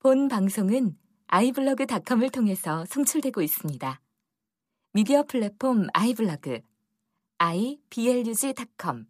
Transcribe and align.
본 0.00 0.28
방송은 0.28 0.96
아이블로그닷컴을 1.26 2.30
통해서 2.30 2.84
송출되고 2.86 3.42
있습니다. 3.42 4.00
미디어 4.92 5.24
플랫폼 5.24 5.88
아이블로그 5.92 6.60
iblog.com 7.38 9.06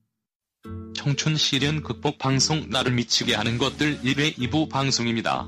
청춘 0.94 1.36
시련 1.36 1.82
극복 1.82 2.16
방송 2.16 2.70
나를 2.70 2.92
미치게 2.92 3.34
하는 3.34 3.58
것들 3.58 4.00
1회 4.00 4.36
2부 4.36 4.70
방송입니다. 4.70 5.46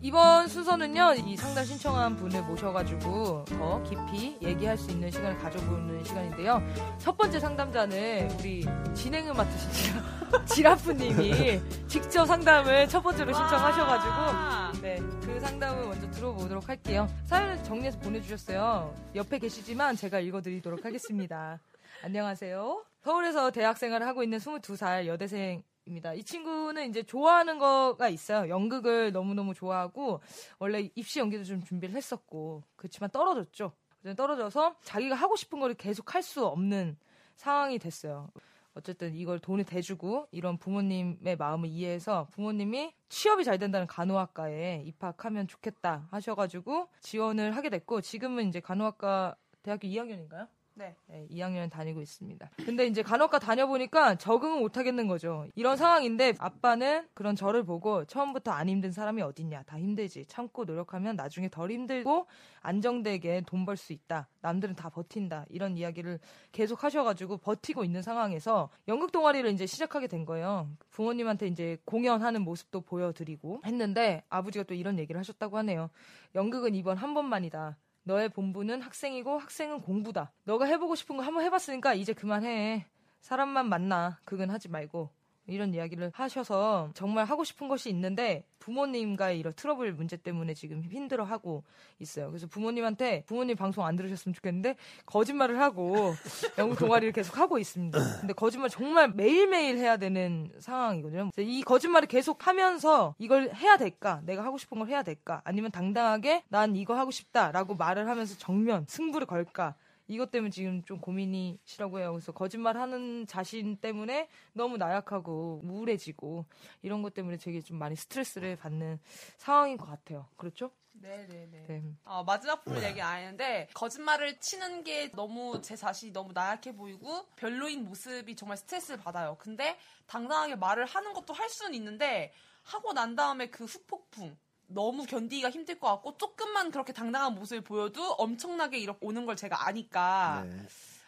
이번 0.00 0.46
순서는요, 0.46 1.14
이 1.26 1.36
상담 1.36 1.64
신청한 1.64 2.14
분을 2.16 2.42
모셔가지고 2.42 3.44
더 3.46 3.82
깊이 3.82 4.38
얘기할 4.40 4.78
수 4.78 4.92
있는 4.92 5.10
시간을 5.10 5.36
가져보는 5.38 6.04
시간인데요. 6.04 6.62
첫 6.98 7.16
번째 7.16 7.40
상담자는 7.40 8.30
우리 8.38 8.64
진행을 8.94 9.34
맡으신 9.34 9.72
지라, 9.72 10.44
지라프님이 10.46 11.60
직접 11.88 12.26
상담을 12.26 12.88
첫 12.88 13.02
번째로 13.02 13.32
신청하셔가지고, 13.32 14.80
네, 14.82 14.98
그 15.20 15.40
상담을 15.40 15.88
먼저 15.88 16.08
들어보도록 16.12 16.68
할게요. 16.68 17.08
사연을 17.26 17.64
정리해서 17.64 17.98
보내주셨어요. 17.98 18.94
옆에 19.16 19.40
계시지만 19.40 19.96
제가 19.96 20.20
읽어드리도록 20.20 20.84
하겠습니다. 20.84 21.58
안녕하세요. 22.04 22.84
서울에서 23.02 23.50
대학 23.50 23.76
생활을 23.76 24.06
하고 24.06 24.22
있는 24.22 24.38
22살 24.38 25.06
여대생 25.06 25.64
입니다. 25.88 26.14
이 26.14 26.22
친구는 26.22 26.88
이제 26.90 27.02
좋아하는 27.02 27.58
거가 27.58 28.08
있어요. 28.08 28.48
연극을 28.48 29.12
너무너무 29.12 29.54
좋아하고 29.54 30.20
원래 30.58 30.90
입시 30.94 31.18
연기도 31.18 31.42
좀 31.44 31.64
준비를 31.64 31.94
했었고 31.96 32.62
그렇지만 32.76 33.10
떨어졌죠. 33.10 33.72
떨어져서 34.16 34.76
자기가 34.82 35.14
하고 35.14 35.34
싶은 35.36 35.58
거를 35.58 35.74
계속 35.74 36.14
할 36.14 36.22
수 36.22 36.44
없는 36.46 36.96
상황이 37.36 37.78
됐어요. 37.78 38.28
어쨌든 38.74 39.14
이걸 39.14 39.38
돈을 39.38 39.64
대주고 39.64 40.28
이런 40.30 40.58
부모님의 40.58 41.36
마음을 41.36 41.68
이해해서 41.68 42.28
부모님이 42.32 42.92
취업이 43.08 43.42
잘 43.44 43.58
된다는 43.58 43.86
간호학과에 43.86 44.82
입학하면 44.84 45.48
좋겠다 45.48 46.06
하셔가지고 46.10 46.88
지원을 47.00 47.56
하게 47.56 47.70
됐고 47.70 48.00
지금은 48.02 48.48
이제 48.48 48.60
간호학과 48.60 49.36
대학교 49.62 49.88
2학년인가요? 49.88 50.48
네. 50.78 50.94
네, 51.08 51.26
2학년 51.28 51.68
다니고 51.68 52.00
있습니다. 52.00 52.50
근데 52.64 52.86
이제 52.86 53.02
간호과 53.02 53.40
다녀보니까 53.40 54.14
적응을 54.14 54.60
못 54.60 54.76
하겠는 54.76 55.08
거죠. 55.08 55.44
이런 55.56 55.76
상황인데 55.76 56.34
아빠는 56.38 57.08
그런 57.14 57.34
저를 57.34 57.64
보고 57.64 58.04
처음부터 58.04 58.52
안 58.52 58.68
힘든 58.68 58.92
사람이 58.92 59.20
어딨냐. 59.22 59.64
다 59.64 59.76
힘들지. 59.76 60.24
참고 60.26 60.64
노력하면 60.64 61.16
나중에 61.16 61.48
덜 61.48 61.72
힘들고 61.72 62.26
안정되게 62.60 63.42
돈 63.46 63.64
벌 63.64 63.76
수 63.76 63.92
있다. 63.92 64.28
남들은 64.40 64.76
다 64.76 64.88
버틴다. 64.88 65.46
이런 65.50 65.76
이야기를 65.76 66.20
계속 66.52 66.84
하셔가지고 66.84 67.38
버티고 67.38 67.82
있는 67.84 68.00
상황에서 68.02 68.70
연극 68.86 69.10
동아리를 69.10 69.50
이제 69.50 69.66
시작하게 69.66 70.06
된 70.06 70.24
거예요. 70.24 70.68
부모님한테 70.90 71.48
이제 71.48 71.76
공연하는 71.86 72.42
모습도 72.42 72.82
보여드리고 72.82 73.62
했는데 73.66 74.22
아버지가 74.28 74.62
또 74.64 74.74
이런 74.74 74.98
얘기를 75.00 75.18
하셨다고 75.18 75.58
하네요. 75.58 75.90
연극은 76.36 76.76
이번 76.76 76.96
한 76.96 77.14
번만이다. 77.14 77.76
너의 78.08 78.30
본부는 78.30 78.80
학생이고 78.80 79.38
학생은 79.38 79.82
공부다. 79.82 80.32
너가 80.44 80.64
해보고 80.64 80.94
싶은 80.94 81.18
거 81.18 81.22
한번 81.22 81.44
해봤으니까 81.44 81.92
이제 81.92 82.14
그만해. 82.14 82.86
사람만 83.20 83.68
만나. 83.68 84.18
그건 84.24 84.48
하지 84.48 84.70
말고. 84.70 85.10
이런 85.48 85.74
이야기를 85.74 86.12
하셔서 86.14 86.90
정말 86.94 87.24
하고 87.24 87.44
싶은 87.44 87.68
것이 87.68 87.88
있는데 87.90 88.44
부모님과의 88.58 89.38
이런 89.38 89.52
트러블 89.54 89.92
문제 89.94 90.16
때문에 90.16 90.54
지금 90.54 90.82
힘들어하고 90.82 91.64
있어요. 91.98 92.28
그래서 92.28 92.46
부모님한테 92.46 93.24
부모님 93.26 93.56
방송 93.56 93.84
안 93.84 93.96
들으셨으면 93.96 94.34
좋겠는데 94.34 94.76
거짓말을 95.06 95.60
하고 95.60 96.14
영국 96.58 96.78
동아리를 96.78 97.12
계속 97.12 97.38
하고 97.38 97.58
있습니다. 97.58 97.98
근데 98.20 98.32
거짓말 98.34 98.68
정말 98.68 99.10
매일매일 99.10 99.78
해야 99.78 99.96
되는 99.96 100.50
상황이거든요. 100.58 101.30
이 101.38 101.62
거짓말을 101.62 102.08
계속 102.08 102.46
하면서 102.46 103.14
이걸 103.18 103.54
해야 103.54 103.76
될까? 103.76 104.20
내가 104.24 104.44
하고 104.44 104.58
싶은 104.58 104.78
걸 104.78 104.88
해야 104.88 105.02
될까? 105.02 105.40
아니면 105.44 105.70
당당하게 105.70 106.44
난 106.48 106.76
이거 106.76 106.94
하고 106.94 107.10
싶다라고 107.10 107.74
말을 107.74 108.08
하면서 108.08 108.36
정면 108.38 108.84
승부를 108.86 109.26
걸까? 109.26 109.74
이것 110.08 110.30
때문에 110.30 110.50
지금 110.50 110.82
좀 110.84 111.00
고민이시라고 111.00 112.00
해요. 112.00 112.12
그래서 112.12 112.32
거짓말하는 112.32 113.26
자신 113.26 113.76
때문에 113.76 114.28
너무 114.54 114.78
나약하고 114.78 115.60
우울해지고 115.62 116.46
이런 116.82 117.02
것 117.02 117.14
때문에 117.14 117.36
되게 117.36 117.60
좀 117.60 117.78
많이 117.78 117.94
스트레스를 117.94 118.56
받는 118.56 118.98
상황인 119.36 119.76
것 119.76 119.86
같아요. 119.86 120.26
그렇죠? 120.36 120.70
네네네. 121.00 121.66
네. 121.68 121.82
어, 122.04 122.24
마지막 122.24 122.64
부분 122.64 122.82
얘기 122.82 123.00
안 123.00 123.18
했는데 123.18 123.68
거짓말을 123.74 124.40
치는 124.40 124.82
게 124.82 125.12
너무 125.12 125.60
제 125.62 125.76
자신이 125.76 126.12
너무 126.12 126.32
나약해 126.32 126.74
보이고 126.74 127.26
별로인 127.36 127.84
모습이 127.84 128.34
정말 128.34 128.56
스트레스를 128.56 128.98
받아요. 128.98 129.36
근데 129.38 129.78
당당하게 130.06 130.56
말을 130.56 130.86
하는 130.86 131.12
것도 131.12 131.34
할 131.34 131.48
수는 131.48 131.74
있는데 131.74 132.32
하고 132.64 132.92
난 132.92 133.14
다음에 133.14 133.48
그 133.48 133.64
후폭풍 133.64 134.36
너무 134.68 135.06
견디기가 135.06 135.50
힘들 135.50 135.78
것 135.78 135.88
같고 135.88 136.16
조금만 136.16 136.70
그렇게 136.70 136.92
당당한 136.92 137.34
모습을 137.34 137.62
보여도 137.62 138.12
엄청나게 138.12 138.78
이렇게 138.78 138.98
오는 139.02 139.26
걸 139.26 139.34
제가 139.34 139.66
아니까 139.66 140.44
네. 140.46 140.66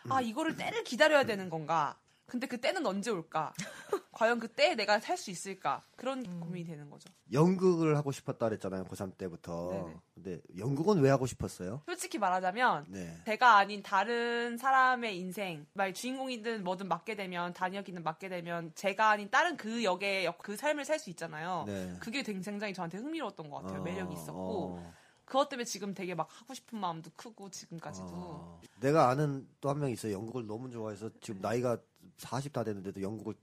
아 0.09 0.21
이거를 0.21 0.57
때를 0.57 0.83
기다려야 0.83 1.25
되는 1.25 1.49
건가? 1.51 1.99
근데 2.31 2.47
그 2.47 2.59
때는 2.61 2.87
언제 2.87 3.11
올까? 3.11 3.53
과연 4.13 4.39
그 4.39 4.47
때에 4.49 4.75
내가 4.77 5.01
살 5.01 5.17
수 5.17 5.31
있을까? 5.31 5.83
그런 5.97 6.25
음. 6.25 6.41
고민이 6.41 6.65
되는 6.67 6.89
거죠. 6.89 7.09
연극을 7.33 7.97
하고 7.97 8.13
싶었다 8.13 8.49
그랬잖아요. 8.49 8.85
고3 8.85 9.17
때부터. 9.19 9.71
네네. 9.73 9.97
근데 10.15 10.41
연극은 10.57 11.01
왜 11.01 11.11
하고 11.11 11.27
싶었어요? 11.27 11.83
솔직히 11.87 12.19
말하자면 12.19 12.87
네. 12.89 13.21
제가 13.27 13.57
아닌 13.57 13.83
다른 13.83 14.57
사람의 14.57 15.19
인생, 15.19 15.67
말 15.73 15.93
주인공이든 15.93 16.63
뭐든 16.65 16.87
맡게 16.89 17.17
되면 17.17 17.53
단역이든 17.53 18.03
맡게 18.05 18.29
되면 18.29 18.73
제가 18.75 19.11
아닌 19.11 19.29
다른 19.31 19.57
그 19.57 19.83
역의 19.83 20.25
역- 20.25 20.39
그 20.39 20.57
삶을 20.57 20.85
살 20.85 20.99
수 21.01 21.11
있잖아요. 21.11 21.65
네. 21.67 21.97
그게 22.01 22.23
굉장히 22.23 22.73
저한테 22.75 22.99
흥미로웠던 22.99 23.49
것 23.51 23.63
같아요. 23.63 23.81
어, 23.81 23.83
매력이 23.85 24.15
있었고 24.15 24.77
어, 24.79 24.95
그것 25.25 25.49
때문에 25.49 25.65
지금 25.65 25.95
되게 25.95 26.15
막 26.15 26.29
하고 26.31 26.53
싶은 26.55 26.79
마음도 26.79 27.11
크고 27.17 27.51
지금까지도 27.51 28.07
어. 28.11 28.61
내가 28.81 29.09
아는 29.09 29.49
또 29.61 29.69
한 29.71 29.79
명 29.79 29.91
있어요. 29.91 30.13
연극을 30.15 30.47
너무 30.47 30.71
좋아해서 30.71 31.09
지금 31.21 31.41
나이가 31.41 31.79
40 32.21 32.53
다 32.53 32.65
됐는데도 32.65 33.03
연극을 33.03 33.35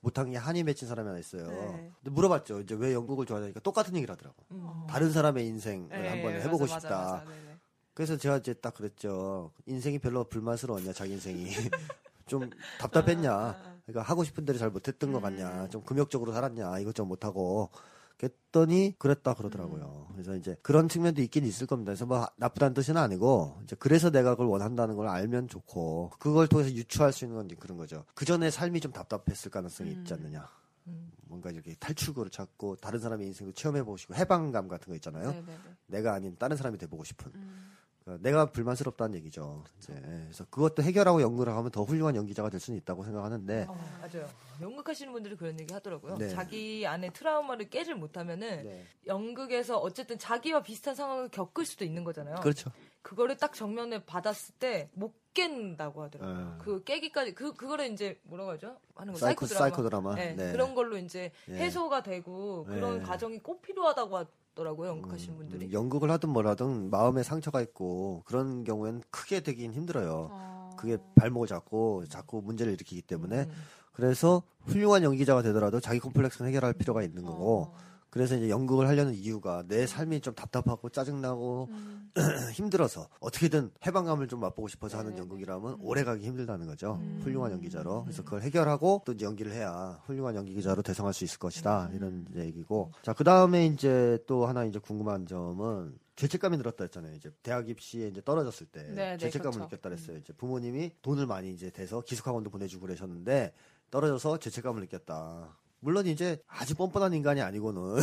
못한 0.00 0.30
게 0.30 0.36
한이 0.36 0.62
맺힌 0.62 0.88
사람이 0.88 1.06
하나 1.08 1.18
있어요. 1.18 1.48
네. 1.48 1.92
근데 2.02 2.10
물어봤죠. 2.10 2.60
이제 2.60 2.74
왜 2.74 2.92
연극을 2.94 3.26
좋아하니까 3.26 3.60
똑같은 3.60 3.94
얘기를 3.96 4.12
하더라고. 4.12 4.36
음. 4.52 4.86
다른 4.88 5.12
사람의 5.12 5.46
인생을 5.46 5.88
네, 5.90 6.08
한번 6.08 6.32
맞아, 6.32 6.44
해보고 6.44 6.64
맞아, 6.64 6.80
싶다. 6.80 6.98
맞아, 6.98 7.24
네네. 7.24 7.56
그래서 7.94 8.16
제가 8.16 8.38
이제 8.38 8.54
딱 8.54 8.74
그랬죠. 8.74 9.52
인생이 9.66 9.98
별로 9.98 10.24
불만스러웠냐, 10.24 10.92
자기 10.92 11.12
인생이. 11.12 11.46
좀 12.26 12.50
답답했냐. 12.80 13.80
그러니까 13.86 14.02
하고 14.02 14.24
싶은 14.24 14.44
대로 14.44 14.58
잘 14.58 14.70
못했던 14.70 15.12
것 15.12 15.20
같냐. 15.20 15.68
좀 15.68 15.82
금욕적으로 15.82 16.32
살았냐. 16.32 16.78
이것저것 16.80 17.06
못하고. 17.06 17.70
그랬더니 18.16 18.94
그랬다 18.98 19.34
그러더라고요. 19.34 20.08
그래서 20.12 20.34
이제 20.34 20.56
그런 20.62 20.88
측면도 20.88 21.20
있긴 21.22 21.44
있을 21.44 21.66
겁니다. 21.66 21.90
그래서 21.90 22.06
뭐 22.06 22.26
나쁘다는 22.36 22.74
뜻은 22.74 22.96
아니고 22.96 23.60
이제 23.64 23.76
그래서 23.78 24.10
내가 24.10 24.30
그걸 24.30 24.46
원한다는 24.46 24.96
걸 24.96 25.08
알면 25.08 25.48
좋고 25.48 26.12
그걸 26.18 26.48
통해서 26.48 26.70
유추할 26.70 27.12
수 27.12 27.24
있는 27.24 27.36
건 27.36 27.48
그런 27.58 27.76
거죠. 27.76 28.04
그 28.14 28.24
전에 28.24 28.50
삶이 28.50 28.80
좀 28.80 28.92
답답했을 28.92 29.50
가능성이 29.50 29.92
있지 29.92 30.14
않느냐. 30.14 30.48
음. 30.86 31.12
뭔가 31.26 31.50
이렇게 31.50 31.74
탈출구를 31.74 32.30
찾고 32.30 32.76
다른 32.76 33.00
사람의 33.00 33.26
인생을 33.26 33.52
체험해보고 33.52 33.96
싶고 33.96 34.14
해방감 34.14 34.68
같은 34.68 34.90
거 34.90 34.94
있잖아요. 34.94 35.30
네네네. 35.30 35.58
내가 35.88 36.14
아닌 36.14 36.36
다른 36.38 36.56
사람이 36.56 36.78
돼 36.78 36.86
보고 36.86 37.04
싶은. 37.04 37.32
음. 37.34 37.72
그러니까 38.06 38.22
내가 38.22 38.46
불만스럽다는 38.46 39.16
얘기죠. 39.16 39.64
이제 39.78 39.92
그래서 40.00 40.44
그것도 40.48 40.84
해결하고 40.84 41.20
연구를 41.20 41.52
하면 41.52 41.72
더 41.72 41.82
훌륭한 41.82 42.14
연기자가 42.14 42.48
될 42.48 42.60
수는 42.60 42.78
있다고 42.78 43.02
생각하는데. 43.02 43.66
어, 43.68 43.74
맞아요. 44.00 44.28
연극하시는 44.60 45.12
분들이 45.12 45.36
그런 45.36 45.58
얘기 45.58 45.74
하더라고요. 45.74 46.16
네. 46.16 46.28
자기 46.28 46.86
안에 46.86 47.10
트라우마를 47.10 47.68
깨질 47.68 47.96
못하면은 47.96 48.62
네. 48.62 48.86
연극에서 49.08 49.78
어쨌든 49.78 50.18
자기와 50.18 50.62
비슷한 50.62 50.94
상황을 50.94 51.28
겪을 51.30 51.66
수도 51.66 51.84
있는 51.84 52.04
거잖아요. 52.04 52.36
그렇죠. 52.36 52.70
그거를 53.06 53.36
딱 53.36 53.54
정면에 53.54 54.04
받았을 54.04 54.54
때 54.58 54.90
못 54.94 55.14
깬다고 55.32 56.02
하더라고요. 56.02 56.38
네. 56.38 56.52
그 56.58 56.82
깨기까지 56.82 57.34
그 57.34 57.52
그거를 57.52 57.92
이제 57.92 58.18
뭐라고 58.24 58.52
하죠? 58.52 58.76
하는 58.94 59.12
거 59.12 59.18
사이코 59.18 59.44
사이코 59.46 59.82
드라마. 59.82 60.14
네, 60.14 60.34
네. 60.34 60.50
그런 60.50 60.74
걸로 60.74 60.96
이제 60.96 61.30
네. 61.46 61.58
해소가 61.58 62.02
되고 62.02 62.64
그런 62.64 62.98
네. 63.00 63.04
과정이 63.04 63.38
꼭 63.40 63.60
필요하다고 63.60 64.16
하더라고요. 64.16 64.88
연극하시는 64.88 65.36
분들이. 65.36 65.66
음, 65.66 65.72
연극을 65.72 66.10
하든 66.10 66.30
뭐라든 66.30 66.88
마음에 66.88 67.22
상처가 67.22 67.60
있고 67.60 68.22
그런 68.24 68.64
경우에는 68.64 69.02
크게 69.10 69.40
되긴 69.40 69.74
힘들어요. 69.74 70.28
어. 70.32 70.70
그게 70.78 70.96
발목을 71.16 71.46
잡고 71.46 72.06
자꾸 72.06 72.40
문제를 72.40 72.72
일으키기 72.72 73.02
때문에 73.02 73.42
음. 73.42 73.52
그래서 73.92 74.42
훌륭한 74.62 75.02
연기자가 75.02 75.42
되더라도 75.42 75.80
자기 75.80 76.00
콤플렉스는 76.00 76.48
해결할 76.48 76.72
필요가 76.72 77.02
있는 77.02 77.24
거고 77.24 77.74
어. 77.74 77.95
그래서 78.10 78.36
이제 78.36 78.48
연극을 78.48 78.88
하려는 78.88 79.14
이유가 79.14 79.62
내 79.66 79.86
삶이 79.86 80.20
좀 80.20 80.34
답답하고 80.34 80.88
짜증나고 80.88 81.68
음. 81.70 82.10
힘들어서 82.54 83.08
어떻게든 83.20 83.70
해방감을 83.86 84.28
좀 84.28 84.40
맛보고 84.40 84.68
싶어서 84.68 84.98
하는 84.98 85.14
네, 85.14 85.20
연극이라면 85.20 85.78
오래 85.80 86.04
가기 86.04 86.24
힘들다는 86.26 86.66
거죠. 86.66 86.98
음. 87.02 87.20
훌륭한 87.22 87.52
연기자로. 87.52 88.04
그래서 88.04 88.22
그걸 88.24 88.42
해결하고 88.42 89.02
또 89.04 89.14
연기를 89.20 89.52
해야 89.52 90.00
훌륭한 90.06 90.34
연기자로 90.34 90.82
대성할 90.82 91.12
수 91.12 91.24
있을 91.24 91.38
것이다. 91.38 91.90
이런 91.92 92.26
이제 92.30 92.40
얘기고. 92.40 92.92
자, 93.02 93.12
그 93.12 93.24
다음에 93.24 93.66
이제 93.66 94.18
또 94.26 94.46
하나 94.46 94.64
이제 94.64 94.78
궁금한 94.78 95.26
점은 95.26 95.98
죄책감이 96.16 96.56
늘었다 96.56 96.84
했잖아요. 96.84 97.14
이제 97.14 97.30
대학 97.42 97.68
입시에 97.68 98.08
이제 98.08 98.22
떨어졌을 98.24 98.66
때 98.66 98.82
네, 98.84 98.94
네, 98.94 99.18
죄책감을 99.18 99.52
그렇죠. 99.52 99.64
느꼈다 99.64 99.90
그랬어요. 99.90 100.16
이제 100.16 100.32
부모님이 100.32 100.92
돈을 101.02 101.26
많이 101.26 101.52
이제 101.52 101.68
대서 101.70 102.00
기숙학원도 102.00 102.48
보내주고 102.48 102.86
그러셨는데 102.86 103.52
떨어져서 103.90 104.38
죄책감을 104.38 104.80
느꼈다. 104.82 105.54
물론 105.86 106.04
이제 106.08 106.42
아주 106.48 106.74
뻔뻔한 106.74 107.14
인간이 107.14 107.40
아니고는 107.40 107.94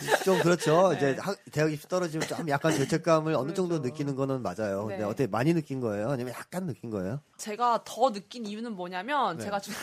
네? 0.00 0.24
좀 0.24 0.40
그렇죠. 0.40 0.90
네. 0.90 0.96
이제 0.96 1.16
학- 1.20 1.36
대학 1.50 1.72
입시 1.72 1.88
떨어지면 1.88 2.28
좀 2.28 2.48
약간 2.48 2.70
죄책감을 2.70 3.34
어느 3.34 3.52
정도 3.54 3.70
그렇죠. 3.80 3.88
느끼는 3.88 4.14
거는 4.14 4.40
맞아요. 4.40 4.82
근데 4.86 4.98
네. 4.98 5.02
어떻게 5.02 5.26
많이 5.26 5.52
느낀 5.52 5.80
거예요? 5.80 6.10
아니면 6.10 6.32
약간 6.34 6.66
느낀 6.66 6.90
거예요? 6.90 7.20
제가 7.38 7.82
더 7.84 8.12
느낀 8.12 8.46
이유는 8.46 8.76
뭐냐면 8.76 9.36
네. 9.36 9.42
제가 9.42 9.58
중, 9.58 9.74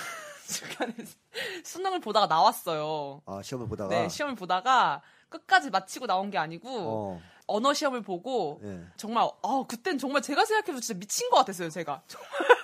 중간에 0.47 0.93
수능을 1.65 1.99
보다가 1.99 2.27
나왔어요. 2.27 3.21
아 3.25 3.41
시험을 3.43 3.67
보다가 3.67 3.89
네, 3.89 4.07
시험을 4.07 4.35
보다가 4.35 5.01
끝까지 5.27 5.71
마치고 5.71 6.07
나온 6.07 6.29
게 6.31 6.37
아니고 6.37 6.69
어, 6.69 7.21
언어 7.47 7.73
시험을 7.73 8.01
보고 8.01 8.61
예. 8.63 8.79
정말 8.95 9.29
아 9.43 9.63
그땐 9.67 9.97
정말 9.97 10.21
제가 10.21 10.45
생각해도 10.45 10.79
진짜 10.79 10.97
미친 10.97 11.29
것 11.29 11.35
같았어요 11.35 11.69
제가 11.69 12.01
정말 12.07 12.29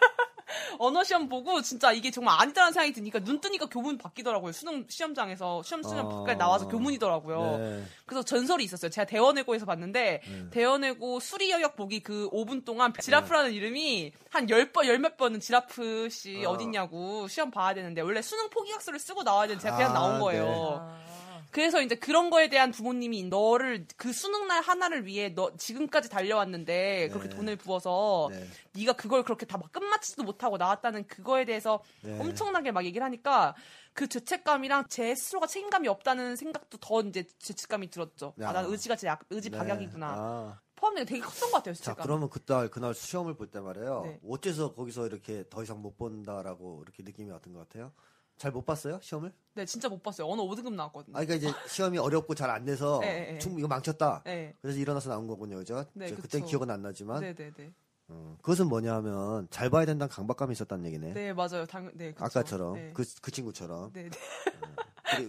언어 0.80 1.04
시험 1.04 1.30
보고 1.30 1.62
진짜 1.62 1.92
이게 1.92 2.12
정말 2.12 2.40
아니다라는 2.40 2.74
생각이 2.74 2.94
드니까 2.94 3.20
눈 3.20 3.40
뜨니까 3.40 3.66
교문 3.68 3.98
바뀌더라고요 3.98 4.52
수능 4.52 4.86
시험장에서 4.88 5.64
시험 5.64 5.84
시험 5.84 6.08
아. 6.08 6.10
밖에 6.10 6.36
나와서 6.36 6.68
교문이더라고요 6.68 7.58
네. 7.58 7.84
그래서 8.06 8.24
전설이 8.24 8.64
있었어요 8.64 8.90
제가 8.92 9.06
대원외고에서 9.06 9.66
봤는데 9.66 10.22
네. 10.26 10.50
대원외고 10.50 11.20
수리 11.20 11.52
영역 11.52 11.76
보기 11.76 12.02
그 12.02 12.30
5분 12.32 12.66
동안 12.66 12.94
지라프라는 12.94 13.54
이름이 13.54 14.12
한 14.30 14.48
10번, 14.48 14.88
열몇 14.88 15.18
번은 15.18 15.40
지라프 15.40 16.10
씨 16.10 16.46
어. 16.46 16.52
어딨냐고 16.52 17.28
시험 17.28 17.52
봐야 17.52 17.74
되는데 17.74 18.02
원래 18.02 18.22
수능 18.22 18.50
포기학습을 18.50 19.00
쓰고 19.00 19.24
나와야 19.24 19.48
되는데 19.48 19.64
제가 19.64 19.76
그냥 19.76 19.92
아, 19.92 19.94
나온 19.94 20.14
네. 20.14 20.20
거예요. 20.20 20.80
아. 20.82 21.13
그래서 21.54 21.82
이제 21.82 21.96
그런 21.96 22.30
거에 22.30 22.50
대한 22.50 22.72
부모님이 22.72 23.24
너를 23.26 23.86
그 23.96 24.12
수능 24.12 24.48
날 24.48 24.62
하나를 24.62 25.06
위해 25.06 25.30
너 25.34 25.56
지금까지 25.56 26.10
달려왔는데 26.10 27.10
그렇게 27.10 27.30
네. 27.30 27.36
돈을 27.36 27.56
부어서 27.58 28.30
네. 28.32 28.46
네가 28.74 28.94
그걸 28.94 29.24
그렇게 29.24 29.46
다 29.46 29.58
막 29.58 29.72
끝마치지도 29.72 30.24
못하고 30.24 30.58
나왔다는 30.58 31.08
그거에 31.08 31.46
대해서 31.46 31.82
네. 32.02 32.20
엄청나게 32.20 32.72
막 32.72 32.84
얘기를 32.86 33.06
하니까 33.06 33.56
그 33.94 34.08
죄책감이랑 34.08 34.86
제 34.90 35.14
스스로가 35.16 35.46
책임감이 35.48 35.88
없다는 35.88 36.36
생각도 36.36 36.80
더 36.80 37.02
이제 37.02 37.24
죄책감이 37.40 37.90
들었죠. 37.92 38.34
아, 38.42 38.52
난 38.52 38.66
야. 38.66 38.68
의지가 38.68 38.96
제 38.96 39.08
약- 39.08 39.22
의지 39.30 39.50
네. 39.52 39.58
박약이구나. 39.60 40.08
아. 40.08 40.60
포함된 40.76 41.06
게 41.06 41.10
되게 41.14 41.22
컸던 41.22 41.52
것 41.52 41.58
같아요, 41.58 41.76
자, 41.76 41.80
죄책감. 41.84 42.04
그러면 42.04 42.30
그날 42.30 42.68
그날 42.70 42.94
시험을 42.96 43.36
볼 43.36 43.52
때 43.52 43.60
말이에요. 43.62 44.02
네. 44.06 44.20
어째서 44.28 44.74
거기서 44.74 45.06
이렇게 45.06 45.46
더 45.50 45.62
이상 45.64 45.82
못 45.82 45.96
본다라고 45.98 46.82
이렇게 46.84 47.04
느낌이 47.04 47.30
왔던 47.30 47.54
것 47.54 47.60
같아요? 47.70 47.94
잘 48.38 48.52
못 48.52 48.66
봤어요 48.66 49.00
시험을? 49.02 49.32
네, 49.56 49.66
진짜 49.66 49.88
못 49.88 50.02
봤어요. 50.02 50.28
언어 50.28 50.44
5등급 50.44 50.74
나왔거든요. 50.74 51.16
아, 51.16 51.24
그러니까 51.24 51.36
이제 51.36 51.58
시험이 51.68 51.98
어렵고 52.00 52.34
잘 52.36 52.50
안 52.50 52.66
돼서 52.66 53.00
네. 53.02 53.38
충분히 53.40 53.62
이거 53.62 53.68
망쳤다. 53.68 54.24
네. 54.26 54.56
그래서 54.62 54.80
일어나서 54.80 55.10
나온 55.10 55.28
거군요, 55.28 55.58
그죠? 55.58 55.86
네. 55.94 56.12
그땐 56.14 56.46
기억은 56.46 56.70
안 56.70 56.82
나지만 56.82 57.22
네, 57.22 57.34
네, 57.34 57.52
네. 57.56 57.72
어, 58.10 58.36
그것은 58.42 58.68
뭐냐면 58.68 59.48
잘 59.50 59.70
봐야 59.70 59.86
된다는 59.86 60.10
강박감이 60.10 60.52
있었다는 60.54 60.86
얘기네. 60.88 61.14
네, 61.14 61.34
맞아요. 61.34 61.66
당, 61.66 61.90
네, 61.94 62.12
그쵸. 62.14 62.26
아까처럼 62.26 62.74
네. 62.74 62.92
그, 62.94 63.04
그 63.22 63.32
친구처럼 63.32 63.94
네, 63.94 64.04
네. 64.04 64.10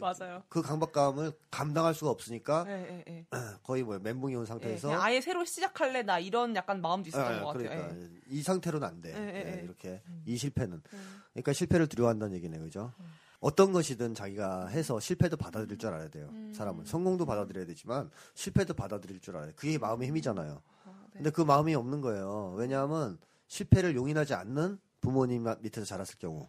맞아요. 0.00 0.42
그 0.48 0.62
강박감을 0.62 1.32
감당할 1.50 1.94
수가 1.94 2.10
없으니까 2.10 2.64
네, 2.64 3.04
네, 3.06 3.26
네. 3.30 3.38
거의 3.62 3.82
뭐 3.82 3.98
멘붕이 3.98 4.34
온 4.34 4.42
네, 4.44 4.46
상태에서 4.46 5.00
아예 5.00 5.20
새로 5.20 5.44
시작할래 5.44 6.02
나 6.02 6.18
이런 6.18 6.54
약간 6.56 6.80
마음도 6.80 7.08
있었던 7.08 7.34
아, 7.34 7.40
것 7.40 7.46
같아요. 7.48 7.68
그러니까 7.68 7.96
예. 7.96 8.10
이 8.28 8.42
상태로는 8.42 8.86
안 8.86 9.00
돼. 9.00 9.60
이렇게 9.64 10.02
이 10.26 10.36
실패는 10.36 10.82
음. 10.92 11.22
그러니까 11.32 11.52
실패를 11.52 11.86
두려워한다는 11.86 12.34
얘기네, 12.36 12.58
그죠? 12.58 12.92
어떤 13.40 13.72
것이든 13.72 14.14
자기가 14.14 14.68
해서 14.68 14.98
실패도 14.98 15.36
받아들일 15.36 15.76
줄 15.76 15.90
알아야 15.90 16.08
돼요. 16.08 16.28
음. 16.32 16.52
사람은 16.54 16.86
성공도 16.86 17.26
받아들여야 17.26 17.66
되지만 17.66 18.10
실패도 18.32 18.72
받아들일 18.72 19.20
줄 19.20 19.36
알아요. 19.36 19.52
그게 19.54 19.76
마음의 19.76 20.08
힘이잖아요. 20.08 20.62
아, 20.86 20.90
네. 21.08 21.10
근데 21.12 21.30
그 21.30 21.42
마음이 21.42 21.74
없는 21.74 22.00
거예요. 22.00 22.54
왜냐하면 22.56 23.18
실패를 23.48 23.96
용인하지 23.96 24.32
않는 24.32 24.78
부모님 25.02 25.44
밑에서 25.60 25.84
자랐을 25.84 26.16
경우 26.18 26.48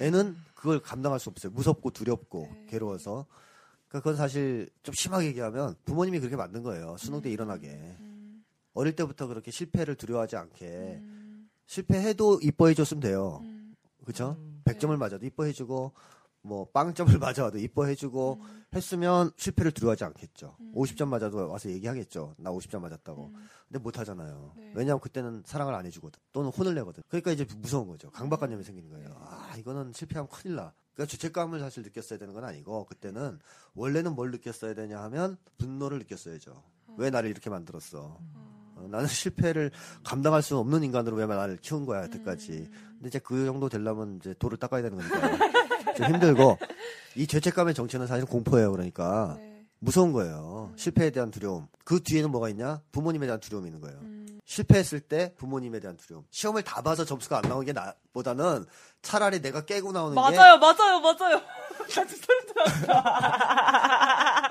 애는 0.00 0.36
그걸 0.54 0.80
감당할 0.80 1.20
수 1.20 1.28
없어요. 1.30 1.52
무섭고 1.52 1.90
두렵고 1.90 2.48
네. 2.50 2.66
괴로워서. 2.70 3.26
그러니까 3.88 4.00
그건 4.00 4.16
사실 4.16 4.68
좀 4.82 4.94
심하게 4.96 5.26
얘기하면 5.26 5.76
부모님이 5.84 6.18
그렇게 6.20 6.36
만든 6.36 6.62
거예요. 6.62 6.96
수능 6.98 7.20
때 7.20 7.30
일어나게. 7.30 7.68
음, 7.68 8.44
어릴 8.72 8.96
때부터 8.96 9.26
그렇게 9.26 9.50
실패를 9.50 9.94
두려워하지 9.94 10.36
않게 10.36 10.66
음, 10.66 11.48
실패해도 11.66 12.40
이뻐해 12.42 12.74
줬으면 12.74 13.00
돼요. 13.00 13.40
음, 13.42 13.74
그쵸? 14.04 14.36
음. 14.38 14.62
100점을 14.64 14.96
맞아도 14.96 15.24
이뻐해 15.26 15.52
주고, 15.52 15.92
뭐, 16.42 16.66
빵점을 16.72 17.12
맞아도 17.18 17.58
이뻐해 17.58 17.94
주고, 17.94 18.40
음. 18.42 18.64
했으면 18.74 19.30
실패를 19.36 19.72
두려워하지 19.72 20.04
않겠죠. 20.04 20.56
음. 20.60 20.72
50점 20.74 21.08
맞아도 21.08 21.48
와서 21.48 21.70
얘기하겠죠. 21.70 22.34
나 22.38 22.50
50점 22.50 22.80
맞았다고. 22.80 23.26
음. 23.26 23.48
근데 23.68 23.78
못 23.78 23.98
하잖아요. 23.98 24.52
네. 24.56 24.72
왜냐하면 24.74 25.00
그때는 25.00 25.42
사랑을 25.46 25.74
안 25.74 25.86
해주거든. 25.86 26.20
또는 26.32 26.50
혼을 26.50 26.74
내거든. 26.74 27.02
그러니까 27.08 27.30
이제 27.32 27.46
무서운 27.58 27.86
거죠. 27.86 28.10
강박관념이 28.10 28.64
생기는 28.64 28.90
거예요. 28.90 29.08
네. 29.08 29.14
아, 29.54 29.56
이거는 29.56 29.92
실패하면 29.92 30.28
큰일 30.28 30.56
나. 30.56 30.72
그러니까 30.94 31.10
죄책감을 31.10 31.60
사실 31.60 31.82
느꼈어야 31.82 32.18
되는 32.18 32.34
건 32.34 32.44
아니고, 32.44 32.86
그때는 32.86 33.38
원래는 33.74 34.14
뭘 34.14 34.30
느꼈어야 34.32 34.74
되냐 34.74 35.00
하면 35.04 35.36
분노를 35.58 35.98
느꼈어야죠. 35.98 36.62
왜 36.96 37.10
나를 37.10 37.30
이렇게 37.30 37.50
만들었어? 37.50 38.18
어, 38.76 38.88
나는 38.90 39.06
실패를 39.06 39.70
감당할 40.02 40.42
수 40.42 40.56
없는 40.58 40.82
인간으로 40.82 41.16
왜 41.16 41.26
나를 41.26 41.56
키운 41.58 41.86
거야, 41.86 42.02
여태까지. 42.04 42.52
음. 42.52 42.94
근데 42.94 43.08
이제 43.08 43.18
그 43.20 43.44
정도 43.44 43.68
되려면 43.68 44.16
이제 44.16 44.34
돌을 44.38 44.58
닦아야 44.58 44.82
되는 44.82 44.98
거니까. 44.98 45.38
좀 45.94 46.06
힘들고, 46.06 46.58
이 47.16 47.26
죄책감의 47.26 47.74
정체는 47.74 48.06
사실 48.06 48.26
공포예요, 48.26 48.72
그러니까. 48.72 49.36
네. 49.38 49.66
무서운 49.78 50.12
거예요. 50.12 50.72
실패에 50.76 51.10
대한 51.10 51.30
두려움. 51.30 51.66
그 51.84 52.02
뒤에는 52.02 52.30
뭐가 52.30 52.48
있냐? 52.48 52.80
부모님에 52.90 53.26
대한 53.26 53.38
두려움이 53.38 53.68
있는 53.68 53.80
거예요. 53.80 53.98
음. 54.44 54.46
실패했을 54.46 55.00
때 55.00 55.32
부모님에 55.36 55.80
대한 55.80 55.96
두려움. 55.96 56.24
시험을 56.30 56.62
다 56.62 56.82
봐서 56.82 57.04
점수가 57.04 57.38
안 57.38 57.42
나오는 57.48 57.64
게 57.64 57.72
나보다는 57.72 58.66
차라리 59.02 59.40
내가 59.40 59.64
깨고 59.64 59.92
나오는 59.92 60.14
게 60.14 60.20
맞아요, 60.20 60.58
맞아요, 60.58 61.00
맞아요. 61.00 61.40
나 61.40 61.86
진짜 61.86 62.06
소름 62.06 62.46
돋았다. 62.54 64.48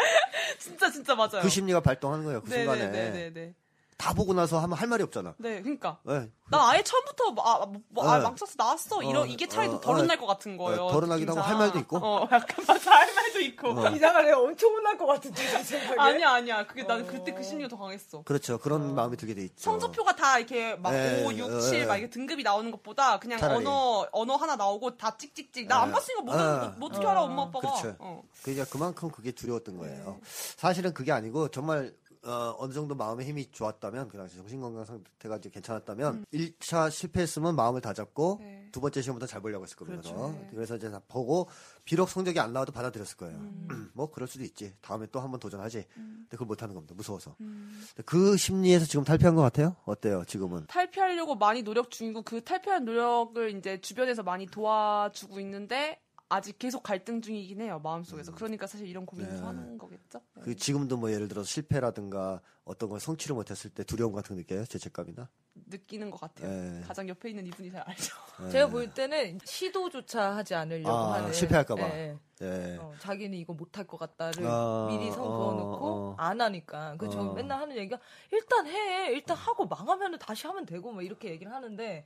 진짜, 0.60 0.92
진짜 0.92 1.16
맞아요. 1.16 1.42
그 1.42 1.50
심리가 1.50 1.80
발동하는 1.80 2.25
거예요. 2.25 2.42
그 2.42 2.50
순간에. 2.50 2.88
네네네네. 2.88 3.54
다 4.03 4.11
보고 4.11 4.33
나서 4.33 4.59
하면 4.59 4.77
할 4.77 4.89
말이 4.89 5.01
없잖아. 5.01 5.33
네, 5.38 5.61
그러니까. 5.61 5.97
네. 6.03 6.29
난 6.50 6.59
아예 6.61 6.83
처음부터 6.83 7.33
아, 7.41 7.65
뭐, 7.88 8.05
아, 8.05 8.17
네. 8.17 8.23
망쳤어 8.23 8.51
나왔어 8.57 9.01
이런 9.01 9.23
어, 9.23 9.25
이게 9.25 9.47
차라리 9.47 9.69
어, 9.69 9.71
더 9.71 9.79
덜은 9.79 10.01
어, 10.01 10.07
날것 10.07 10.27
같은 10.27 10.57
거예요. 10.57 10.88
어, 10.88 10.91
덜은 10.91 11.09
하기도 11.09 11.31
하고. 11.31 11.41
할 11.41 11.55
말도 11.57 11.79
있고. 11.79 11.97
어, 11.97 12.27
약간 12.29 12.65
맞아 12.67 12.91
할 12.91 13.15
말도 13.15 13.39
있고. 13.39 13.69
어. 13.69 13.89
이상하네. 13.89 14.33
엄청 14.33 14.71
혼날 14.73 14.97
것 14.97 15.05
같은데, 15.05 15.41
내 15.41 15.63
생각에. 15.63 15.95
아니야 15.97 16.31
아니야. 16.31 16.67
그게 16.67 16.83
난 16.83 17.01
어. 17.01 17.05
그때 17.07 17.33
그 17.33 17.41
심리가 17.44 17.69
더 17.69 17.77
강했어. 17.77 18.23
그렇죠. 18.23 18.57
그런 18.57 18.94
마음이 18.94 19.15
들게 19.15 19.33
돼 19.33 19.45
있죠. 19.45 19.63
성적표가 19.63 20.17
다 20.17 20.38
이렇게 20.38 20.75
막 20.75 20.91
네, 20.91 21.23
5, 21.25 21.33
6, 21.33 21.45
어, 21.45 21.59
7 21.61 21.79
네. 21.79 21.85
막 21.85 21.95
이렇게 21.95 22.09
등급이 22.11 22.44
나오는 22.44 22.69
것보다 22.71 23.19
그냥 23.19 23.39
차라리. 23.39 23.65
언어 23.65 24.06
언어 24.11 24.35
하나 24.35 24.57
나오고 24.57 24.97
다 24.97 25.15
찍찍찍. 25.15 25.67
나안 25.67 25.88
네. 25.88 25.94
봤으니까 25.94 26.21
뭐, 26.23 26.35
어. 26.35 26.38
뭐, 26.59 26.73
뭐 26.77 26.89
어떻게 26.89 27.07
알아 27.07 27.21
어. 27.21 27.25
엄마 27.25 27.44
아빠가. 27.44 27.71
그렇죠. 27.71 27.95
어. 27.99 28.21
그러니까 28.44 28.65
그만큼 28.69 29.09
그게 29.09 29.31
두려웠던 29.31 29.77
거예요. 29.77 30.19
네. 30.21 30.29
사실은 30.57 30.94
그게 30.94 31.13
아니고 31.13 31.47
정말 31.47 31.94
어, 32.25 32.56
어느 32.57 32.71
정도 32.73 32.95
마음의 32.95 33.25
힘이 33.25 33.51
좋았다면 33.51 34.07
그 34.07 34.18
당시 34.18 34.37
정신건강 34.37 34.85
상태가 34.85 35.37
이제 35.37 35.49
괜찮았다면 35.49 36.25
1차 36.33 36.89
실패했으면 36.89 37.56
마음을 37.56 37.81
다잡고 37.81 38.37
음. 38.39 38.44
네. 38.44 38.69
두 38.71 38.80
번째 38.80 39.01
시험부터 39.01 39.27
잘 39.27 39.42
보려고 39.42 39.65
했을 39.65 39.75
겁니다. 39.75 40.01
그렇죠. 40.01 40.31
네. 40.31 40.47
그래서 40.51 40.75
이제 40.77 40.89
다 40.89 41.01
보고 41.07 41.49
비록 41.83 42.09
성적이 42.09 42.39
안 42.39 42.53
나와도 42.53 42.71
받아들였을 42.71 43.18
거예요. 43.18 43.37
음. 43.37 43.68
뭐 43.94 44.09
그럴 44.09 44.27
수도 44.27 44.44
있지. 44.44 44.73
다음에 44.81 45.06
또 45.11 45.19
한번 45.19 45.39
도전하지. 45.39 45.85
음. 45.97 46.15
근데 46.23 46.30
그걸 46.31 46.47
못하는 46.47 46.73
겁니다. 46.73 46.95
무서워서. 46.95 47.35
음. 47.42 47.85
그 48.06 48.37
심리에서 48.37 48.85
지금 48.85 49.03
탈피한 49.03 49.35
것 49.35 49.42
같아요. 49.42 49.75
어때요? 49.85 50.23
지금은? 50.25 50.65
탈피하려고 50.68 51.35
많이 51.35 51.61
노력 51.61 51.92
중이고 51.92 52.21
그 52.21 52.42
탈피한 52.42 52.85
노력을 52.85 53.57
이제 53.57 53.81
주변에서 53.81 54.23
많이 54.23 54.47
도와주고 54.47 55.39
있는데 55.42 55.99
아직 56.33 56.57
계속 56.57 56.81
갈등 56.81 57.21
중이긴 57.21 57.61
해요 57.61 57.80
마음속에서 57.83 58.33
그러니까 58.33 58.66
사실 58.66 58.87
이런 58.87 59.06
고민을 59.06 59.35
네. 59.35 59.40
하는 59.40 59.78
거겠죠 59.78 60.19
네. 60.35 60.42
그 60.44 60.56
지금도 60.56 60.97
뭐 60.97 61.11
예를 61.11 61.28
들어서 61.28 61.47
실패라든가 61.47 62.42
어떤 62.65 62.89
걸 62.89 62.99
성취를 62.99 63.35
못했을 63.35 63.69
때 63.69 63.83
두려움 63.83 64.13
같은 64.13 64.35
거 64.35 64.39
느껴요? 64.39 64.65
죄책감이나? 64.65 65.29
느끼는 65.67 66.09
것 66.09 66.19
같아요 66.19 66.49
네. 66.49 66.81
가장 66.81 67.07
옆에 67.09 67.29
있는 67.29 67.45
이분이 67.45 67.71
잘 67.71 67.81
알죠 67.81 68.15
예. 68.45 68.49
제가 68.49 68.67
볼 68.67 68.91
때는 68.91 69.37
시도조차 69.43 70.35
하지 70.35 70.55
않으려고 70.55 70.89
아, 70.89 71.13
하는. 71.13 71.33
실패할까봐. 71.33 71.81
예, 71.81 72.17
예. 72.41 72.45
예. 72.45 72.77
어, 72.79 72.93
자기는 72.99 73.37
이거 73.37 73.53
못할 73.53 73.85
것 73.85 73.97
같다를 73.97 74.45
아, 74.47 74.87
미리 74.89 75.11
선그어놓고 75.11 75.85
어, 75.85 76.09
어. 76.11 76.15
안 76.17 76.41
하니까. 76.41 76.95
그저 76.97 77.19
어. 77.19 77.33
맨날 77.33 77.59
하는 77.59 77.77
얘기가 77.77 77.99
일단 78.31 78.65
해, 78.65 79.11
일단 79.13 79.37
하고 79.37 79.67
망하면 79.67 80.17
다시 80.17 80.47
하면 80.47 80.65
되고 80.65 80.91
뭐 80.91 81.01
이렇게 81.03 81.29
얘기를 81.29 81.53
하는데 81.53 82.05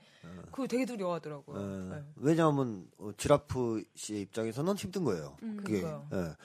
그거 0.51 0.67
되게 0.67 0.85
두려워하더라고요. 0.85 1.93
예. 1.93 1.97
예. 1.97 2.03
왜냐하면 2.17 2.87
어, 2.97 3.11
지라프 3.15 3.83
씨의 3.95 4.21
입장에서는 4.23 4.75
힘든 4.75 5.03
거예요. 5.05 5.37
음. 5.43 5.57
그게 5.57 5.81
그러니까요. 5.81 6.07
예. 6.13 6.35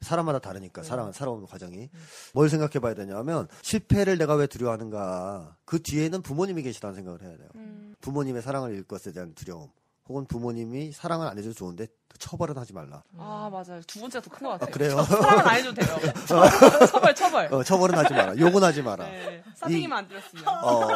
사람마다 0.00 0.38
다르니까 0.38 0.82
네. 0.82 0.88
살아 0.88 1.10
살아오는 1.12 1.46
과정이 1.46 1.88
뭘 2.34 2.48
생각해 2.48 2.78
봐야 2.80 2.94
되냐면 2.94 3.48
실패를 3.62 4.18
내가 4.18 4.34
왜 4.34 4.46
두려워하는가 4.46 5.56
그 5.64 5.82
뒤에는 5.82 6.22
부모님이 6.22 6.62
계시다는 6.62 6.94
생각을 6.94 7.22
해야 7.22 7.36
돼요. 7.36 7.48
음. 7.56 7.94
부모님의 8.00 8.42
사랑을 8.42 8.72
잃을 8.72 8.84
것에 8.84 9.12
대한 9.12 9.34
두려움 9.34 9.68
혹은 10.08 10.24
부모님이 10.26 10.92
사랑을 10.92 11.26
안 11.26 11.36
해줘도 11.36 11.54
좋은데 11.54 11.86
처벌은 12.18 12.56
하지 12.56 12.72
말라. 12.72 13.02
아 13.18 13.48
맞아요 13.50 13.80
두 13.86 14.00
번째가 14.00 14.22
더 14.24 14.30
큰 14.30 14.46
것 14.48 14.50
같아요 14.60 14.70
그래요? 14.72 15.02
사랑은 15.02 15.46
안 15.46 15.56
해도 15.56 15.74
돼요 15.74 15.86
처벌 16.28 16.50
처벌, 16.86 17.14
처벌. 17.14 17.54
어, 17.54 17.62
처벌은 17.64 17.98
하지 17.98 18.12
마라. 18.14 18.38
욕은 18.38 18.62
하지 18.62 18.82
마라. 18.82 19.04
네. 19.06 19.42
선생님 19.56 19.92
안 19.92 20.06
들었으면 20.06 20.44
어, 20.46 20.86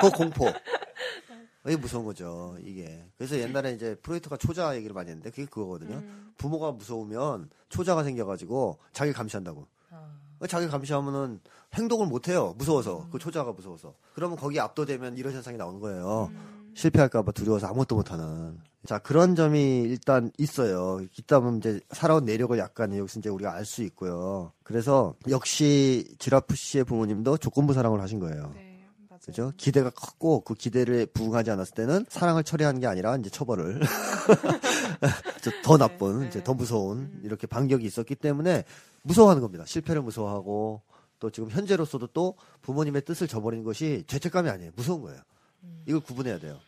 그 0.00 0.10
공포. 0.10 0.46
이게 1.66 1.76
무서운 1.76 2.04
거죠, 2.04 2.56
이게. 2.60 3.04
그래서 3.16 3.38
옛날에 3.38 3.72
이제 3.72 3.94
프로이트가 3.96 4.36
초자 4.36 4.76
얘기를 4.76 4.92
많이 4.94 5.08
했는데 5.10 5.30
그게 5.30 5.46
그거거든요. 5.46 5.96
음. 5.96 6.32
부모가 6.36 6.72
무서우면 6.72 7.50
초자가 7.70 8.04
생겨가지고 8.04 8.78
자기 8.92 9.12
감시한다고. 9.12 9.66
아. 9.90 10.08
자기 10.48 10.68
감시하면은 10.68 11.40
행동을 11.74 12.06
못 12.06 12.28
해요. 12.28 12.54
무서워서. 12.58 13.08
그 13.10 13.18
초자가 13.18 13.52
무서워서. 13.52 13.94
그러면 14.14 14.36
거기에 14.36 14.60
압도되면 14.60 15.16
이런 15.16 15.32
현상이 15.32 15.56
나오는 15.56 15.80
거예요. 15.80 16.30
실패할까봐 16.74 17.32
두려워서 17.32 17.66
아무것도 17.68 17.96
못하는. 17.96 18.58
자, 18.84 18.98
그런 18.98 19.34
점이 19.34 19.84
일단 19.84 20.30
있어요. 20.36 21.00
있다 21.18 21.40
보면 21.40 21.58
이제 21.58 21.80
살아온 21.92 22.26
내력을 22.26 22.58
약간 22.58 22.94
여기서 22.94 23.20
이제 23.20 23.30
우리가 23.30 23.54
알 23.54 23.64
수 23.64 23.82
있고요. 23.84 24.52
그래서 24.62 25.14
역시 25.30 26.14
지라프 26.18 26.54
씨의 26.54 26.84
부모님도 26.84 27.38
조건부 27.38 27.72
사랑을 27.72 28.02
하신 28.02 28.18
거예요. 28.20 28.52
네. 28.54 28.73
그죠? 29.26 29.52
기대가 29.56 29.90
컸고 29.90 30.40
그 30.40 30.54
기대를 30.54 31.06
부응하지 31.06 31.50
않았을 31.50 31.74
때는 31.74 32.06
사랑을 32.08 32.44
처리하는 32.44 32.80
게 32.80 32.86
아니라 32.86 33.16
이제 33.16 33.30
처벌을 33.30 33.80
저더 35.42 35.78
나쁜 35.78 36.20
네, 36.20 36.26
이제 36.28 36.38
네. 36.38 36.44
더 36.44 36.54
무서운 36.54 37.20
이렇게 37.22 37.46
반격이 37.46 37.84
있었기 37.86 38.16
때문에 38.16 38.64
무서워하는 39.02 39.40
겁니다. 39.42 39.64
실패를 39.66 40.02
무서워하고 40.02 40.82
또 41.20 41.30
지금 41.30 41.50
현재로서도 41.50 42.08
또 42.08 42.34
부모님의 42.62 43.02
뜻을 43.02 43.26
저버리는 43.26 43.64
것이 43.64 44.04
죄책감이 44.06 44.50
아니에요. 44.50 44.72
무서운 44.76 45.02
거예요. 45.02 45.20
이걸 45.86 46.00
구분해야 46.00 46.38
돼요. 46.38 46.58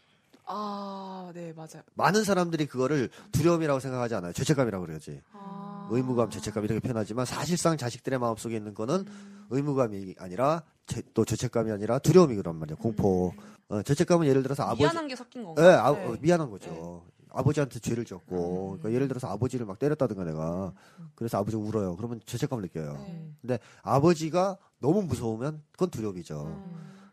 아, 0.47 1.31
네, 1.35 1.53
맞아요. 1.55 1.83
많은 1.95 2.25
사람들이 2.25 2.67
그거를 2.67 3.11
두려움이라고 3.33 3.81
생각하지 3.81 4.15
않아요. 4.15 4.33
죄책감이라고 4.33 4.87
그러지. 4.87 5.21
아. 5.33 5.76
의무감, 5.91 6.31
죄책감 6.31 6.65
이렇게 6.65 6.81
표현하지만 6.81 7.25
사실상 7.27 7.77
자식들의 7.77 8.19
마음속에 8.19 8.57
있는 8.57 8.75
거는 8.75 9.05
음. 9.07 9.47
의무감이 9.51 10.15
아니라 10.19 10.63
죄- 10.87 11.03
또 11.15 11.25
죄책감이 11.25 11.71
아니라 11.71 11.99
두려움이 11.99 12.35
그런 12.37 12.57
말이에요. 12.57 12.77
공포. 12.79 13.33
어, 13.69 13.83
죄책감은 13.83 14.27
예를 14.27 14.43
들어서 14.43 14.63
아버지 14.65 14.83
미안한 14.83 15.09
게 15.09 15.17
섞인 15.17 15.43
예, 15.43 15.45
건가요? 15.47 15.79
아, 15.81 15.93
네. 15.93 16.05
어, 16.07 16.17
미안한 16.21 16.51
거죠. 16.51 17.05
아버지한테 17.31 17.81
죄를 17.81 18.05
졌고, 18.05 18.79
그러니까 18.79 18.93
예를 18.93 19.09
들어서 19.09 19.29
아버지를 19.29 19.67
막 19.67 19.79
때렸다든가 19.79 20.25
내가, 20.25 20.73
그래서 21.15 21.39
아버지 21.39 21.57
울어요. 21.57 21.95
그러면 21.97 22.21
죄책감을 22.25 22.63
느껴요. 22.63 22.93
네. 22.95 23.31
근데 23.43 23.59
아버지가 23.83 24.57
너무 24.81 25.03
무서우면 25.03 25.63
그건 25.73 25.91
두려움이죠. 25.91 26.45
음. 26.47 26.65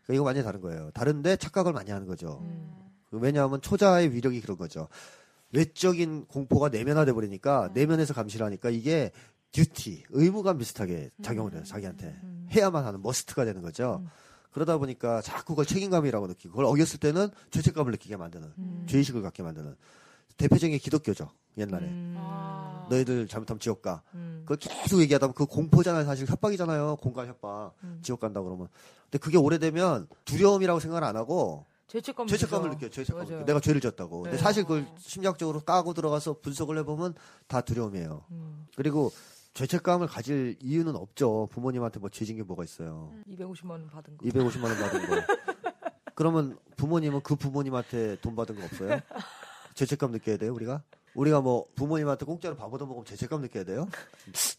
그러니까 0.04 0.14
이거 0.14 0.22
완전히 0.24 0.44
다른 0.44 0.60
거예요. 0.60 0.90
다른데 0.92 1.36
착각을 1.36 1.72
많이 1.72 1.90
하는 1.90 2.06
거죠. 2.06 2.38
음. 2.42 2.70
왜냐하면 3.10 3.60
초자의 3.60 4.12
위력이 4.12 4.40
그런 4.40 4.56
거죠. 4.56 4.88
외적인 5.54 6.26
공포가 6.26 6.68
내면화돼 6.68 7.12
버리니까 7.12 7.70
내면에서 7.74 8.12
감시를 8.12 8.44
하니까 8.46 8.70
이게 8.70 9.12
듀티, 9.52 10.02
의무감 10.10 10.58
비슷하게 10.58 11.10
작용을 11.22 11.54
해요. 11.54 11.62
자기한테 11.64 12.20
해야만 12.50 12.84
하는 12.84 13.00
머스트가 13.02 13.44
되는 13.44 13.62
거죠. 13.62 14.04
그러다 14.50 14.78
보니까 14.78 15.20
자꾸 15.20 15.54
그걸 15.54 15.66
책임감이라고 15.66 16.26
느끼고 16.26 16.52
그걸 16.52 16.64
어겼을 16.66 16.98
때는 16.98 17.28
죄책감을 17.50 17.92
느끼게 17.92 18.16
만드는 18.16 18.86
죄의식을 18.86 19.22
갖게 19.22 19.42
만드는 19.42 19.76
대표적인 20.36 20.72
게 20.72 20.78
기독교죠. 20.78 21.30
옛날에 21.56 21.86
음. 21.86 22.14
아. 22.18 22.86
너희들 22.90 23.28
잘못하면 23.28 23.60
지옥 23.60 23.82
가. 23.82 24.02
음. 24.14 24.42
그걸 24.44 24.56
계속 24.56 25.00
얘기하다 25.00 25.28
보면 25.28 25.34
그 25.34 25.46
공포잖아요. 25.46 26.04
사실 26.04 26.28
협박이잖아요. 26.28 26.96
공간 26.96 27.28
협박. 27.28 27.74
음. 27.84 28.00
지옥 28.02 28.20
간다 28.20 28.42
그러면. 28.42 28.68
근데 29.04 29.18
그게 29.18 29.38
오래되면 29.38 30.08
두려움이라고 30.24 30.80
생각을 30.80 31.04
안 31.04 31.16
하고 31.16 31.66
죄책감 31.94 32.26
죄책감을 32.26 32.70
들죠. 32.70 32.74
느껴요. 32.76 32.90
죄책감. 32.90 33.28
맞아요. 33.28 33.44
내가 33.44 33.60
죄를 33.60 33.80
졌다고. 33.80 34.22
근데 34.22 34.36
네. 34.36 34.42
사실 34.42 34.64
그걸 34.64 34.84
심리학적으로 34.98 35.60
까고 35.60 35.94
들어가서 35.94 36.40
분석을 36.40 36.76
해보면 36.78 37.14
다 37.46 37.60
두려움이에요. 37.60 38.24
음. 38.32 38.66
그리고 38.76 39.12
죄책감을 39.54 40.08
가질 40.08 40.56
이유는 40.60 40.96
없죠. 40.96 41.48
부모님한테 41.52 42.00
뭐 42.00 42.08
죄진 42.10 42.36
게 42.36 42.42
뭐가 42.42 42.64
있어요. 42.64 43.12
250만 43.30 43.70
원 43.70 43.86
받은 43.88 44.16
거. 44.16 44.26
250만 44.26 44.64
원 44.64 44.76
받은 44.76 45.06
거. 45.08 45.14
그러면 46.16 46.58
부모님은 46.76 47.20
그 47.22 47.36
부모님한테 47.36 48.16
돈 48.20 48.34
받은 48.34 48.56
거 48.56 48.64
없어요? 48.64 48.98
죄책감 49.74 50.10
느껴야 50.12 50.36
돼요, 50.36 50.52
우리가? 50.54 50.82
우리가 51.14 51.40
뭐 51.40 51.66
부모님한테 51.76 52.24
공짜로 52.26 52.56
밥 52.56 52.72
얻어 52.74 52.86
먹으면 52.86 53.04
죄책감 53.04 53.40
느껴야 53.42 53.62
돼요? 53.62 53.86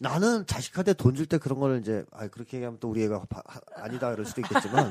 나는 0.00 0.46
자식한테 0.46 0.94
돈 0.94 1.14
줄 1.14 1.26
때 1.26 1.36
그런 1.36 1.58
거를 1.60 1.80
이제 1.80 2.06
아 2.12 2.28
그렇게 2.28 2.56
얘기하면 2.56 2.80
또 2.80 2.88
우리 2.88 3.02
애가 3.04 3.26
바- 3.28 3.42
하- 3.44 3.60
아니다 3.74 4.10
그럴 4.10 4.24
수도 4.24 4.40
있겠지만 4.40 4.88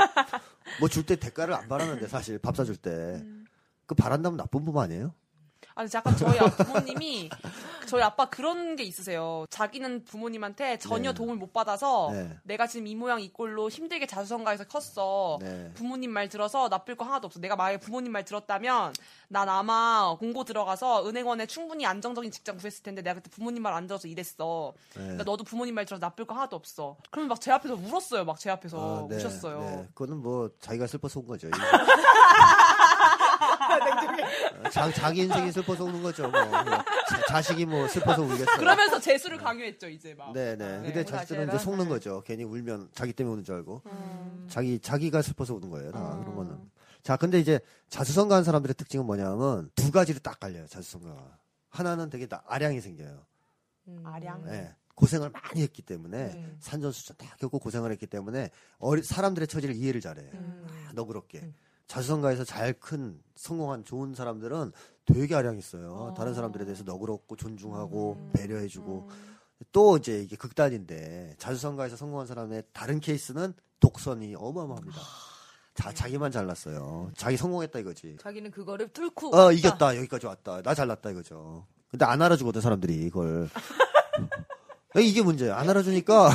뭐 0.79 0.89
줄 0.89 1.05
때 1.05 1.15
대가를 1.15 1.53
안 1.53 1.67
바라는데 1.67 2.07
사실. 2.07 2.39
밥 2.39 2.55
사줄 2.55 2.75
때. 2.77 3.23
그 3.85 3.95
바란다면 3.95 4.37
나쁜 4.37 4.65
부모 4.65 4.81
아니에요? 4.81 5.13
아니 5.77 5.89
약간 5.93 6.15
저희 6.15 6.39
아- 6.39 6.45
부모님이 6.49 7.29
저희 7.85 8.01
아빠 8.01 8.25
그런 8.29 8.75
게 8.77 8.83
있으세요. 8.83 9.45
자기는 9.49 10.05
부모님한테 10.05 10.79
전혀 10.79 11.11
네. 11.11 11.13
도움을 11.15 11.35
못 11.35 11.51
받아서 11.53 12.09
네. 12.13 12.35
내가 12.43 12.65
지금 12.65 12.87
이 12.87 12.95
모양 12.95 13.19
이 13.21 13.31
꼴로 13.31 13.69
힘들게 13.69 14.07
자수성가해서 14.07 14.63
컸어. 14.65 15.37
네. 15.41 15.71
부모님 15.75 16.11
말 16.11 16.29
들어서 16.29 16.69
나쁠 16.69 16.95
거 16.95 17.03
하나도 17.05 17.27
없어. 17.27 17.39
내가 17.41 17.55
만약에 17.57 17.77
부모님 17.79 18.11
말 18.13 18.23
들었다면 18.23 18.93
난 19.27 19.49
아마 19.49 20.15
공고 20.17 20.45
들어가서 20.45 21.07
은행원에 21.07 21.45
충분히 21.45 21.85
안정적인 21.85 22.31
직장 22.31 22.57
구했을 22.57 22.81
텐데 22.81 23.01
내가 23.01 23.15
그때 23.15 23.29
부모님 23.29 23.61
말 23.61 23.73
안 23.75 23.85
들어서 23.87 24.07
일했어. 24.07 24.73
네. 24.95 25.01
그러니까 25.01 25.23
너도 25.25 25.43
부모님 25.43 25.75
말 25.75 25.85
들어서 25.85 25.99
나쁠 25.99 26.25
거 26.25 26.33
하나도 26.35 26.55
없어. 26.55 26.95
그러면 27.11 27.27
막 27.29 27.39
제 27.41 27.51
앞에서 27.51 27.75
울었어요. 27.75 28.23
막 28.25 28.39
제 28.39 28.49
앞에서 28.49 29.05
아, 29.05 29.07
네, 29.09 29.17
우셨어요. 29.17 29.59
네. 29.59 29.87
그거는 29.93 30.21
뭐 30.23 30.49
자기가 30.61 30.87
슬퍼서 30.87 31.19
온 31.19 31.27
거죠. 31.27 31.49
자, 34.71 34.91
자기 34.91 35.21
인생이 35.21 35.51
슬퍼서 35.51 35.83
우는 35.85 36.01
거죠. 36.03 36.29
뭐. 36.29 36.41
자, 37.27 37.41
식이뭐 37.41 37.87
슬퍼서 37.87 38.21
울겠어요. 38.21 38.57
그러면서 38.57 38.99
재수를 38.99 39.37
강요했죠. 39.37 39.89
이제 39.89 40.13
막. 40.13 40.33
네네. 40.33 40.57
근데 40.57 40.93
네. 40.93 41.05
자식들은 41.05 41.47
이제 41.49 41.57
속는 41.57 41.85
네. 41.85 41.89
거죠. 41.89 42.21
괜히 42.25 42.43
울면 42.43 42.89
자기 42.93 43.13
때문에 43.13 43.33
우는 43.33 43.43
줄 43.43 43.55
알고. 43.55 43.81
음. 43.85 44.47
자기, 44.49 44.79
자기가 44.79 45.21
슬퍼서 45.21 45.55
우는 45.55 45.69
거예요. 45.69 45.91
다 45.91 46.13
음. 46.13 46.21
그런 46.21 46.35
거는. 46.35 46.71
자, 47.03 47.17
근데 47.17 47.39
이제 47.39 47.59
자수성가한 47.89 48.43
사람들의 48.43 48.73
특징은 48.75 49.05
뭐냐면 49.05 49.69
두 49.75 49.91
가지로 49.91 50.19
딱 50.19 50.39
갈려요. 50.39 50.67
자수성가가. 50.67 51.37
하나는 51.69 52.09
되게 52.09 52.25
다 52.25 52.43
아량이 52.47 52.81
생겨요. 52.81 53.25
음. 53.89 54.01
아량? 54.05 54.43
예. 54.47 54.73
고생을 54.95 55.29
많이 55.29 55.61
했기 55.61 55.81
때문에 55.81 56.31
음. 56.33 56.57
산전수전 56.61 57.17
다 57.17 57.35
겪고 57.39 57.59
고생을 57.59 57.91
했기 57.91 58.07
때문에 58.07 58.49
어리, 58.79 59.03
사람들의 59.03 59.47
처지를 59.47 59.75
이해를 59.75 60.01
잘해. 60.01 60.21
음. 60.21 60.65
아, 60.87 60.93
너그럽게. 60.93 61.39
음. 61.39 61.53
자수성가에서 61.87 62.43
잘 62.43 62.73
큰 62.79 63.19
성공한 63.35 63.83
좋은 63.83 64.13
사람들은 64.15 64.71
되게 65.05 65.35
아량 65.35 65.57
있어요. 65.57 65.93
어. 65.93 66.13
다른 66.15 66.33
사람들에 66.33 66.65
대해서 66.65 66.83
너그럽고 66.83 67.35
존중하고 67.35 68.13
음. 68.19 68.31
배려해주고 68.33 69.07
음. 69.09 69.35
또 69.71 69.97
이제 69.97 70.21
이게 70.21 70.35
극단인데 70.35 71.35
자수성가에서 71.37 71.95
성공한 71.95 72.27
사람의 72.27 72.63
다른 72.73 72.99
케이스는 72.99 73.53
독선이 73.79 74.35
어마어마합니다. 74.37 74.97
자 75.75 75.93
자기만 75.93 76.31
잘났어요. 76.31 77.11
자기 77.15 77.37
성공했다 77.37 77.79
이거지. 77.79 78.17
자기는 78.19 78.49
그거를 78.51 78.87
뚫고 78.89 79.35
어 79.35 79.37
왔다. 79.37 79.51
이겼다 79.51 79.97
여기까지 79.97 80.25
왔다 80.25 80.61
나 80.61 80.73
잘났다 80.73 81.11
이거죠. 81.11 81.65
근데 81.91 82.05
안 82.05 82.21
알아주거든 82.21 82.61
사람들이 82.61 82.95
이걸. 83.05 83.49
이게 84.97 85.21
문제야. 85.21 85.57
안 85.57 85.69
알아주니까 85.69 86.29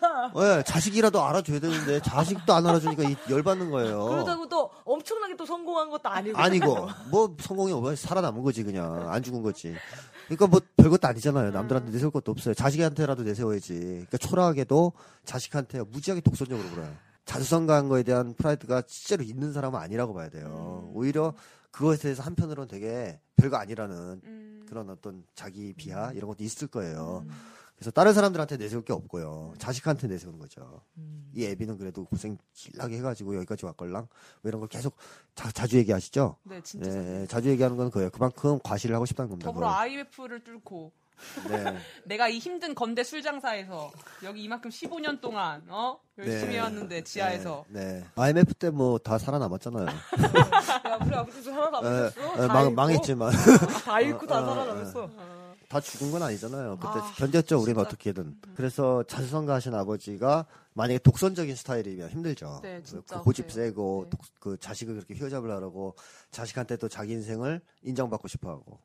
그게 0.00 0.08
문제구나. 0.32 0.32
예, 0.58 0.62
자식이라도 0.64 1.22
알아줘야 1.22 1.60
되는데 1.60 2.00
자식도 2.00 2.52
안 2.52 2.66
알아주니까 2.66 3.02
이- 3.04 3.16
열받는 3.30 3.70
거예요. 3.70 4.04
그러다고 4.06 4.48
또 4.48 4.70
엄청나게 4.84 5.36
또 5.36 5.44
성공한 5.46 5.90
것도 5.90 6.08
아니고. 6.08 6.38
아니고 6.38 6.88
뭐 7.10 7.36
성공이 7.38 7.72
뭐 7.72 7.94
살아남은 7.94 8.42
거지 8.42 8.62
그냥 8.62 9.10
안 9.10 9.22
죽은 9.22 9.42
거지. 9.42 9.74
그러니까 10.26 10.46
뭐 10.46 10.60
별것도 10.76 11.08
아니잖아요. 11.08 11.50
남들한테 11.50 11.90
내세울 11.92 12.10
것도 12.12 12.32
없어요. 12.32 12.54
자식한테라도 12.54 13.22
내세워야지. 13.24 13.74
그러니까 13.78 14.16
초라하게도 14.18 14.92
자식한테 15.24 15.82
무지하게 15.82 16.20
독선적으로 16.20 16.68
굴어요. 16.70 16.88
자수성가한 17.24 17.88
거에 17.88 18.02
대한 18.02 18.34
프라이드가 18.34 18.82
실제로 18.86 19.22
있는 19.22 19.52
사람은 19.52 19.78
아니라고 19.78 20.14
봐야 20.14 20.28
돼요. 20.30 20.90
오히려 20.94 21.34
그것에 21.70 22.02
대해서 22.02 22.22
한편으로는 22.22 22.66
되게 22.68 23.20
별거 23.36 23.56
아니라는 23.56 24.20
음. 24.24 24.66
그런 24.68 24.90
어떤 24.90 25.22
자기 25.34 25.72
비하 25.72 26.12
이런 26.12 26.28
것도 26.28 26.42
있을 26.44 26.66
거예요. 26.68 27.24
그래서 27.80 27.90
다른 27.92 28.12
사람들한테 28.12 28.58
내세울 28.58 28.84
게 28.84 28.92
없고요. 28.92 29.54
자식한테 29.56 30.06
내세우는 30.06 30.38
거죠. 30.38 30.82
음. 30.98 31.30
이 31.34 31.46
애비는 31.46 31.78
그래도 31.78 32.04
고생 32.04 32.36
길하게 32.52 32.98
해가지고 32.98 33.34
여기까지 33.36 33.64
왔걸랑 33.64 34.06
뭐 34.42 34.48
이런 34.50 34.60
걸 34.60 34.68
계속 34.68 34.96
자, 35.34 35.66
주 35.66 35.78
얘기하시죠. 35.78 36.36
네, 36.42 36.60
진짜. 36.62 36.90
예, 36.90 37.26
자주 37.26 37.48
얘기하는 37.48 37.78
건 37.78 37.90
그예요. 37.90 38.10
그만큼 38.10 38.58
과시를 38.62 38.94
하고 38.94 39.06
싶다는 39.06 39.30
겁니다. 39.30 39.46
더불어 39.48 39.70
IMF를 39.70 40.44
뚫고 40.44 40.92
그걸. 41.42 41.64
네. 41.64 41.78
내가 42.04 42.28
이 42.28 42.38
힘든 42.38 42.74
건대 42.74 43.02
술 43.02 43.22
장사에서 43.22 43.90
여기 44.24 44.42
이만큼 44.42 44.70
15년 44.70 45.22
동안 45.22 45.62
어 45.68 45.98
열심히 46.18 46.48
네. 46.48 46.52
해왔는데 46.56 47.02
지하에서 47.04 47.64
네, 47.68 48.00
네. 48.00 48.04
IMF 48.14 48.52
때 48.56 48.68
뭐 48.70 48.98
다 48.98 49.16
살아남았잖아요. 49.16 49.86
야, 50.86 50.98
우리 51.06 51.14
아버지도 51.14 51.50
살아남으셨어. 51.50 52.32
예, 52.42 52.46
다 52.46 52.46
망, 52.48 52.62
잃고. 52.64 52.74
망했지만 52.74 53.32
다 53.86 54.00
잃고 54.02 54.26
다 54.26 54.38
어, 54.40 54.42
어, 54.42 54.46
살아남았어. 54.54 55.10
다 55.70 55.80
죽은 55.80 56.10
건 56.10 56.20
아니잖아요. 56.24 56.78
그때 56.78 56.88
아, 56.98 57.12
견뎠죠. 57.12 57.62
우리는 57.62 57.74
진짜. 57.76 57.80
어떻게든. 57.82 58.40
그래서 58.56 59.04
자수성가하신 59.04 59.72
아버지가 59.72 60.44
만약에 60.74 60.98
독선적인 60.98 61.54
스타일이면 61.54 62.10
힘들죠. 62.10 62.58
네, 62.60 62.82
그 62.84 63.00
고집. 63.22 63.52
세고 63.52 64.02
네. 64.06 64.10
독- 64.10 64.40
그 64.40 64.56
자식을 64.58 64.94
그렇게 64.94 65.14
휘어잡으려고 65.14 65.94
자식한테 66.32 66.76
또 66.76 66.88
자기 66.88 67.12
인생을 67.12 67.60
인정받고 67.82 68.26
싶어하고. 68.26 68.80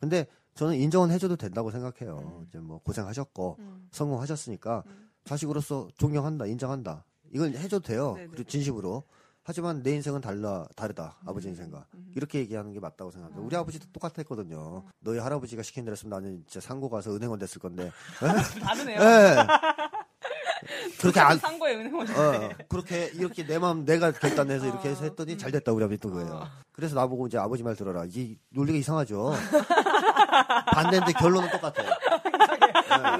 근데 0.00 0.26
저는 0.54 0.76
인정은 0.76 1.10
해줘도 1.10 1.36
된다고 1.36 1.70
생각해요. 1.70 2.46
이제 2.48 2.58
뭐 2.58 2.78
고생하셨고 2.78 3.56
음. 3.58 3.88
성공하셨으니까 3.92 4.82
음. 4.86 5.10
자식으로서 5.26 5.88
존경한다, 5.98 6.46
인정한다. 6.46 7.04
이걸 7.34 7.50
해줘도 7.50 7.80
돼요. 7.86 8.14
네네. 8.14 8.28
그리고 8.28 8.44
진심으로. 8.48 9.02
하지만 9.46 9.82
내 9.82 9.92
인생은 9.92 10.22
달라 10.22 10.66
다르다 10.74 11.18
아버지 11.26 11.48
인생과 11.48 11.84
이렇게 12.16 12.38
얘기하는 12.38 12.72
게 12.72 12.80
맞다고 12.80 13.10
생각합니다. 13.10 13.44
우리 13.44 13.54
아버지도 13.56 13.86
똑같았거든요. 13.92 14.84
너희 15.00 15.18
할아버지가 15.18 15.62
시킨 15.62 15.84
대로 15.84 15.92
했으면 15.92 16.10
나는 16.18 16.42
진짜 16.48 16.66
상고 16.66 16.88
가서 16.88 17.14
은행원 17.14 17.38
됐을 17.38 17.60
건데. 17.60 17.92
다르네요. 18.64 19.00
예. 19.00 19.36
그렇게 20.98 21.20
안 21.20 21.38
상고의 21.38 21.76
은행원. 21.76 22.08
어, 22.08 22.48
그렇게 22.70 23.10
이렇게 23.14 23.46
내 23.46 23.58
마음 23.58 23.84
내가 23.84 24.12
결단해서 24.12 24.66
이렇게 24.66 24.88
해서 24.88 25.04
했더니 25.04 25.36
잘 25.36 25.52
됐다 25.52 25.72
우리 25.72 25.84
아버지 25.84 26.00
또 26.00 26.08
그거예요. 26.08 26.48
그래서 26.72 26.94
나보고 26.94 27.26
이제 27.26 27.36
아버지 27.36 27.62
말 27.62 27.76
들어라. 27.76 28.06
이 28.08 28.38
논리가 28.48 28.78
이상하죠. 28.78 29.34
반대인데 30.72 31.12
결론은 31.12 31.50
똑같아요. 31.50 31.90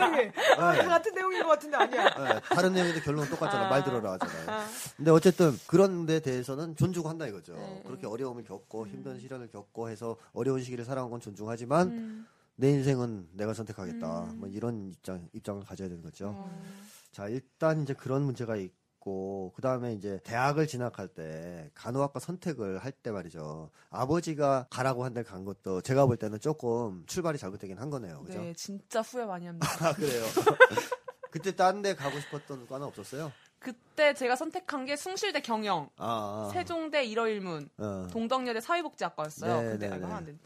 아, 0.02 0.72
네. 0.72 0.82
다 0.82 0.88
같은 0.88 1.14
내용인 1.14 1.42
것 1.42 1.48
같은데 1.50 1.76
아니야. 1.76 2.04
예, 2.06 2.40
다른 2.54 2.72
내용인데 2.72 3.00
결론은 3.00 3.28
똑같잖아. 3.30 3.68
말 3.68 3.84
들어라 3.84 4.12
하잖아요. 4.12 4.66
근데 4.96 5.10
어쨌든 5.10 5.58
그런 5.66 6.06
데 6.06 6.20
대해서는 6.20 6.76
존중한다 6.76 7.26
이거죠. 7.26 7.54
네. 7.54 7.82
그렇게 7.86 8.06
어려움을 8.06 8.44
겪고 8.44 8.82
음. 8.82 8.88
힘든 8.88 9.18
시련을 9.20 9.48
겪고 9.48 9.88
해서 9.88 10.16
어려운 10.32 10.62
시기를 10.62 10.84
살아온 10.84 11.10
건 11.10 11.20
존중하지만 11.20 11.88
음. 11.88 12.26
내 12.56 12.70
인생은 12.70 13.28
내가 13.32 13.54
선택하겠다. 13.54 14.24
음. 14.24 14.36
뭐 14.38 14.48
이런 14.48 14.90
입장 14.90 15.28
입장을 15.32 15.64
가져야 15.64 15.88
되는 15.88 16.02
거죠. 16.02 16.28
어. 16.36 16.62
자, 17.10 17.28
일단 17.28 17.82
이제 17.82 17.94
그런 17.94 18.22
문제가 18.22 18.56
있 18.56 18.72
고, 19.08 19.52
그 19.54 19.60
다음에 19.60 19.92
이제 19.92 20.18
대학을 20.24 20.66
진학할 20.66 21.08
때, 21.08 21.70
간호학과 21.74 22.20
선택을 22.20 22.78
할 22.78 22.90
때 22.92 23.10
말이죠. 23.10 23.70
아버지가 23.90 24.66
가라고 24.70 25.04
한 25.04 25.12
데 25.12 25.22
간 25.22 25.44
것도 25.44 25.82
제가 25.82 26.06
볼 26.06 26.16
때는 26.16 26.40
조금 26.40 27.04
출발이 27.06 27.36
잘못되긴 27.38 27.76
한 27.78 27.90
거네요. 27.90 28.22
그죠? 28.22 28.38
네, 28.40 28.54
진짜 28.54 29.02
후회 29.02 29.26
많이 29.26 29.46
합니다. 29.46 29.68
아, 29.86 29.92
그래요. 29.92 30.24
그때 31.30 31.54
딴 31.54 31.82
데 31.82 31.94
가고 31.94 32.18
싶었던 32.20 32.66
과는 32.66 32.86
없었어요? 32.86 33.30
그때 33.58 34.14
제가 34.14 34.36
선택한 34.36 34.84
게 34.86 34.96
숭실대 34.96 35.40
경영, 35.40 35.88
아, 35.96 36.46
아. 36.48 36.50
세종대 36.52 37.04
일어일문, 37.04 37.68
어. 37.78 38.06
동덕여대 38.10 38.60
사회복지학과였어요. 38.60 39.60
네, 39.62 39.68
근데 39.70 39.88
네, 39.88 39.96
네. 39.96 40.02
하면 40.02 40.16
안 40.16 40.24
되지. 40.24 40.38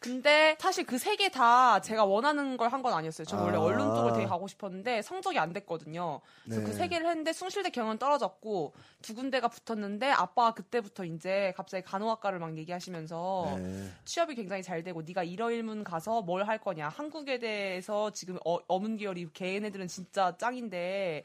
근데 0.00 0.56
사실 0.58 0.84
그 0.86 0.96
세 0.96 1.14
개 1.16 1.28
다 1.28 1.80
제가 1.80 2.04
원하는 2.06 2.56
걸 2.56 2.68
한 2.72 2.82
건 2.82 2.94
아니었어요. 2.94 3.26
저 3.26 3.36
원래 3.36 3.58
아. 3.58 3.60
언론 3.60 3.94
쪽을 3.94 4.12
되게 4.14 4.26
가고 4.26 4.48
싶었는데 4.48 5.02
성적이 5.02 5.38
안 5.38 5.52
됐거든요. 5.52 6.20
그래서 6.44 6.60
네. 6.62 6.66
그세 6.66 6.88
개를 6.88 7.06
했는데 7.06 7.32
숭실대 7.34 7.68
경영 7.70 7.98
떨어졌고 7.98 8.72
두 9.02 9.14
군데가 9.14 9.48
붙었는데 9.48 10.10
아빠가 10.10 10.54
그때부터 10.54 11.04
이제 11.04 11.52
갑자기 11.56 11.84
간호학과를 11.84 12.38
막 12.38 12.56
얘기하시면서 12.56 13.58
네. 13.58 13.90
취업이 14.06 14.34
굉장히 14.34 14.62
잘 14.62 14.82
되고 14.82 15.02
네가 15.02 15.22
일어일문 15.24 15.84
가서 15.84 16.22
뭘 16.22 16.40
할 16.40 16.56
거냐 16.58 16.88
한국에 16.88 17.38
대해서 17.38 18.10
지금 18.12 18.38
어, 18.46 18.56
어문 18.66 18.96
계열이 18.96 19.28
걔네들은 19.34 19.86
진짜 19.88 20.34
짱인데 20.38 21.24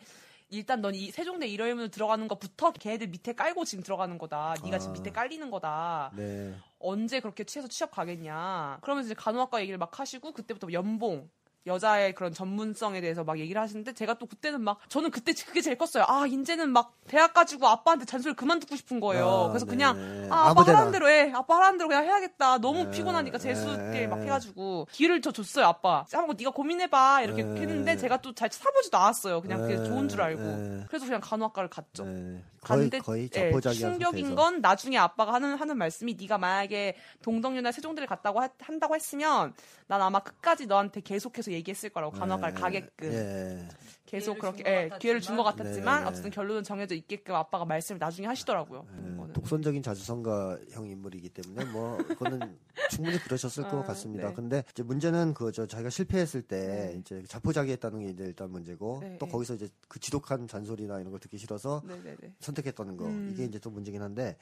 일단 0.50 0.82
넌 0.82 0.94
이 0.96 1.12
세종대 1.12 1.48
일어일문 1.48 1.90
들어가는 1.92 2.28
것부터 2.28 2.72
걔네들 2.72 3.08
밑에 3.08 3.34
깔고 3.34 3.66
지금 3.66 3.84
들어가는 3.84 4.18
거다 4.18 4.56
네가 4.64 4.80
지금 4.80 4.92
아. 4.92 4.98
밑에 4.98 5.12
깔리는 5.12 5.50
거다 5.50 6.12
네. 6.16 6.56
언제 6.80 7.20
그렇게 7.20 7.44
취해서 7.44 7.68
취업 7.68 7.92
가겠냐 7.92 8.80
그러면서 8.82 9.08
이제 9.08 9.16
간호학과 9.16 9.62
얘기를 9.62 9.78
막 9.78 10.00
하시고 10.00 10.32
그때부터 10.34 10.72
연봉 10.72 11.30
여자의 11.68 12.14
그런 12.14 12.32
전문성에 12.34 13.02
대해서 13.02 13.24
막 13.24 13.40
얘기를 13.40 13.60
하시는데 13.60 13.94
제가 13.94 14.16
또 14.16 14.28
그때는 14.28 14.62
막 14.62 14.78
저는 14.88 15.10
그때 15.10 15.34
그게 15.34 15.62
제일 15.62 15.78
컸어요. 15.78 16.06
아 16.08 16.26
이제는 16.28 16.70
막 16.70 16.94
대학 17.08 17.34
가지고 17.34 17.68
아빠한테 17.68 18.06
잔소리 18.06 18.34
그만 18.36 18.60
듣고 18.60 18.76
싶은 18.76 19.00
거예요. 19.00 19.28
아, 19.28 19.48
그래서 19.50 19.66
네. 19.66 19.72
그냥 19.72 20.28
아, 20.30 20.50
아빠. 20.50 20.62
하라는 20.62 20.92
대로 20.92 21.10
해. 21.10 21.32
아빠 21.34 21.56
하라는 21.58 21.78
대로 21.80 21.88
그냥 21.88 22.04
해야겠다. 22.04 22.60
너무 22.60 22.84
네, 22.86 22.92
피곤하니까 22.92 23.38
재수때 23.40 23.78
네. 24.02 24.08
막 24.08 24.20
해가지고 24.22 24.88
기회를 24.92 25.22
저 25.22 25.32
줬어요 25.32 25.66
아빠. 25.66 26.06
한번 26.12 26.36
네가 26.38 26.52
고민해봐 26.52 27.24
이렇게 27.24 27.44
네. 27.44 27.62
했는데 27.62 27.98
제가 27.98 28.22
또 28.22 28.34
잘 28.36 28.50
사보지도 28.52 28.98
않았어요. 28.98 29.42
그냥 29.42 29.62
그게 29.62 29.78
네, 29.78 29.86
좋은 29.86 30.08
줄 30.10 30.22
알고. 30.22 30.42
네. 30.42 30.86
그래서 30.90 31.06
그냥 31.06 31.22
간호학과를 31.22 31.70
갔죠. 31.70 32.04
네. 32.06 32.44
거의, 32.62 32.90
갔는데 32.90 33.00
거의 33.00 33.30
충격인. 33.74 34.36
건 34.36 34.60
나중에 34.60 34.98
아빠가 34.98 35.34
하는 35.34 35.56
하는 35.56 35.78
말씀이 35.78 36.16
네가 36.20 36.38
만약에 36.40 36.96
동덕유나 37.22 37.72
세종대를 37.72 38.08
갔다고 38.08 38.42
하- 38.42 38.50
한다고 38.60 38.96
했으면 38.96 39.54
난 39.88 40.02
아마 40.02 40.20
끝까지 40.20 40.66
너한테 40.66 41.02
계속해서 41.02 41.52
얘기했을 41.52 41.90
거라고 41.90 42.12
간호학과를 42.18 42.56
네. 42.56 42.60
가게끔 42.62 43.14
예. 43.14 43.68
계속 44.08 44.40
그렇게 44.40 44.64
예, 44.66 44.90
기회를 45.00 45.22
준 45.22 45.36
것 45.36 45.44
같았지만. 45.44 46.04
네. 46.04 46.10
어쨌든 46.10 46.32
결론은 46.32 46.64
정해져 46.64 46.96
있게끔 46.96 47.36
아빠가 47.36 47.66
말씀을 47.66 48.00
나중에 48.00 48.28
하시더라고요. 48.28 48.86
예. 49.28 49.34
독선적인 49.34 49.84
자주성가형 49.84 50.88
인물이기 50.90 51.30
때문에 51.30 51.66
뭐 51.66 51.98
그거는 51.98 52.58
충분히 52.90 53.20
그러셨을 53.20 53.64
것 53.64 53.80
아, 53.80 53.84
같습니다. 53.84 54.30
네. 54.30 54.34
근데 54.34 54.64
이제 54.72 54.82
문제는 54.82 55.34
그죠. 55.36 55.68
자기가 55.68 55.90
실패했을 55.90 56.42
때 56.44 56.92
네. 56.94 56.98
이제 57.00 57.24
자포자기했다는 57.28 58.00
게 58.00 58.06
이제 58.10 58.24
일단 58.24 58.50
문제고 58.52 59.00
네, 59.02 59.18
또 59.20 59.26
네. 59.28 59.32
거기서 59.32 59.56
이제 59.56 59.68
그 59.88 60.00
지독한 60.00 60.48
잔소리나 60.48 61.00
이런 61.00 61.12
걸 61.12 61.20
듣기 61.20 61.38
싫어서 61.38 61.82
네네네. 61.86 62.36
선택했다는 62.40 62.98
거 62.98 63.06
음. 63.06 63.30
이게 63.32 63.44
이제 63.46 63.60
또 63.60 63.70
문제긴 63.70 64.02
한데 64.02 64.38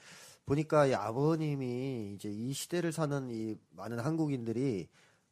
보니까 0.46 0.86
이 0.86 0.94
아버님이 0.94 2.12
이제 2.14 2.28
이 2.30 2.52
시대를 2.52 2.92
사는 2.92 3.28
이 3.30 3.56
많은 3.70 3.98
한국인들이 4.00 4.88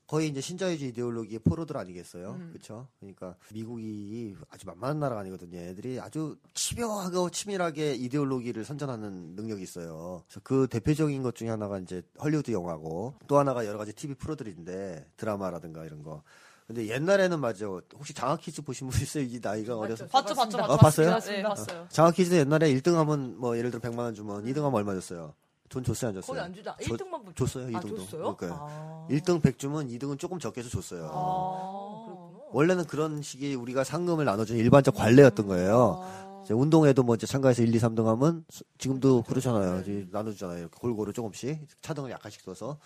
거의 0.06 0.28
이제 0.28 0.40
신자유주의 0.40 0.90
이데올로기의 0.90 1.38
포로들 1.40 1.76
아니겠어요? 1.76 2.32
음. 2.32 2.50
그렇죠? 2.52 2.86
그러니까 3.00 3.34
미국이 3.52 4.36
아주 4.50 4.66
만만한 4.66 5.00
나라가 5.00 5.20
아니거든요. 5.22 5.58
애들이 5.58 6.00
아주 6.00 6.36
치명하고 6.54 7.30
치밀하게 7.30 7.94
이데올로기를 7.94 8.64
선전하는 8.64 9.34
능력이 9.36 9.62
있어요. 9.62 10.22
그래서 10.26 10.40
그 10.42 10.66
대표적인 10.68 11.22
것 11.22 11.34
중에 11.34 11.48
하나가 11.48 11.78
이제 11.78 12.02
헐리우드 12.22 12.50
영화고 12.50 13.14
또 13.26 13.38
하나가 13.38 13.64
여러 13.66 13.78
가지 13.78 13.92
TV 13.94 14.14
프로들인데 14.16 15.06
드라마라든가 15.16 15.84
이런 15.84 16.02
거. 16.02 16.22
근데 16.66 16.86
옛날에는 16.88 17.40
맞아. 17.40 17.66
혹시 17.66 18.14
장학퀴즈 18.14 18.62
보신 18.62 18.88
분 18.88 19.00
있어요? 19.02 19.24
이 19.24 19.40
나이가 19.42 19.76
어려서. 19.76 20.06
봤죠, 20.06 20.34
봤죠, 20.34 20.56
봤습니다. 20.58 20.66
봤죠. 20.68 20.72
아, 20.72 20.76
봤어요? 20.76 21.18
네, 21.36 21.42
봤어요. 21.42 21.86
장학퀴즈 21.90 22.34
옛날에 22.34 22.72
1등 22.74 22.94
하면 22.94 23.36
뭐 23.38 23.56
예를 23.58 23.70
들어 23.70 23.80
100만 23.80 23.98
원 23.98 24.14
주면 24.14 24.44
2등 24.44 24.58
하면 24.58 24.74
얼마 24.74 24.94
줬어요? 24.94 25.34
돈 25.72 25.82
줬어요, 25.82 26.11
안 26.11 26.14
줬어요? 26.14 26.35
거의 26.35 26.44
안 26.44 26.52
주다. 26.54 26.76
저- 26.82 26.94
1등만 26.94 27.35
줬어요, 27.35 27.64
아, 27.64 27.80
2등도. 27.80 27.96
줬어요? 27.96 28.37
그러니까요. 28.37 28.66
아. 28.70 29.06
1등 29.11 29.40
100 29.40 29.58
주면 29.58 29.88
2등은 29.88 30.18
조금 30.18 30.38
적게 30.38 30.61
해서 30.61 30.68
줬어요. 30.68 31.11
아. 31.11 32.48
원래는 32.52 32.85
그런 32.85 33.22
식의 33.22 33.54
우리가 33.54 33.82
상금을 33.82 34.26
나눠주는 34.26 34.61
일반적 34.61 34.94
관례였던 34.94 35.46
거예요. 35.46 36.02
아. 36.02 36.44
운동회도 36.50 37.02
뭐 37.04 37.14
이제 37.14 37.26
참가해서 37.26 37.62
1, 37.62 37.74
2, 37.74 37.78
3등 37.78 38.04
하면 38.04 38.44
수- 38.50 38.64
지금도 38.76 39.22
그렇잖아요. 39.22 39.80
이제 39.80 40.06
나눠주잖아요. 40.11 40.58
이렇게 40.58 40.76
골고루 40.78 41.12
조금씩 41.14 41.66
차등을 41.80 42.11
약간씩 42.11 42.42
써서. 42.42 42.76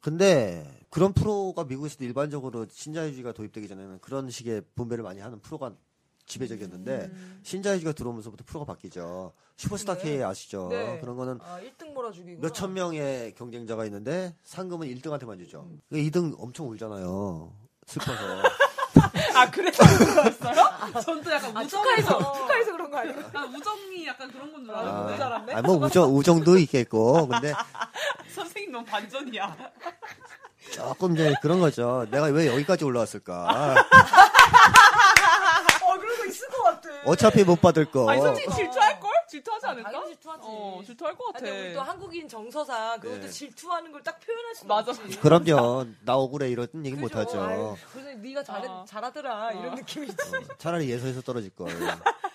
근데 0.00 0.68
그런 0.90 1.12
프로가 1.12 1.64
미국에서도 1.64 2.02
일반적으로 2.04 2.66
신자유주의가 2.68 3.32
도입되기 3.32 3.68
전에는 3.68 4.00
그런 4.00 4.28
식의 4.30 4.62
분배를 4.74 5.04
많이 5.04 5.20
하는 5.20 5.38
프로가 5.40 5.72
지배적이었는데 6.26 7.10
음. 7.12 7.40
신자유주의가 7.42 7.92
들어오면서부터 7.92 8.44
프로가 8.46 8.66
바뀌죠. 8.72 9.32
슈퍼스타 9.56 9.96
네. 9.98 10.02
K 10.02 10.22
아시죠? 10.22 10.68
네. 10.70 10.98
그런 11.00 11.16
거는 11.16 11.38
아, 11.42 11.60
1등 11.60 11.92
몰아주기. 11.92 12.36
몇천 12.36 12.72
명의 12.74 13.34
경쟁자가 13.34 13.84
있는데 13.86 14.34
상금은 14.42 14.88
1등한테만 14.88 15.38
주죠. 15.38 15.68
음. 15.70 15.80
2등 15.92 16.34
엄청 16.38 16.68
울잖아요. 16.70 17.52
슬퍼서. 17.86 18.42
아 19.34 19.50
그래서 19.50 19.82
그거였어요? 19.82 20.54
전또 21.02 21.30
약간 21.32 21.56
아, 21.56 21.60
우정 21.60 21.82
축하해서, 21.82 22.32
축하해서 22.34 22.72
그런 22.72 22.90
거 22.90 22.98
아니에요? 22.98 23.18
약간 23.20 23.54
우정이 23.54 24.06
약간 24.06 24.30
그런 24.30 24.52
건줄 24.52 24.74
아, 24.74 24.78
알았는데 24.80 25.18
잘았네. 25.18 25.54
아, 25.54 25.62
뭐 25.62 25.76
우정, 25.76 26.16
우정도 26.16 26.56
있겠고. 26.58 27.26
근데 27.28 27.52
선생님 28.34 28.72
너무 28.72 28.84
반전이야. 28.86 29.56
조금 30.72 31.14
이제 31.14 31.34
그런 31.42 31.60
거죠. 31.60 32.06
내가 32.10 32.26
왜 32.26 32.46
여기까지 32.46 32.84
올라왔을까? 32.84 33.74
어, 35.82 35.98
그런 35.98 36.16
거 36.18 36.24
있을 36.26 36.48
것 36.48 36.62
같아. 36.62 36.88
어차피 37.06 37.44
못 37.44 37.60
받을 37.60 37.84
거. 37.84 38.08
아니 38.10 38.20
솔직히 38.20 38.54
질투할 38.54 39.00
걸? 39.00 39.10
질투하지 39.28 39.66
아, 39.66 39.70
않을까? 39.70 39.90
당연히 39.90 40.12
질투하지. 40.12 40.42
어 40.44 40.82
질투할 40.84 41.14
것 41.16 41.24
아, 41.28 41.32
같아. 41.32 41.44
근데 41.44 41.66
우리 41.66 41.74
또 41.74 41.80
한국인 41.82 42.28
정서상 42.28 43.00
그것도 43.00 43.20
네. 43.22 43.28
질투하는 43.30 43.92
걸 43.92 44.02
딱 44.04 44.20
표현할 44.20 44.54
수 44.54 44.66
맞아. 44.66 44.90
없지. 44.90 45.18
그럼요. 45.20 45.86
나 46.04 46.16
억울해 46.16 46.50
이런 46.50 46.68
얘기 46.84 46.90
그죠? 46.96 47.00
못 47.00 47.16
하죠. 47.16 47.76
그래서 47.92 48.10
네가 48.18 48.42
잘해, 48.44 48.68
어. 48.68 48.84
잘하더라 48.86 49.52
이런 49.52 49.74
느낌이지. 49.76 50.16
차라리 50.58 50.90
예서에서 50.90 51.20
떨어질 51.22 51.50
걸. 51.50 51.68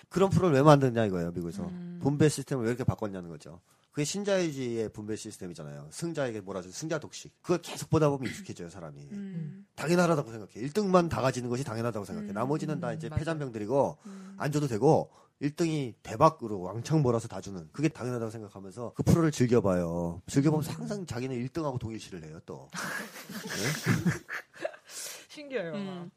그런 0.08 0.28
프로를 0.30 0.56
왜 0.56 0.62
만드냐 0.62 1.04
이거예요, 1.06 1.30
미국에서. 1.30 1.62
음. 1.62 1.89
분배 2.00 2.28
시스템을 2.28 2.64
왜 2.64 2.70
이렇게 2.70 2.84
바꿨냐는 2.84 3.28
거죠. 3.28 3.60
그게 3.92 4.04
신자유주의의 4.04 4.90
분배 4.90 5.16
시스템이잖아요. 5.16 5.88
승자에게 5.90 6.42
몰아주는 6.42 6.72
승자 6.72 7.00
독식. 7.00 7.42
그걸 7.42 7.60
계속 7.60 7.90
보다 7.90 8.08
보면 8.08 8.30
익숙해져요, 8.30 8.70
사람이. 8.70 9.00
음. 9.10 9.66
당연하다고 9.74 10.30
생각해. 10.30 10.52
1등만 10.68 11.10
다 11.10 11.20
가지는 11.20 11.50
것이 11.50 11.64
당연하다고 11.64 12.04
생각해. 12.04 12.28
음. 12.28 12.34
나머지는 12.34 12.78
다 12.78 12.92
이제 12.92 13.08
맞아요. 13.08 13.18
패잔병들이고 13.18 13.98
음. 14.06 14.34
안 14.38 14.52
줘도 14.52 14.68
되고 14.68 15.10
1등이 15.42 15.94
대박으로 16.02 16.60
왕창 16.60 17.02
몰아서 17.02 17.26
다 17.26 17.40
주는 17.40 17.68
그게 17.72 17.88
당연하다고 17.88 18.30
생각하면서 18.30 18.92
그 18.94 19.02
프로를 19.02 19.32
즐겨봐요. 19.32 20.22
즐겨보면서 20.26 20.70
항상 20.72 21.04
자기는 21.06 21.34
1등하고 21.48 21.80
동일시를 21.80 22.22
해요 22.24 22.38
또. 22.46 22.68
신기해요. 25.28 25.72
음. 25.72 26.10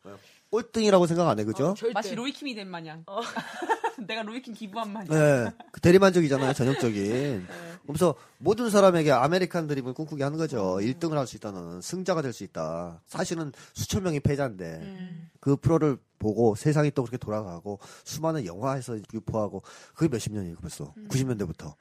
꼴등이라고 0.54 1.08
생각 1.08 1.28
안 1.28 1.40
해, 1.40 1.44
그죠? 1.46 1.70
아, 1.70 1.74
절대. 1.74 1.94
마치 1.94 2.14
로이킴이 2.14 2.54
된 2.54 2.68
마냥. 2.70 3.04
어. 3.08 3.22
내가 4.06 4.22
로이킴 4.22 4.54
기부한 4.54 4.94
마냥. 4.94 5.10
네, 5.10 5.52
그 5.72 5.82
대리만족이잖아요, 5.82 6.54
전형적인. 6.54 7.04
네. 7.12 7.42
그래서 7.88 8.14
모든 8.38 8.70
사람에게 8.70 9.12
아메리칸 9.12 9.66
드림을 9.68 9.94
꿈꾸게 9.94 10.24
하는 10.24 10.38
거죠. 10.38 10.78
1등을 10.80 11.14
할 11.16 11.26
수 11.26 11.38
있다, 11.38 11.50
너는. 11.52 11.82
승자가 11.82 12.22
될 12.22 12.34
수 12.34 12.44
있다. 12.44 13.02
사실은 13.08 13.52
수천 13.74 14.04
명이 14.04 14.20
패자인데, 14.20 14.66
음. 14.84 15.30
그 15.40 15.56
프로를 15.56 15.98
보고 16.20 16.54
세상이 16.56 16.92
또 16.92 17.02
그렇게 17.04 17.18
돌아가고, 17.18 17.80
수많은 18.04 18.46
영화에서 18.46 18.98
유포하고, 19.12 19.64
그게 19.96 20.08
몇십 20.10 20.34
년이에요, 20.34 20.58
벌써. 20.58 20.94
90년대부터. 21.10 21.74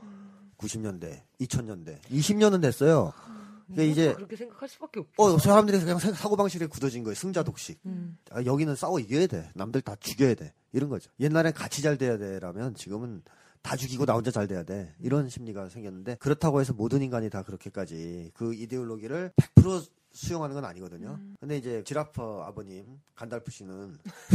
90년대, 0.57 1.21
2000년대, 1.41 2.01
20년은 2.11 2.63
됐어요. 2.63 3.13
그 3.17 3.42
러니까 3.68 3.83
이제 3.83 4.14
그렇게 4.14 4.37
생각할 4.37 4.68
수밖에 4.68 5.01
없죠. 5.01 5.22
어 5.22 5.38
사람들이 5.38 5.79
그냥 5.81 5.98
사고 5.98 6.37
방식에 6.37 6.66
굳어진 6.66 7.03
거예요. 7.05 7.14
승자 7.14 7.42
독식. 7.42 7.81
음. 7.87 8.18
아, 8.31 8.44
여기는 8.44 8.75
싸워 8.77 8.98
이겨야 9.01 9.27
돼. 9.27 9.51
남들 9.55 9.81
다 9.81 9.96
죽여야 9.98 10.35
돼. 10.35 10.53
이런 10.72 10.88
거죠. 10.88 11.11
옛날엔 11.20 11.53
같이 11.53 11.83
잘 11.83 11.98
돼야 11.98 12.16
돼라면 12.18 12.75
지금은 12.75 13.22
다 13.62 13.77
죽이고 13.77 14.07
나 14.07 14.14
혼자 14.14 14.31
잘 14.31 14.46
돼야 14.48 14.64
돼. 14.64 14.94
이런 15.01 15.29
심리가 15.29 15.68
생겼는데 15.68 16.16
그렇다고 16.16 16.61
해서 16.61 16.72
모든 16.72 17.01
인간이 17.03 17.31
다 17.31 17.42
그렇게까지 17.42 18.33
그 18.35 18.55
이데올로기를 18.55 19.33
100% 19.37 19.88
수용하는 20.12 20.55
건 20.55 20.64
아니거든요. 20.64 21.18
근데 21.40 21.57
이제 21.57 21.83
지라퍼 21.85 22.44
아버님 22.44 22.85
간달프 23.14 23.51
씨는 23.51 23.98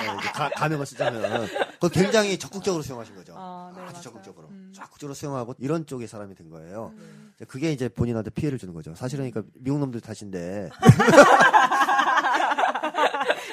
네, 0.00 0.06
가, 0.32 0.50
가명을 0.50 0.86
쓰자면 0.86 1.46
그걸 1.74 1.90
굉장히 1.90 2.38
적극적으로 2.38 2.82
수용하신 2.82 3.14
거죠. 3.14 3.34
아, 3.36 3.72
네, 3.74 3.80
아주 3.82 3.92
맞아요. 3.92 4.02
적극적으로 4.02 4.48
음. 4.48 4.72
적극적으로 4.74 5.14
수용하고 5.14 5.54
이런 5.58 5.86
쪽의 5.86 6.08
사람이 6.08 6.34
된 6.34 6.50
거예요. 6.50 6.92
이제 7.36 7.44
그게 7.46 7.72
이제 7.72 7.88
본인한테 7.88 8.30
피해를 8.30 8.58
주는 8.58 8.74
거죠. 8.74 8.94
사실은 8.94 9.30
그러니까 9.30 9.50
미국 9.60 9.78
놈들 9.80 10.00
탓인데 10.00 10.70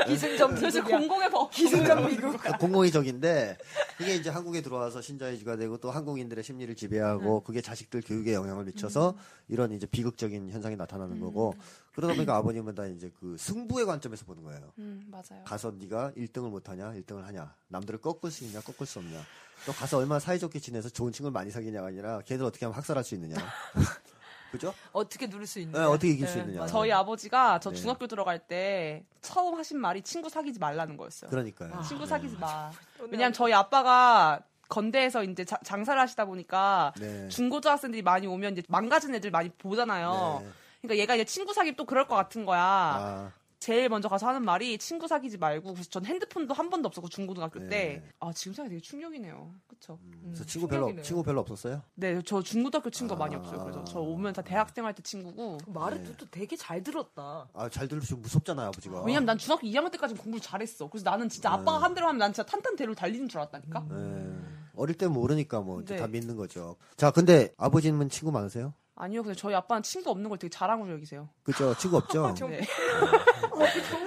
기승전 0.08 0.54
미국이야. 0.56 0.84
공공의 0.84 1.30
법. 1.30 1.52
기승전 1.52 2.08
미국. 2.08 2.42
공공의 2.60 2.92
적인데 2.92 3.58
그게 3.98 4.16
이제 4.16 4.30
한국에 4.30 4.62
들어와서 4.62 5.02
신자유주가 5.02 5.58
되고 5.58 5.78
또 5.78 5.92
한국인들의 5.92 6.44
심리를 6.44 6.74
음. 6.74 6.76
지배하고 6.76 7.42
그게 7.44 7.62
자식들 7.62 8.02
교육에 8.02 8.34
영향을 8.34 8.66
미쳐서 8.66 9.16
이런 9.48 9.72
이제 9.72 9.86
비극적인 9.86 10.50
현상이 10.50 10.76
나타나는 10.76 11.20
거고 11.20 11.54
음. 11.58 11.62
그러다 11.94 12.14
보니까 12.14 12.36
아버님은 12.38 12.76
다 12.76 12.86
이제 12.86 13.12
그 13.20 13.36
승부의 13.40 13.86
관점에서 13.86 14.26
보는 14.26 14.44
거예요. 14.44 14.72
음, 14.78 15.04
맞아요. 15.10 15.44
가서 15.46 15.72
네가 15.72 16.12
1등을 16.16 16.50
못하냐, 16.50 16.92
1등을 16.94 17.24
하냐, 17.24 17.56
남들을 17.70 18.02
꺾을 18.02 18.30
수 18.30 18.44
있냐, 18.44 18.62
꺾을 18.62 18.86
수 18.86 19.00
없냐. 19.00 19.20
또 19.66 19.74
가서 19.74 19.98
얼마나 19.98 20.20
사이좋게 20.20 20.60
지내서 20.60 20.90
좋은 20.90 21.12
친구를 21.12 21.34
많이 21.34 21.50
사귀냐가 21.50 21.88
아니라 21.88 22.22
걔들 22.22 22.46
어떻게 22.46 22.66
하면 22.66 22.76
학살할 22.78 23.04
수 23.04 23.16
있느냐. 23.16 23.36
그죠? 24.52 24.74
어떻게 24.92 25.28
누를 25.28 25.46
수 25.46 25.60
있냐. 25.60 25.78
네, 25.80 25.86
어떻게 25.86 26.10
이길 26.10 26.28
수 26.28 26.38
있느냐. 26.40 26.60
맞아요. 26.60 26.70
저희 26.72 26.92
아버지가 26.92 27.60
저 27.60 27.70
네. 27.72 27.76
중학교 27.76 28.08
들어갈 28.08 28.40
때 28.40 29.04
처음 29.22 29.58
하신 29.58 29.78
말이 29.80 30.02
친구 30.02 30.30
사귀지 30.30 30.60
말라는 30.60 30.98
거였어요. 30.98 31.30
그러니까요. 31.30 31.82
친구 31.88 32.04
네. 32.04 32.10
사귀지 32.10 32.38
마. 32.38 32.72
왜냐면 33.10 33.34
저희 33.34 33.54
아빠가 33.54 34.40
건대에서 34.70 35.24
이제 35.24 35.46
자- 35.46 35.60
장사를 35.64 36.00
하시다 36.02 36.26
보니까 36.26 36.94
네. 37.00 37.28
중고등학생들이 37.30 38.02
많이 38.02 38.28
오면 38.28 38.54
이제 38.54 38.64
망가진 38.68 39.14
애들 39.16 39.32
많이 39.32 39.50
보잖아요. 39.50 40.42
네. 40.44 40.50
그러니까 40.82 41.02
얘가 41.02 41.16
이제 41.16 41.24
친구 41.26 41.54
사귀면 41.54 41.76
또 41.76 41.86
그럴 41.86 42.08
것 42.08 42.16
같은 42.16 42.46
거야. 42.46 42.62
아, 42.62 43.32
제일 43.68 43.90
먼저 43.90 44.08
가서 44.08 44.30
하는 44.30 44.46
말이 44.46 44.78
친구 44.78 45.10
사귀지 45.10 45.38
말고 45.38 45.74
그래서 45.74 45.90
전 45.90 46.06
핸드폰도 46.06 46.54
한 46.54 46.70
번도 46.70 46.88
없었고 46.88 47.10
중고등학교 47.10 47.60
네. 47.60 47.68
때. 47.68 48.04
아 48.22 48.32
지금 48.32 48.54
생각이 48.54 48.70
되게 48.76 48.82
충격이네요. 48.82 49.52
그쵸? 49.68 50.00
그래서 50.24 50.46
친구 50.46 50.70
별로 50.70 50.84
충격이네요. 50.84 51.04
친구 51.04 51.22
별로 51.22 51.42
없었어요? 51.42 51.82
네, 51.96 52.22
저 52.26 52.42
중고등학교 52.42 52.90
친구가 52.90 53.20
많이 53.20 53.36
아. 53.36 53.40
없어요. 53.40 53.60
그래서 53.60 53.84
저 53.84 54.00
오면 54.00 54.32
다 54.32 54.42
대학생 54.42 54.86
할 54.86 54.94
때 54.96 55.04
친구고. 55.04 55.58
말을 55.68 56.02
네. 56.02 56.14
또 56.18 56.26
되게 56.32 56.56
잘 56.56 56.82
들었다. 56.82 57.50
아, 57.54 57.68
잘 57.68 57.90
들으시면 57.90 58.22
무섭잖아요, 58.22 58.68
아버지가. 58.70 59.02
왜냐면 59.02 59.26
난 59.26 59.38
중학교 59.38 59.68
2학년 59.68 59.92
때까지는 59.92 60.22
공부를 60.22 60.40
잘했어. 60.42 60.90
그래서 60.90 61.10
나는 61.10 61.28
진짜 61.28 61.52
아빠가 61.52 61.82
한 61.82 61.94
대로 61.94 62.08
하면 62.08 62.20
난 62.20 62.32
진짜 62.32 62.50
탄탄대로 62.50 62.96
달리는 62.96 63.28
줄 63.28 63.42
알았다니까. 63.42 63.86
네. 63.90 64.34
어릴 64.76 64.96
때 64.96 65.08
모르니까 65.10 65.60
뭐 65.60 65.82
이제 65.82 65.96
네. 65.96 66.00
다 66.00 66.08
믿는 66.08 66.38
거죠. 66.38 66.78
자, 66.96 67.12
근데 67.12 67.54
아버지는 67.58 68.08
친구 68.08 68.32
많으세요? 68.32 68.74
아니요, 69.00 69.22
근데 69.22 69.36
저희 69.36 69.54
아빠는 69.54 69.84
친구 69.84 70.10
없는 70.10 70.28
걸 70.30 70.40
되게 70.40 70.50
자랑으로 70.50 70.92
여기세요. 70.94 71.30
그죠? 71.44 71.76
친구 71.78 71.98
없죠? 71.98 72.34
네. 72.50 72.62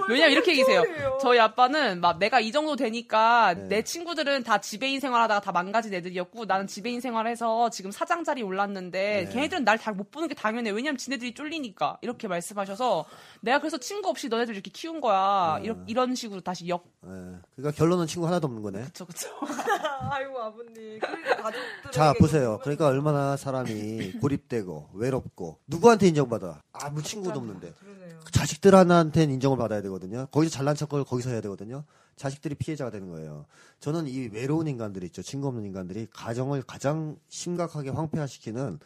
왜냐면 0.08 0.32
이렇게 0.32 0.52
얘기세요. 0.52 0.82
저희 1.20 1.38
아빠는 1.38 2.00
막 2.00 2.18
내가 2.18 2.40
이 2.40 2.50
정도 2.52 2.76
되니까 2.76 3.54
네. 3.54 3.62
내 3.68 3.82
친구들은 3.82 4.42
다 4.44 4.60
지배인 4.60 5.00
생활하다가 5.00 5.40
다 5.40 5.52
망가진 5.52 5.92
애들이었고 5.94 6.44
나는 6.46 6.66
지배인 6.66 7.00
생활해서 7.00 7.70
지금 7.70 7.90
사장 7.90 8.24
자리 8.24 8.42
올랐는데 8.42 9.26
네. 9.28 9.32
걔네들은 9.32 9.64
날 9.64 9.78
잘 9.78 9.94
못 9.94 10.10
보는 10.10 10.28
게 10.28 10.34
당연해. 10.34 10.70
왜냐면 10.70 10.96
지네들이 10.98 11.34
쫄리니까 11.34 11.98
이렇게 12.02 12.28
말씀하셔서 12.28 13.04
내가 13.40 13.58
그래서 13.60 13.78
친구 13.78 14.08
없이 14.08 14.28
너네들 14.28 14.54
이렇게 14.54 14.70
키운 14.70 15.00
거야. 15.00 15.56
네. 15.58 15.64
이런 15.64 15.84
이런 15.88 16.14
식으로 16.14 16.40
다시 16.40 16.68
역. 16.68 16.84
예. 17.04 17.08
그러니까 17.56 17.76
결론은 17.76 18.06
친구 18.06 18.26
하나도 18.26 18.46
없는 18.46 18.62
거네. 18.62 18.82
그쵸 18.84 19.06
그쵸. 19.06 19.28
아이고 20.10 20.38
아버님. 20.40 20.98
가족들. 21.00 21.90
자, 21.92 22.12
보세요. 22.18 22.58
그러니까 22.62 22.86
얼마나 22.88 23.36
사람이 23.36 24.12
고립되고 24.20 24.90
외롭고 24.94 25.58
누구한테 25.66 26.08
인정받아? 26.08 26.60
아무 26.72 27.02
친구도 27.02 27.38
없는데. 27.38 27.72
그러네요. 27.78 28.18
자식들 28.32 28.74
하나한테는 28.74 29.34
인정을 29.40 29.57
받아야 29.57 29.81
되거든요. 29.83 30.26
거기서 30.26 30.53
잘난 30.53 30.76
척을 30.76 31.05
거기서 31.05 31.31
해야 31.31 31.40
되거든요. 31.40 31.85
자식들이 32.16 32.55
피해자가 32.55 32.90
되는 32.90 33.09
거예요. 33.09 33.46
저는 33.81 34.07
이 34.07 34.29
외로운 34.29 34.68
인간들 34.68 35.03
있죠. 35.05 35.22
친구 35.22 35.48
없는 35.48 35.64
인간들이 35.64 36.07
가정을 36.12 36.62
가장 36.62 37.16
심각하게 37.29 37.90
황폐화시키는 37.90 38.79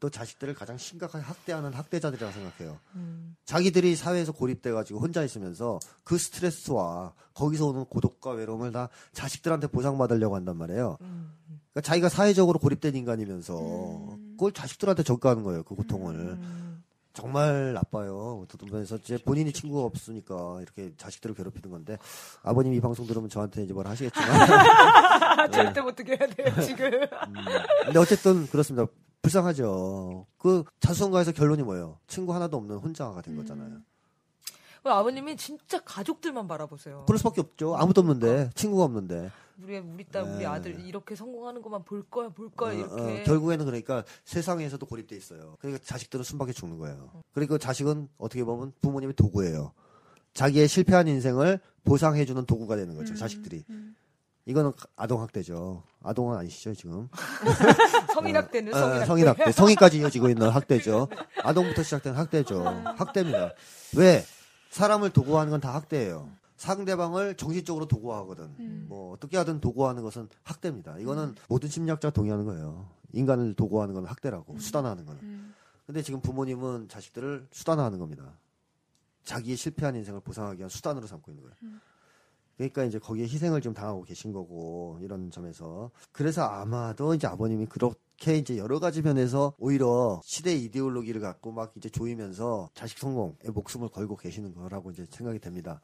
또 0.00 0.08
자식들을 0.08 0.54
가장 0.54 0.78
심각하게 0.78 1.22
학대하는 1.22 1.72
학대자들이라고 1.74 2.32
생각해요. 2.32 2.78
음. 2.94 3.36
자기들이 3.44 3.94
사회에서 3.94 4.32
고립돼가지고 4.32 4.98
혼자 4.98 5.22
있으면서 5.22 5.78
그 6.02 6.18
스트레스와 6.18 7.12
거기서 7.34 7.66
오는 7.66 7.84
고독과 7.84 8.32
외로움을 8.32 8.72
다 8.72 8.88
자식들한테 9.12 9.68
보상받으려고 9.68 10.34
한단 10.34 10.56
말이에요. 10.56 10.96
음. 11.02 11.32
그러니까 11.72 11.82
자기가 11.82 12.08
사회적으로 12.08 12.58
고립된 12.58 12.96
인간이면서 12.96 14.16
그걸 14.32 14.52
자식들한테 14.52 15.02
전가하는 15.02 15.44
거예요. 15.44 15.62
그 15.62 15.74
고통을. 15.74 16.38
음. 17.20 17.22
정말 17.22 17.72
나빠요. 17.74 18.46
그래서 18.70 18.96
이제 18.96 19.18
본인이 19.18 19.52
친구가 19.52 19.84
없으니까 19.84 20.60
이렇게 20.62 20.92
자식들을 20.96 21.34
괴롭히는 21.34 21.70
건데 21.70 21.98
아버님 22.42 22.72
이 22.74 22.80
방송 22.80 23.06
들으면 23.06 23.28
저한테 23.28 23.64
이제 23.64 23.72
뭐라 23.72 23.90
하시겠지만 23.90 24.30
아, 24.30 25.48
절대 25.50 25.80
못 25.80 25.94
듣게 25.96 26.16
해야 26.16 26.28
돼요 26.28 26.60
지금. 26.62 26.86
음, 26.92 27.34
근데 27.84 27.98
어쨌든 27.98 28.46
그렇습니다. 28.48 28.86
불쌍하죠. 29.22 30.26
그 30.38 30.64
자수성가에서 30.80 31.32
결론이 31.32 31.62
뭐예요? 31.62 31.98
친구 32.06 32.34
하나도 32.34 32.56
없는 32.56 32.76
혼자가 32.78 33.20
된 33.22 33.36
거잖아요. 33.36 33.68
그럼 33.68 33.84
아버님이 34.84 35.36
진짜 35.36 35.80
가족들만 35.84 36.46
바라보세요. 36.48 37.04
그럴 37.06 37.18
수밖에 37.18 37.40
없죠. 37.40 37.76
아무도 37.76 38.00
없는데 38.00 38.50
친구가 38.54 38.84
없는데 38.84 39.30
우리 39.62 39.78
우리 39.78 40.04
딸 40.04 40.22
우리 40.22 40.38
네. 40.38 40.46
아들 40.46 40.80
이렇게 40.80 41.14
성공하는 41.14 41.60
것만 41.60 41.84
볼 41.84 42.02
거야 42.08 42.30
볼 42.30 42.50
거야 42.50 42.70
어, 42.70 42.74
이렇게. 42.74 43.20
어, 43.20 43.24
결국에는 43.24 43.64
그러니까 43.66 44.04
세상에서도 44.24 44.84
고립돼 44.86 45.16
있어요. 45.16 45.56
그러니까 45.60 45.84
자식들은 45.84 46.24
순박해 46.24 46.52
죽는 46.52 46.78
거예요. 46.78 47.10
그리고 47.32 47.58
자식은 47.58 48.08
어떻게 48.16 48.42
보면 48.44 48.72
부모님의 48.80 49.14
도구예요. 49.16 49.72
자기의 50.32 50.68
실패한 50.68 51.08
인생을 51.08 51.60
보상해주는 51.84 52.46
도구가 52.46 52.76
되는 52.76 52.94
거죠. 52.94 53.14
자식들이. 53.14 53.64
이거는 54.46 54.72
아동 54.96 55.20
학대죠. 55.20 55.82
아동은 56.02 56.36
아니시죠 56.38 56.74
지금? 56.74 57.08
성인 58.14 58.36
학대는 58.36 58.72
어, 58.72 58.78
성인학대. 58.78 59.06
성인 59.06 59.28
학대. 59.28 59.52
성인까지 59.52 59.98
이어지고 59.98 60.28
있는 60.30 60.48
학대죠. 60.50 61.08
아동부터 61.42 61.82
시작된 61.82 62.14
학대죠. 62.14 62.64
학대입니다. 62.96 63.52
왜? 63.96 64.24
사람을 64.70 65.10
도구화하는 65.10 65.50
건 65.50 65.60
다 65.60 65.74
학대예요. 65.74 66.30
상대방을 66.56 67.36
정신적으로 67.36 67.86
도구화하거든. 67.86 68.86
뭐 68.88 69.12
어떻게 69.12 69.36
하든 69.38 69.60
도구화하는 69.60 70.02
것은 70.02 70.28
학대입니다. 70.42 70.98
이거는 70.98 71.34
모든 71.48 71.68
심리학자 71.68 72.10
동의하는 72.10 72.44
거예요. 72.44 72.88
인간을 73.12 73.54
도구화하는 73.54 73.94
건 73.94 74.04
학대라고 74.06 74.58
수단화하는 74.58 75.04
거는. 75.06 75.52
근데 75.86 76.02
지금 76.02 76.20
부모님은 76.20 76.88
자식들을 76.88 77.48
수단화하는 77.50 77.98
겁니다. 77.98 78.38
자기의 79.24 79.56
실패한 79.56 79.96
인생을 79.96 80.20
보상하기 80.20 80.58
위한 80.58 80.68
수단으로 80.68 81.06
삼고 81.06 81.30
있는 81.32 81.42
거예요. 81.44 81.80
그러니까 82.56 82.84
이제 82.84 82.98
거기에 82.98 83.24
희생을 83.24 83.62
좀 83.62 83.72
당하고 83.72 84.02
계신 84.04 84.32
거고 84.32 84.98
이런 85.00 85.30
점에서 85.30 85.90
그래서 86.12 86.42
아마도 86.44 87.14
이제 87.14 87.26
아버님이 87.26 87.66
그렇 87.66 87.94
게 88.20 88.36
이제 88.36 88.58
여러 88.58 88.78
가지 88.78 89.00
면에서 89.00 89.54
오히려 89.58 90.20
시대 90.22 90.54
이데올로기를 90.54 91.22
갖고 91.22 91.52
막 91.52 91.72
이제 91.76 91.88
조이면서 91.88 92.68
자식 92.74 92.98
성공에 92.98 93.48
목숨을 93.52 93.88
걸고 93.88 94.16
계시는 94.16 94.54
거라고 94.54 94.90
이제 94.90 95.06
생각이 95.10 95.38
됩니다. 95.38 95.80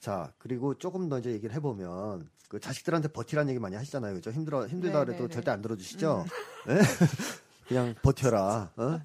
자 0.00 0.32
그리고 0.36 0.74
조금 0.74 1.08
더 1.08 1.20
이제 1.20 1.30
얘기를 1.30 1.54
해보면 1.54 2.28
그 2.48 2.58
자식들한테 2.58 3.08
버티라는 3.08 3.50
얘기 3.50 3.60
많이 3.60 3.76
하시잖아요, 3.76 4.14
그죠? 4.14 4.32
힘들어 4.32 4.66
힘들다 4.66 5.00
네, 5.00 5.04
그래도 5.06 5.22
네, 5.22 5.28
네. 5.28 5.34
절대 5.34 5.50
안 5.52 5.62
들어주시죠? 5.62 6.26
예? 6.70 6.74
그냥 7.68 7.94
버텨라. 8.02 8.72
어? 8.76 9.00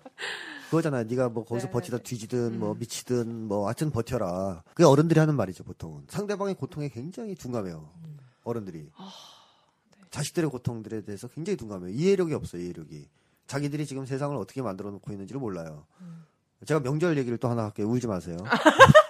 그거잖아요. 0.72 1.04
네가 1.04 1.30
뭐 1.30 1.44
거기서 1.46 1.68
네, 1.68 1.72
버티다 1.72 1.98
네. 1.98 2.04
뒤지든 2.04 2.60
뭐 2.60 2.76
미치든 2.76 3.48
뭐 3.48 3.66
하여튼 3.68 3.92
버텨라. 3.92 4.64
그게 4.70 4.86
어른들이 4.86 5.20
하는 5.20 5.36
말이죠, 5.36 5.64
보통은. 5.64 6.06
상대방의 6.08 6.56
고통에 6.56 6.90
굉장히 6.90 7.36
둔감해요. 7.36 7.90
어른들이. 8.44 8.90
자식들의 10.12 10.50
고통들에 10.50 11.02
대해서 11.02 11.28
굉장히 11.28 11.58
둔감해요. 11.58 11.94
이해력이 11.94 12.34
없어요, 12.34 12.62
이해력이. 12.62 13.08
자기들이 13.48 13.86
지금 13.86 14.06
세상을 14.06 14.36
어떻게 14.38 14.62
만들어 14.62 14.92
놓고 14.92 15.12
있는지를 15.12 15.42
몰라요. 15.42 15.86
제가 16.66 16.80
명절 16.82 17.18
얘기를 17.18 17.38
또 17.38 17.50
하나 17.50 17.64
할게요. 17.64 17.88
울지 17.90 18.08
마세요. 18.08 18.38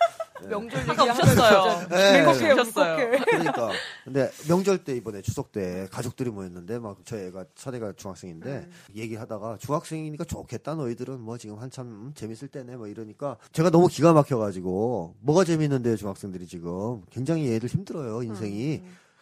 명절 0.49 0.89
아까 0.89 1.03
얘기하면 1.03 1.21
오셨어요. 1.21 1.79
진짜 1.81 1.95
네. 1.95 2.17
행복해요, 2.19 2.53
오셨어요. 2.53 2.97
행복해. 2.99 3.25
그러니까. 3.25 3.69
근데 4.03 4.31
명절 4.47 4.83
때 4.83 4.95
이번에 4.95 5.21
추석 5.21 5.51
때 5.51 5.87
가족들이 5.91 6.29
모였는데 6.31 6.79
막 6.79 6.97
저희 7.05 7.25
애가 7.25 7.45
첫애가 7.55 7.93
중학생인데 7.95 8.67
얘기하다가 8.95 9.57
중학생이니까 9.59 10.23
좋겠다 10.23 10.75
너희들은 10.75 11.19
뭐 11.19 11.37
지금 11.37 11.59
한참 11.59 11.87
음, 11.87 12.11
재밌을 12.15 12.47
때네 12.47 12.75
뭐 12.77 12.87
이러니까 12.87 13.37
제가 13.51 13.69
너무 13.69 13.87
기가 13.87 14.13
막혀가지고 14.13 15.17
뭐가 15.19 15.43
재밌는데요 15.43 15.95
중학생들이 15.95 16.47
지금 16.47 17.03
굉장히 17.11 17.53
애들 17.53 17.69
힘들어요 17.69 18.23
인생이 18.23 18.81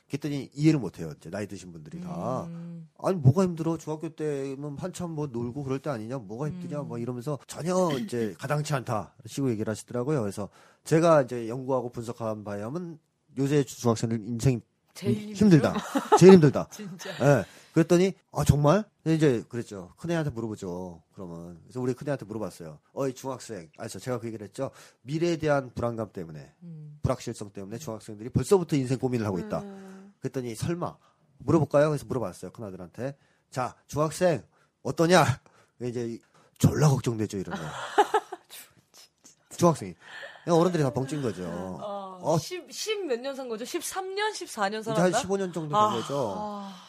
그랬더니 0.09 0.49
이해를 0.53 0.79
못해요. 0.79 1.13
이제. 1.17 1.29
나이 1.29 1.47
드신 1.47 1.71
분들이 1.71 2.01
다. 2.01 2.45
음. 2.47 2.89
아니 2.97 3.15
뭐가 3.17 3.43
힘들어? 3.43 3.77
중학교 3.77 4.09
때면 4.09 4.77
한참 4.77 5.11
뭐 5.11 5.27
놀고 5.27 5.63
그럴 5.63 5.79
때 5.79 5.89
아니냐? 5.89 6.17
뭐가 6.17 6.47
힘드냐? 6.49 6.81
음. 6.81 6.87
뭐 6.87 6.97
이러면서 6.97 7.37
전혀 7.47 7.89
이제 7.99 8.35
가당치 8.37 8.73
않다. 8.73 9.13
시고 9.25 9.49
얘기를 9.51 9.69
하시더라고요. 9.69 10.21
그래서 10.21 10.49
제가 10.83 11.21
이제 11.21 11.47
연구하고 11.47 11.91
분석한 11.91 12.43
바에 12.43 12.61
하면 12.63 12.99
요새 13.37 13.63
중학생들 13.63 14.19
인생 14.25 14.61
제일 14.93 15.33
힘들다. 15.33 15.75
제일 16.19 16.33
힘들다. 16.33 16.67
진짜. 16.71 17.09
예. 17.21 17.45
그랬더니 17.73 18.13
아 18.31 18.43
정말? 18.43 18.83
이제 19.05 19.43
그랬죠. 19.47 19.93
큰애한테 19.97 20.31
물어보죠 20.31 21.01
그러면. 21.13 21.59
그래서 21.63 21.79
우리 21.79 21.93
큰애한테 21.93 22.25
물어봤어요. 22.25 22.79
어이 22.93 23.13
중학생. 23.13 23.69
아저 23.77 23.99
제가 23.99 24.19
그 24.19 24.27
얘기를 24.27 24.45
했죠. 24.45 24.71
미래에 25.03 25.37
대한 25.37 25.71
불안감 25.73 26.11
때문에 26.11 26.51
음. 26.63 26.99
불확실성 27.01 27.51
때문에 27.51 27.77
중학생들이 27.77 28.29
벌써부터 28.29 28.75
인생 28.75 28.97
고민을 28.97 29.25
하고 29.25 29.39
있다. 29.39 29.61
음. 29.61 29.98
그랬더니 30.19 30.55
설마 30.55 30.97
물어볼까요? 31.39 31.89
그래서 31.89 32.05
물어봤어요 32.05 32.51
큰아들한테. 32.51 33.17
자 33.49 33.75
중학생 33.87 34.43
어떠냐? 34.83 35.25
이제 35.81 36.19
졸라 36.57 36.89
걱정되죠 36.89 37.37
이러면. 37.37 37.61
중학생이. 39.57 39.95
어른들이 40.53 40.83
다 40.83 40.89
벙찐 40.91 41.21
거죠. 41.21 41.43
어. 42.21 42.37
10, 42.37 42.67
10 42.69 43.05
몇 43.05 43.21
년 43.21 43.33
산 43.35 43.47
거죠? 43.47 43.63
13년, 43.63 44.33
14년 44.33 44.81
이제 44.81 44.91
한 44.91 45.11
살았나? 45.11 45.19
15년 45.21 45.53
정도 45.53 45.69
된 45.69 45.75
아. 45.75 45.89
거죠. 45.93 46.35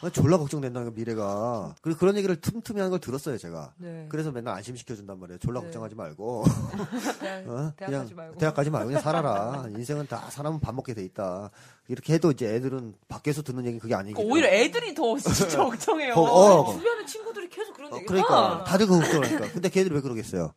아, 0.01 0.09
졸라 0.11 0.37
걱정된다는 0.37 0.89
거 0.89 0.93
미래가. 0.93 1.73
그리고 1.81 1.99
그런 1.99 2.17
얘기를 2.17 2.35
틈틈이 2.39 2.79
하는 2.79 2.89
걸 2.91 2.99
들었어요 2.99 3.37
제가. 3.37 3.71
네. 3.77 4.07
그래서 4.09 4.31
맨날 4.31 4.55
안심시켜준단 4.55 5.17
말이에요. 5.19 5.37
졸라 5.39 5.61
네. 5.61 5.67
걱정하지 5.67 5.95
말고. 5.95 6.43
대학, 7.21 7.47
어? 7.47 7.73
대학 7.77 7.89
그냥 7.89 8.01
가지 8.03 8.13
말고. 8.13 8.37
대학 8.39 8.53
가지 8.55 8.69
말고 8.69 8.87
그냥 8.87 9.01
살아라. 9.01 9.65
인생은 9.69 10.07
다 10.07 10.29
사람은 10.29 10.59
밥 10.59 10.75
먹게 10.75 10.93
돼 10.93 11.03
있다. 11.03 11.49
이렇게 11.87 12.13
해도 12.13 12.31
이제 12.31 12.53
애들은 12.53 12.95
밖에서 13.07 13.41
듣는 13.41 13.65
얘기 13.65 13.79
그게 13.79 13.95
아니기 13.95 14.13
그러니까 14.15 14.33
오히려 14.33 14.47
애들이 14.49 14.93
더 14.93 15.15
진짜 15.19 15.59
걱정해요. 15.63 16.13
어, 16.13 16.21
어. 16.21 16.73
주변에 16.73 17.05
친구들이 17.05 17.47
계속 17.49 17.73
그런 17.73 17.93
어, 17.93 17.95
얘기 17.95 18.05
그러니까 18.05 18.65
다들 18.65 18.85
그 18.87 18.99
걱정하니까. 18.99 19.51
근데 19.53 19.69
걔들이 19.69 19.95
왜 19.95 20.01
그러겠어요? 20.01 20.53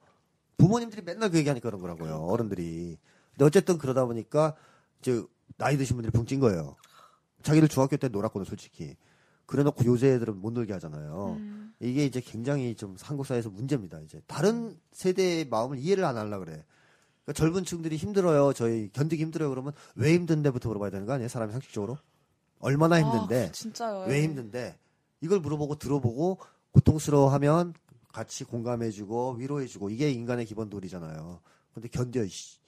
부모님들이 0.56 1.02
맨날 1.02 1.30
그 1.30 1.38
얘기하니까 1.38 1.68
그런 1.68 1.80
거라고요. 1.80 2.16
어른들이. 2.26 2.96
근데 3.32 3.44
어쨌든 3.44 3.78
그러다 3.78 4.04
보니까 4.04 4.54
이제 5.00 5.22
나이 5.56 5.76
드신 5.76 5.96
분들이 5.96 6.10
붕 6.12 6.26
찐 6.26 6.40
거예요. 6.40 6.76
자기를 7.42 7.68
중학교 7.68 7.96
때 7.96 8.08
놀았거든 8.08 8.44
솔직히. 8.44 8.96
그래놓고 9.46 9.84
요새 9.84 10.14
애들은 10.14 10.40
못 10.40 10.52
놀게 10.52 10.72
하잖아요. 10.74 11.36
음. 11.38 11.74
이게 11.80 12.06
이제 12.06 12.20
굉장히 12.20 12.74
좀 12.74 12.96
한국 13.00 13.26
사회에서 13.26 13.50
문제입니다. 13.50 14.00
이제 14.00 14.22
다른 14.26 14.78
세대의 14.92 15.48
마음을 15.48 15.78
이해를 15.78 16.04
안 16.04 16.16
하려 16.16 16.38
그래. 16.38 16.64
그러니까 17.24 17.32
젊은 17.34 17.64
층들이 17.64 17.96
힘들어요. 17.96 18.52
저희 18.54 18.90
견디기 18.92 19.22
힘들어요. 19.22 19.50
그러면 19.50 19.72
왜 19.96 20.14
힘든데부터 20.14 20.68
물어봐야 20.70 20.90
되는 20.90 21.06
거 21.06 21.12
아니에요? 21.12 21.28
사람이 21.28 21.52
상식적으로 21.52 21.98
얼마나 22.58 23.00
힘든데 23.00 23.48
아, 23.48 23.52
진짜요. 23.52 24.06
왜 24.08 24.22
힘든데 24.22 24.78
이걸 25.20 25.40
물어보고 25.40 25.76
들어보고 25.76 26.38
고통스러워하면 26.72 27.74
같이 28.14 28.44
공감해주고 28.44 29.32
위로해주고 29.40 29.90
이게 29.90 30.08
인간의 30.08 30.46
기본 30.46 30.70
도리잖아요. 30.70 31.40
근데 31.74 31.88
견뎌 31.88 32.24
씨. 32.28 32.58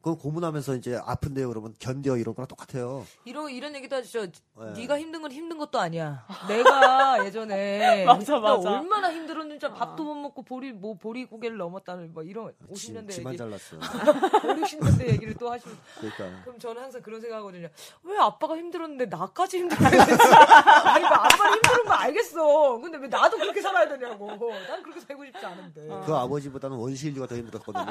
그건 0.00 0.16
고문하면서 0.16 0.76
이제 0.76 0.98
아픈데요 1.04 1.48
그러면 1.48 1.74
견뎌 1.78 2.16
이런 2.16 2.34
거랑 2.34 2.48
똑같아요. 2.48 3.06
이런 3.26 3.50
이런 3.50 3.74
얘기도 3.74 3.96
하죠. 3.96 4.26
네. 4.26 4.72
네가 4.74 4.98
힘든 4.98 5.20
건 5.20 5.30
힘든 5.30 5.58
것도 5.58 5.78
아니야. 5.78 6.24
내가 6.48 7.22
예전에 7.26 8.04
맞아, 8.08 8.34
나 8.34 8.40
맞아. 8.40 8.70
얼마나 8.70 9.12
힘들었는지 9.12 9.66
아. 9.66 9.74
밥도 9.74 10.02
못 10.02 10.14
먹고 10.14 10.42
보리 10.42 10.72
뭐 10.72 10.94
보리 10.94 11.26
고개를 11.26 11.58
넘었다는 11.58 12.14
뭐 12.14 12.22
이런 12.22 12.54
50년대 12.72 13.10
지만 13.10 13.34
얘기, 13.34 13.38
잘랐어. 13.38 13.76
5, 13.76 13.78
60년대 13.80 15.06
얘기를 15.08 15.34
또 15.34 15.50
하시면 15.50 15.76
그러니까 15.98 16.42
그럼 16.44 16.58
저는 16.58 16.82
항상 16.82 17.02
그런 17.02 17.20
생각하거든요. 17.20 17.68
왜 18.04 18.16
아빠가 18.18 18.56
힘들었는데 18.56 19.04
나까지 19.04 19.58
힘들어야 19.58 19.90
되지? 19.90 20.12
아니, 20.32 21.02
그 21.06 21.14
아빠는 21.14 21.54
힘든 21.56 21.84
거 21.84 21.92
알겠어. 21.92 22.78
근데 22.78 22.96
왜 22.96 23.06
나도 23.06 23.36
그렇게 23.36 23.60
살아야 23.60 23.86
되냐고. 23.86 24.26
난 24.66 24.82
그렇게 24.82 25.00
살고 25.00 25.26
싶지 25.26 25.44
않은데. 25.44 25.88
그 26.06 26.14
아버지보다는 26.14 26.78
원시 26.78 27.08
인류가 27.08 27.26
더 27.26 27.36
힘들었거든요. 27.36 27.84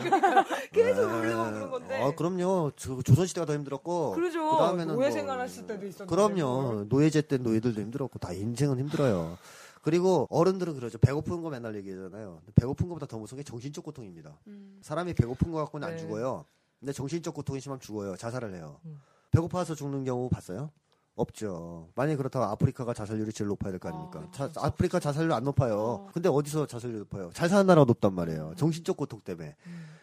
계속 0.73 1.07
네. 1.07 1.33
울고 1.33 1.51
그런 1.51 1.69
건데. 1.69 1.98
아, 2.03 2.15
그럼요. 2.15 2.71
저, 2.75 3.01
조선시대가 3.01 3.45
더 3.45 3.53
힘들었고. 3.53 4.11
그러죠. 4.11 4.49
그다음에는 4.51 4.95
노예 4.95 5.07
뭐- 5.07 5.11
생활했을 5.11 5.67
때도 5.67 5.85
있었는데. 5.87 6.05
그럼요. 6.15 6.85
노예제 6.89 7.23
때 7.23 7.37
노예들도 7.37 7.79
힘들었고 7.81 8.19
다 8.19 8.31
인생은 8.33 8.79
힘들어요. 8.79 9.37
그리고 9.81 10.27
어른들은 10.29 10.75
그러죠. 10.75 10.97
배고픈 10.97 11.41
거 11.41 11.49
맨날 11.49 11.75
얘기하잖아요. 11.75 12.41
배고픈 12.55 12.87
것보다 12.89 13.05
더 13.05 13.17
무서운 13.17 13.37
게 13.37 13.43
정신적 13.43 13.83
고통입니다. 13.83 14.37
음. 14.47 14.79
사람이 14.81 15.13
배고픈 15.13 15.51
거 15.51 15.57
갖고는 15.59 15.87
안 15.87 15.95
네. 15.95 15.99
죽어요. 16.01 16.45
근데 16.79 16.91
정신적 16.93 17.33
고통이 17.33 17.59
심하면 17.61 17.79
죽어요. 17.79 18.15
자살을 18.17 18.53
해요. 18.55 18.79
음. 18.85 18.99
배고파서 19.31 19.75
죽는 19.75 20.03
경우 20.03 20.27
봤어요? 20.29 20.71
없죠. 21.15 21.89
만약에 21.95 22.15
그렇다면 22.15 22.47
아프리카가 22.49 22.93
자살률이 22.93 23.33
제일 23.33 23.47
높아야 23.49 23.71
될 23.71 23.79
거 23.79 23.89
아닙니까? 23.89 24.19
아, 24.19 24.31
자- 24.31 24.43
그렇죠. 24.45 24.59
아프리카 24.61 24.99
자살률 24.99 25.31
안 25.33 25.43
높아요. 25.43 25.77
어. 25.77 26.09
근데 26.13 26.29
어디서 26.29 26.65
자살률 26.65 26.99
높아요? 26.99 27.29
잘 27.33 27.49
사는 27.49 27.65
나라가 27.65 27.85
높단 27.85 28.13
말이에요. 28.13 28.53
정신적 28.57 28.95
고통 28.95 29.19
때문에. 29.21 29.55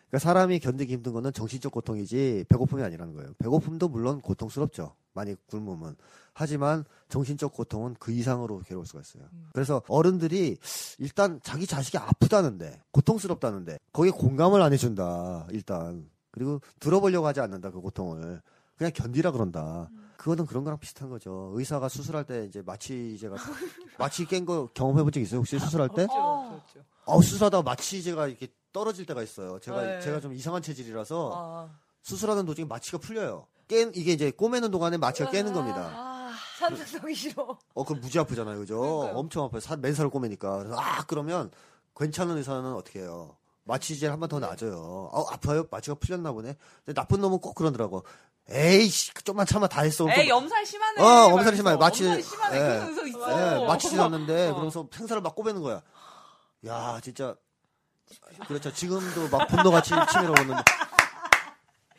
그러니까 0.09 0.19
사람이 0.21 0.61
견디기 0.61 0.93
힘든 0.93 1.13
거는 1.13 1.33
정신적 1.33 1.73
고통이지 1.73 2.45
배고픔이 2.49 2.83
아니라는 2.83 3.13
거예요. 3.15 3.33
배고픔도 3.39 3.89
물론 3.89 4.21
고통스럽죠. 4.21 4.95
많이 5.15 5.35
굶으면. 5.47 5.97
하지만 6.33 6.85
정신적 7.09 7.53
고통은 7.55 7.97
그 7.99 8.13
이상으로 8.13 8.61
괴로울 8.61 8.87
수가 8.87 9.01
있어요. 9.01 9.25
그래서 9.53 9.83
어른들이 9.89 10.59
일단 10.99 11.41
자기 11.43 11.67
자식이 11.67 11.97
아프다는데 11.99 12.83
고통스럽다는데 12.93 13.79
거기에 13.93 14.11
공감을 14.13 14.61
안 14.63 14.73
해준다. 14.73 15.47
일단 15.51 16.09
그리고 16.31 16.61
들어보려고 16.79 17.27
하지 17.27 17.41
않는다. 17.41 17.71
그 17.71 17.81
고통을 17.81 18.43
그냥 18.77 18.93
견디라 18.95 19.31
그런다. 19.33 19.89
그거는 20.19 20.45
그런 20.45 20.65
거랑 20.65 20.79
비슷한 20.79 21.09
거죠. 21.09 21.53
의사가 21.55 21.89
수술할 21.89 22.25
때 22.25 22.45
이제 22.45 22.61
마취제가 22.63 23.37
마취 23.99 24.27
깬 24.27 24.45
거 24.45 24.69
경험해 24.75 25.03
본 25.03 25.11
적 25.13 25.21
있어요? 25.21 25.39
혹시 25.41 25.59
수술할 25.59 25.89
때? 25.97 26.07
어. 26.11 26.61
그렇죠. 26.73 26.87
어, 27.07 27.23
수술하다가 27.23 27.63
마취제가 27.63 28.27
이렇게 28.29 28.49
떨어질 28.77 29.07
때가 29.07 29.23
있어요. 29.23 29.59
제가 29.59 29.81
네. 29.81 30.01
제가 30.03 30.21
좀 30.21 30.35
이상한 30.35 30.61
체질이라서 30.61 31.33
아, 31.35 31.71
수술하는 32.03 32.45
도중에 32.45 32.67
마취가 32.67 32.99
풀려요. 32.99 33.47
깬 33.69 33.91
이게 33.95 34.13
이제 34.13 34.31
꼬매는 34.31 34.71
동안에 34.71 34.99
마취가 34.99 35.31
깨는 35.31 35.55
겁니다. 35.55 35.91
아, 35.95 36.31
산책하기 36.59 37.15
싫어. 37.15 37.57
어, 37.73 37.85
그럼 37.87 38.03
무지 38.03 38.19
아프잖아요, 38.19 38.59
그죠? 38.59 38.79
그러니까요. 38.79 39.17
엄청 39.19 39.45
아파요. 39.45 39.61
사, 39.61 39.77
맨살을 39.77 40.11
꼬매니까. 40.11 40.59
그래서 40.59 40.77
아, 40.79 41.05
그러면 41.07 41.51
괜찮은 41.99 42.37
의사는 42.37 42.71
어떻게 42.75 43.01
해요? 43.01 43.39
마취제를 43.65 44.13
한번더 44.13 44.41
놔줘요. 44.41 44.77
어, 45.11 45.25
아파요? 45.33 45.65
마취가 45.71 45.95
풀렸나 45.95 46.33
보네. 46.33 46.55
근데 46.85 47.01
나쁜 47.01 47.23
놈은 47.23 47.39
꼭 47.39 47.55
그러더라고. 47.55 48.05
에이씨, 48.51 49.15
좀만 49.25 49.47
참아 49.47 49.69
다 49.69 49.81
했어. 49.81 50.07
에이 50.11 50.29
염살 50.29 50.67
심하네. 50.67 51.01
어, 51.03 51.31
말면서. 51.31 51.57
심하네. 51.57 51.77
마취- 51.79 52.05
엄살 52.05 52.23
심하네. 52.23 52.59
예. 52.59 53.63
예, 53.63 53.67
마취제 53.67 53.97
놨는데 53.97 54.49
어. 54.49 54.53
그러면서 54.53 54.87
생사를 54.93 55.23
막 55.23 55.35
꼬매는 55.35 55.63
거야. 55.63 55.83
야, 56.67 57.01
진짜 57.03 57.35
그렇죠. 58.47 58.73
지금도 58.73 59.29
막 59.31 59.47
분노가 59.49 59.83
치, 59.83 59.91
치밀어 60.13 60.33
오르는데 60.33 60.63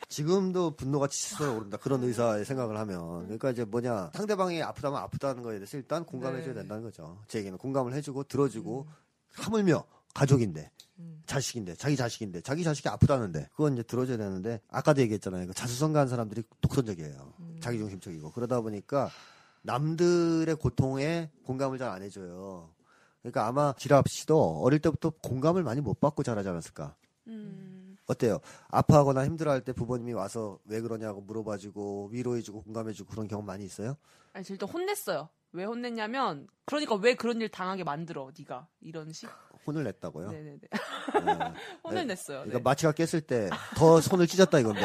지금도 0.08 0.76
분노가 0.76 1.06
치밀어 1.08 1.54
오른다. 1.54 1.76
그런 1.76 2.02
의사의 2.02 2.44
생각을 2.44 2.76
하면. 2.78 3.24
그러니까 3.24 3.50
이제 3.50 3.64
뭐냐 3.64 4.10
상대방이 4.14 4.62
아프다면 4.62 5.00
아프다는 5.02 5.42
거에 5.42 5.56
대해서 5.56 5.76
일단 5.76 6.04
공감해줘야 6.04 6.54
네. 6.54 6.60
된다는 6.60 6.82
거죠. 6.82 7.18
제 7.28 7.38
얘기는 7.40 7.56
공감을 7.58 7.92
해주고 7.94 8.24
들어주고 8.24 8.86
하물며 9.34 9.84
가족인데 10.14 10.70
음. 11.00 11.22
자식인데 11.26 11.76
자기 11.76 11.94
자식인데 11.96 12.40
자기 12.40 12.64
자식이 12.64 12.88
아프다는데 12.88 13.48
그건 13.52 13.74
이제 13.74 13.82
들어줘야 13.82 14.16
되는데 14.16 14.60
아까도 14.70 15.00
얘기했잖아요. 15.02 15.46
그 15.46 15.54
자수성가한 15.54 16.08
사람들이 16.08 16.42
독선적이에요. 16.62 17.34
자기중심적이고 17.60 18.32
그러다 18.32 18.60
보니까 18.62 19.10
남들의 19.62 20.54
고통에 20.56 21.30
공감을 21.44 21.78
잘 21.78 21.90
안 21.90 22.02
해줘요. 22.02 22.70
그러니까 23.22 23.46
아마 23.46 23.74
지랍 23.76 24.08
씨도 24.08 24.60
어릴 24.62 24.78
때부터 24.80 25.10
공감을 25.22 25.62
많이 25.62 25.80
못 25.80 26.00
받고 26.00 26.22
자라지 26.22 26.48
않았을까. 26.48 26.94
음. 27.26 27.96
어때요? 28.06 28.38
아파하거나 28.68 29.24
힘들어할 29.26 29.60
때 29.62 29.72
부모님이 29.72 30.14
와서 30.14 30.58
왜 30.64 30.80
그러냐고 30.80 31.20
물어봐주고 31.20 32.08
위로해주고 32.12 32.62
공감해주고 32.62 33.10
그런 33.10 33.28
경험 33.28 33.44
많이 33.44 33.64
있어요? 33.64 33.96
아니, 34.32 34.44
저 34.44 34.54
일단 34.54 34.68
혼냈어요. 34.68 35.28
왜 35.52 35.64
혼냈냐면, 35.64 36.46
그러니까 36.66 36.94
왜 36.96 37.14
그런 37.14 37.40
일 37.40 37.48
당하게 37.50 37.84
만들어, 37.84 38.30
네가 38.38 38.68
이런 38.80 39.12
식. 39.12 39.28
혼을 39.66 39.84
냈다고요? 39.84 40.30
네네네. 40.30 40.58
네. 40.60 40.68
혼을 41.84 41.96
네. 41.96 42.04
냈어요. 42.04 42.38
네. 42.44 42.44
그러니까 42.48 42.70
마취가 42.70 42.92
깼을 42.92 43.20
때 43.22 43.50
더 43.76 44.00
손을 44.00 44.26
찢었다 44.26 44.58
이건데. 44.60 44.80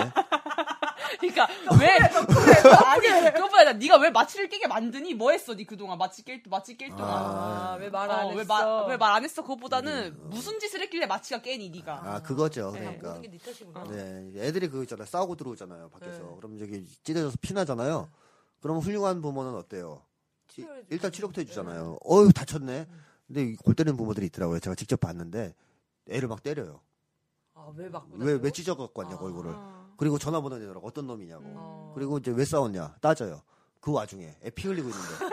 그러니까 1.29 1.47
왜 1.79 1.97
아니 2.85 3.31
그것보다 3.33 3.59
아니라 3.59 3.73
네가 3.73 3.97
왜 3.97 4.09
마취를 4.09 4.49
깨게 4.49 4.67
만드니? 4.67 5.13
뭐 5.13 5.31
했어? 5.31 5.55
네 5.55 5.63
그동안 5.63 5.97
마취 5.97 6.23
깰 6.23 6.41
마취 6.49 6.77
깰 6.77 6.89
동안. 6.89 7.09
아. 7.09 7.73
아, 7.73 7.77
왜말안 7.79 8.25
어, 8.25 8.31
했어? 8.31 8.81
왜말 8.83 8.97
말안 8.97 9.23
했어? 9.23 9.41
그것보다는 9.41 10.29
무슨 10.29 10.59
짓을 10.59 10.81
했길래 10.81 11.05
마취가 11.05 11.41
깨니 11.41 11.69
네가. 11.69 12.01
아 12.03 12.21
그거죠. 12.21 12.71
네. 12.71 12.79
그러니까. 12.79 13.07
모든 13.13 13.21
게네 13.23 13.37
탓이구나. 13.37 13.83
네, 13.85 14.31
애들이 14.47 14.67
그거 14.67 14.83
있잖아요. 14.83 15.05
싸우고 15.05 15.35
들어오잖아요, 15.35 15.89
밖에서. 15.89 16.19
네. 16.23 16.35
그럼 16.37 16.57
저기 16.59 16.85
찢어져서 17.03 17.37
피나잖아요. 17.41 18.09
그러면 18.61 18.81
훌륭한 18.81 19.21
부모는 19.21 19.55
어때요? 19.55 20.01
이- 20.49 20.53
치료해주죠. 20.55 20.87
일단 20.93 21.11
치료부터 21.11 21.41
해주잖아요. 21.41 21.97
어휴, 22.03 22.31
다쳤네. 22.31 22.87
근데 23.27 23.43
이골 23.43 23.73
때리는 23.75 23.97
부모들이 23.97 24.27
있더라고요. 24.27 24.59
제가 24.59 24.75
직접 24.75 24.99
봤는데 24.99 25.53
애를 26.09 26.27
막 26.27 26.43
때려요. 26.43 26.81
아, 27.55 27.71
왜 27.75 27.87
맞고 27.89 28.09
왜, 28.17 28.33
왜 28.33 28.51
찢어 28.51 28.75
갖고 28.75 29.01
왔냐고, 29.01 29.25
아. 29.25 29.27
얼굴을. 29.27 29.53
아. 29.93 29.95
그리고 29.97 30.17
전화번호 30.17 30.57
내더라고. 30.57 30.87
어떤 30.87 31.07
놈이냐고. 31.07 31.43
음. 31.43 31.53
어. 31.55 31.91
그리고 31.95 32.17
이제 32.17 32.31
왜 32.31 32.43
싸웠냐? 32.45 32.95
따져요. 33.01 33.41
그 33.79 33.91
와중에 33.91 34.35
애 34.43 34.49
피 34.51 34.67
흘리고 34.67 34.89
있는데 34.89 35.25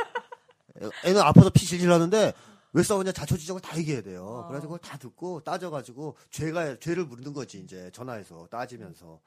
애- 0.82 0.90
애는 1.10 1.20
아파서 1.20 1.50
피 1.50 1.66
질질 1.66 1.88
나는데 1.88 2.32
왜 2.72 2.82
싸우냐 2.82 3.12
자초지종을 3.12 3.60
다 3.60 3.76
얘기해야 3.78 4.02
돼요. 4.02 4.42
아. 4.44 4.48
그래가지고 4.48 4.78
다 4.78 4.96
듣고 4.98 5.40
따져가지고 5.40 6.16
죄가 6.30 6.78
죄를 6.78 7.04
물는 7.06 7.32
거지 7.32 7.60
이제 7.60 7.90
전화해서 7.92 8.46
따지면서 8.50 9.20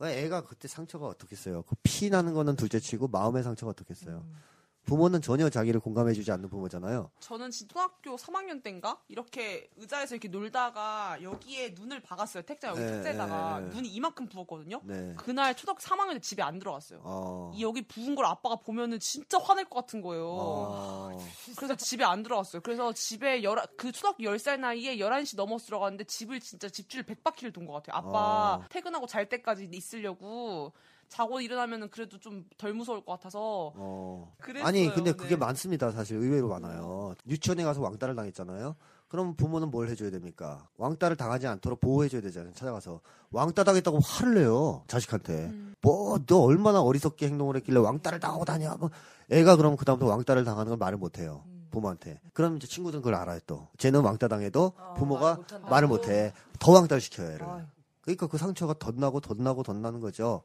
애가 0.00 0.44
그때 0.46 0.66
상처가 0.68 1.06
어떻겠어요. 1.06 1.62
그 1.62 1.76
피 1.82 2.10
나는 2.10 2.34
거는 2.34 2.56
둘째치고 2.56 3.08
마음의 3.08 3.42
상처가 3.42 3.70
어떻겠어요. 3.70 4.24
음. 4.26 4.36
부모는 4.84 5.22
전혀 5.22 5.48
자기를 5.48 5.80
공감해주지 5.80 6.30
않는 6.32 6.48
부모잖아요. 6.48 7.10
저는 7.20 7.50
초등학교 7.50 8.16
3학년 8.16 8.62
때인가 8.62 9.00
이렇게 9.08 9.70
의자에서 9.76 10.16
이렇게 10.16 10.28
놀다가 10.28 11.16
여기에 11.22 11.74
눈을 11.78 12.00
박았어요 12.00 12.42
택자 12.42 12.68
여기 12.68 12.82
예, 12.82 12.86
택자에다가 12.86 13.60
예, 13.62 13.66
예. 13.66 13.68
눈이 13.70 13.88
이만큼 13.88 14.26
부었거든요. 14.28 14.80
네. 14.84 15.14
그날 15.16 15.54
초등학교 15.54 15.80
3학년 15.80 16.14
때 16.14 16.20
집에 16.20 16.42
안 16.42 16.58
들어갔어요. 16.58 17.00
어. 17.04 17.52
이 17.54 17.62
여기 17.62 17.82
부은 17.82 18.14
걸 18.14 18.26
아빠가 18.26 18.56
보면은 18.56 18.98
진짜 18.98 19.38
화낼 19.38 19.64
것 19.66 19.76
같은 19.80 20.02
거예요. 20.02 20.26
어. 20.28 21.18
그래서 21.56 21.76
집에 21.76 22.04
안 22.04 22.22
들어갔어요. 22.22 22.60
그래서 22.62 22.92
집에 22.92 23.42
열그 23.42 23.92
초등학교 23.92 24.24
10살 24.24 24.58
나이에 24.58 24.96
11시 24.96 25.36
넘어서 25.36 25.66
들어갔는데 25.66 26.04
집을 26.04 26.40
진짜 26.40 26.68
집주를 26.68 27.04
100바퀴를 27.04 27.52
돈 27.54 27.62
것 27.62 27.74
같아요. 27.74 27.96
아빠 27.96 28.54
어. 28.56 28.64
퇴근하고 28.68 29.06
잘 29.06 29.28
때까지 29.28 29.68
있으려고 29.72 30.72
자고 31.12 31.40
일어나면은 31.42 31.90
그래도 31.90 32.18
좀 32.18 32.44
덜 32.56 32.72
무서울 32.72 33.04
것 33.04 33.12
같아서 33.12 33.72
어. 33.76 34.32
그랬어요. 34.40 34.66
아니 34.66 34.90
근데 34.94 35.12
그게 35.12 35.30
네. 35.30 35.36
많습니다. 35.36 35.90
사실 35.90 36.16
의외로 36.16 36.48
많아요. 36.48 37.14
유치원에 37.28 37.64
가서 37.64 37.82
왕따를 37.82 38.14
당했잖아요. 38.16 38.74
그럼 39.08 39.34
부모는 39.36 39.70
뭘 39.70 39.90
해줘야 39.90 40.10
됩니까? 40.10 40.66
왕따를 40.78 41.16
당하지 41.16 41.46
않도록 41.46 41.80
보호해줘야 41.80 42.22
되잖아요. 42.22 42.54
찾아가서 42.54 43.00
왕따 43.30 43.62
당했다고 43.64 43.98
화를 44.00 44.34
내요 44.36 44.84
자식한테. 44.86 45.34
음. 45.34 45.74
뭐너 45.82 46.38
얼마나 46.38 46.80
어리석게 46.80 47.26
행동을 47.26 47.56
했길래 47.56 47.78
왕따를 47.78 48.18
당하고 48.18 48.46
다녀? 48.46 48.74
뭐 48.78 48.88
애가 49.30 49.56
그럼 49.56 49.76
그 49.76 49.84
다음부터 49.84 50.10
왕따를 50.10 50.44
당하는 50.44 50.70
걸 50.70 50.78
말을 50.78 50.96
못해요. 50.96 51.42
음. 51.46 51.68
부모한테. 51.70 52.20
그럼 52.32 52.56
이제 52.56 52.66
친구들은 52.66 53.02
그걸 53.02 53.16
알아요 53.16 53.38
또. 53.46 53.68
쟤는 53.76 54.00
왕따 54.00 54.28
당해도 54.28 54.72
아, 54.78 54.94
부모가 54.94 55.40
말. 55.60 55.70
말을 55.70 55.88
못해. 55.88 56.32
더 56.58 56.72
왕따를 56.72 57.02
시켜요 57.02 57.32
애를. 57.32 57.46
아유. 57.46 57.64
그러니까 58.00 58.26
그 58.28 58.38
상처가 58.38 58.74
덧나고 58.78 59.20
덧나고 59.20 59.62
덧나는 59.62 60.00
거죠. 60.00 60.42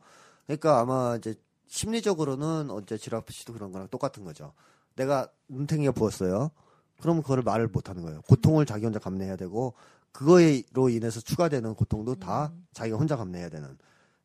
그러니까 0.47 0.79
아마 0.79 1.15
이제 1.17 1.35
심리적으로는 1.67 2.71
어째 2.71 2.97
지라프 2.97 3.31
씨도 3.33 3.53
그런 3.53 3.71
거랑 3.71 3.89
똑같은 3.89 4.23
거죠. 4.23 4.53
내가 4.95 5.29
눈탱이가 5.49 5.91
부었어요. 5.91 6.51
그러면 6.99 7.21
그거를 7.21 7.43
말을 7.43 7.67
못 7.67 7.89
하는 7.89 8.01
거예요. 8.01 8.21
고통을 8.23 8.65
자기 8.65 8.85
혼자 8.85 8.99
감내해야 8.99 9.35
되고 9.35 9.73
그거로 10.11 10.89
인해서 10.89 11.19
추가되는 11.21 11.75
고통도 11.75 12.15
다 12.15 12.51
음. 12.53 12.65
자기가 12.73 12.97
혼자 12.97 13.15
감내해야 13.15 13.49
되는. 13.49 13.77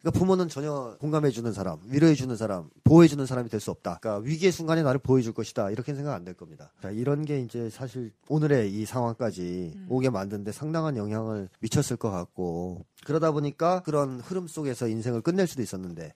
그러니까 0.03 0.19
부모는 0.19 0.49
전혀 0.49 0.97
공감해 1.01 1.31
주는 1.31 1.53
사람, 1.53 1.79
위로해 1.87 2.15
주는 2.15 2.37
사람, 2.37 2.69
보호해 2.83 3.07
주는 3.09 3.25
사람이 3.25 3.49
될 3.49 3.61
수 3.61 3.71
없다. 3.71 3.99
그러니까 4.01 4.27
위기의 4.29 4.51
순간에 4.51 4.83
나를 4.83 4.99
보호해 4.99 5.23
줄 5.23 5.33
것이다. 5.33 5.71
이렇게 5.71 5.95
생각 5.95 6.15
안 6.15 6.25
될 6.25 6.35
겁니다. 6.35 6.73
자, 6.83 6.91
이런 6.91 7.25
게 7.25 7.41
이제 7.41 7.71
사실 7.71 8.13
오늘의 8.29 8.73
이 8.75 8.85
상황까지 8.85 9.73
음. 9.77 9.87
오게 9.89 10.11
만드는데 10.11 10.51
상당한 10.51 10.97
영향을 10.97 11.49
미쳤을 11.61 11.97
것 11.97 12.11
같고 12.11 12.85
그러다 13.05 13.31
보니까 13.31 13.83
그런 13.85 14.21
흐름 14.21 14.49
속에서 14.49 14.89
인생을 14.89 15.21
끝낼 15.23 15.47
수도 15.47 15.63
있었는데 15.63 16.13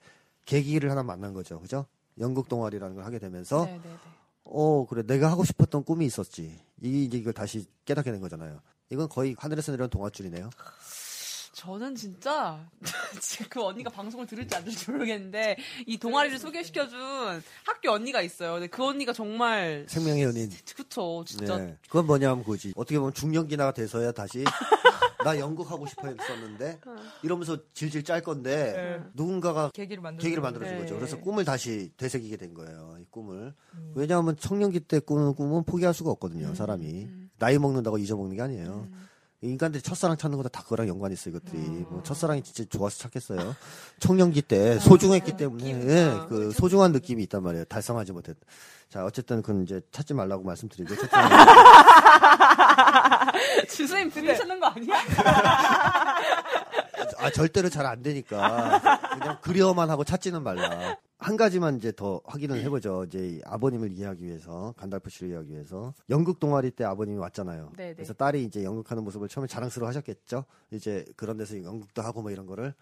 계기를 0.47 0.91
하나 0.91 1.03
만난 1.05 1.33
거죠. 1.33 1.61
그죠? 1.61 1.87
연극 2.19 2.49
동아리라는 2.49 2.97
걸 2.97 3.05
하게 3.05 3.19
되면서 3.21 3.65
네, 3.67 3.73
네, 3.73 3.81
네. 3.85 3.91
어 4.45 4.87
그래 4.89 5.03
내가 5.07 5.31
하고 5.31 5.45
싶었던 5.45 5.85
꿈이 5.85 6.07
있었지. 6.07 6.59
이게 6.83 7.03
이제 7.05 7.19
이걸 7.19 7.33
다시 7.33 7.67
깨닫게 7.85 8.11
된 8.11 8.21
거잖아요. 8.21 8.61
이건 8.91 9.09
거의 9.09 9.35
하늘에서 9.39 9.71
내려온 9.73 9.91
동화줄이네요. 9.91 10.51
저는 11.57 11.95
진짜 11.95 12.61
지금 13.19 13.47
그 13.49 13.63
언니가 13.63 13.89
방송을 13.89 14.27
들을지 14.27 14.55
안 14.55 14.63
들을지 14.63 14.91
모르겠는데 14.91 15.57
이 15.87 15.97
동아리를 15.97 16.39
소개시켜준 16.39 17.01
학교 17.65 17.93
언니가 17.93 18.21
있어요. 18.21 18.53
근데 18.53 18.67
그 18.67 18.85
언니가 18.85 19.15
정말 19.15 19.87
생명의 19.89 20.25
연인. 20.25 20.51
그쵸 20.77 21.25
진짜 21.27 21.57
네. 21.57 21.79
그건 21.87 22.07
뭐냐면 22.07 22.41
그거지. 22.45 22.75
어떻게 22.77 22.99
보면 22.99 23.15
중년기나가 23.15 23.73
돼서야 23.73 24.13
다시 24.13 24.45
나 25.25 25.39
연극 25.39 25.71
하고 25.71 25.87
싶어 25.87 26.09
했었는데 26.09 26.79
이러면서 27.23 27.57
질질 27.73 28.05
짤 28.05 28.21
건데 28.21 28.99
네. 29.01 29.11
누군가가 29.15 29.71
계기를 29.71 30.03
만들어 30.03 30.23
계기를 30.23 30.43
만들어준 30.43 30.75
네. 30.75 30.83
거죠. 30.83 30.97
그래서 30.97 31.19
꿈을 31.19 31.47
다시 31.47 31.91
되새기게 31.97 32.37
된 32.37 32.53
거예요. 32.53 32.99
이 33.01 33.07
꿈을. 33.11 33.55
음. 33.73 33.93
왜냐하면 33.95 34.37
청년기 34.37 34.81
때 34.81 34.99
꾸는 35.01 35.35
꿈은 35.35 35.65
포기할 35.65 35.95
수가 35.95 36.11
없거든요. 36.11 36.55
사람이 36.55 37.05
음. 37.07 37.31
나이 37.39 37.59
먹는다고 37.59 37.97
잊어먹는 37.97 38.37
게 38.37 38.43
아니에요. 38.43 38.89
인간들이 39.51 39.83
첫사랑 39.83 40.17
찾는 40.17 40.37
것도 40.37 40.49
다 40.49 40.63
그거랑 40.63 40.89
연관이 40.89 41.15
있어요. 41.15 41.37
이것들이 41.37 41.59
음. 41.59 41.87
뭐 41.89 42.03
첫사랑이 42.03 42.43
진짜 42.43 42.65
좋아서 42.69 42.99
찾겠어요. 42.99 43.55
청년기 44.01 44.43
때 44.43 44.79
소중했기 44.79 45.37
때문에. 45.37 45.87
예, 45.89 46.05
아, 46.11 46.27
그 46.27 46.51
소중한 46.53 46.93
느낌이 46.93 47.23
있단 47.25 47.43
말이에요. 47.43 47.65
달성하지 47.67 48.13
못했. 48.13 48.37
자 48.89 49.05
어쨌든 49.05 49.43
그건 49.43 49.65
이제 49.65 49.81
찾지 49.91 50.15
말라고 50.15 50.45
말씀드리고 50.45 50.95
분이 54.11 54.37
찾는 54.37 54.61
거 54.61 54.67
아니야? 54.67 54.95
아 57.27 57.31
절대로 57.31 57.69
잘 57.69 57.87
안 57.87 58.03
되니까 58.03 58.81
그냥 59.19 59.39
그려만 59.43 59.91
하고 59.91 60.05
찾지는 60.05 60.43
말라. 60.43 60.97
한 61.19 61.37
가지만 61.37 61.77
이제 61.77 61.93
더 61.97 62.21
확인을 62.27 62.61
해보죠. 62.65 63.05
이제 63.05 63.19
이 63.19 63.41
아버님을 63.45 63.93
이해하기 63.93 64.23
위해서 64.25 64.75
간달프 64.77 65.09
씨를 65.09 65.29
이해하기 65.31 65.51
위해서 65.53 65.95
연극 66.11 66.39
동아리 66.41 66.71
때 66.71 66.85
아버님이 66.85 67.17
왔잖아요. 67.19 67.73
네네. 67.77 67.95
그래서 67.95 68.13
딸이 68.13 68.45
이제 68.45 68.63
연극하는 68.65 69.03
모습을 69.05 69.29
처음에 69.29 69.47
자랑스러워 69.47 69.89
하셨겠죠. 69.89 70.45
이제 70.73 71.07
그런 71.17 71.37
데서 71.39 71.57
연극도 71.65 72.03
하고 72.03 72.21
뭐 72.23 72.31
이런 72.31 72.45
거를 72.47 72.75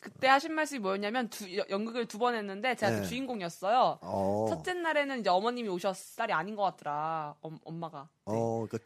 그때 0.00 0.28
하신 0.28 0.52
말씀이 0.54 0.78
뭐였냐면 0.80 1.28
두, 1.28 1.56
여- 1.56 1.64
연극을 1.70 2.06
두 2.06 2.18
번 2.18 2.34
했는데 2.36 2.76
제가 2.76 2.92
네. 2.92 3.00
그 3.00 3.06
주인공이었어요. 3.08 3.98
어, 4.00 4.46
첫째 4.48 4.74
날에는 4.74 5.20
이제 5.20 5.28
어머님이 5.30 5.68
오셨 5.68 6.16
딸이 6.16 6.32
아닌 6.32 6.54
것 6.54 6.62
같더라. 6.62 7.34
엄, 7.40 7.58
엄마가. 7.64 8.08
네. 8.26 8.32
어, 8.36 8.66
그 8.70 8.78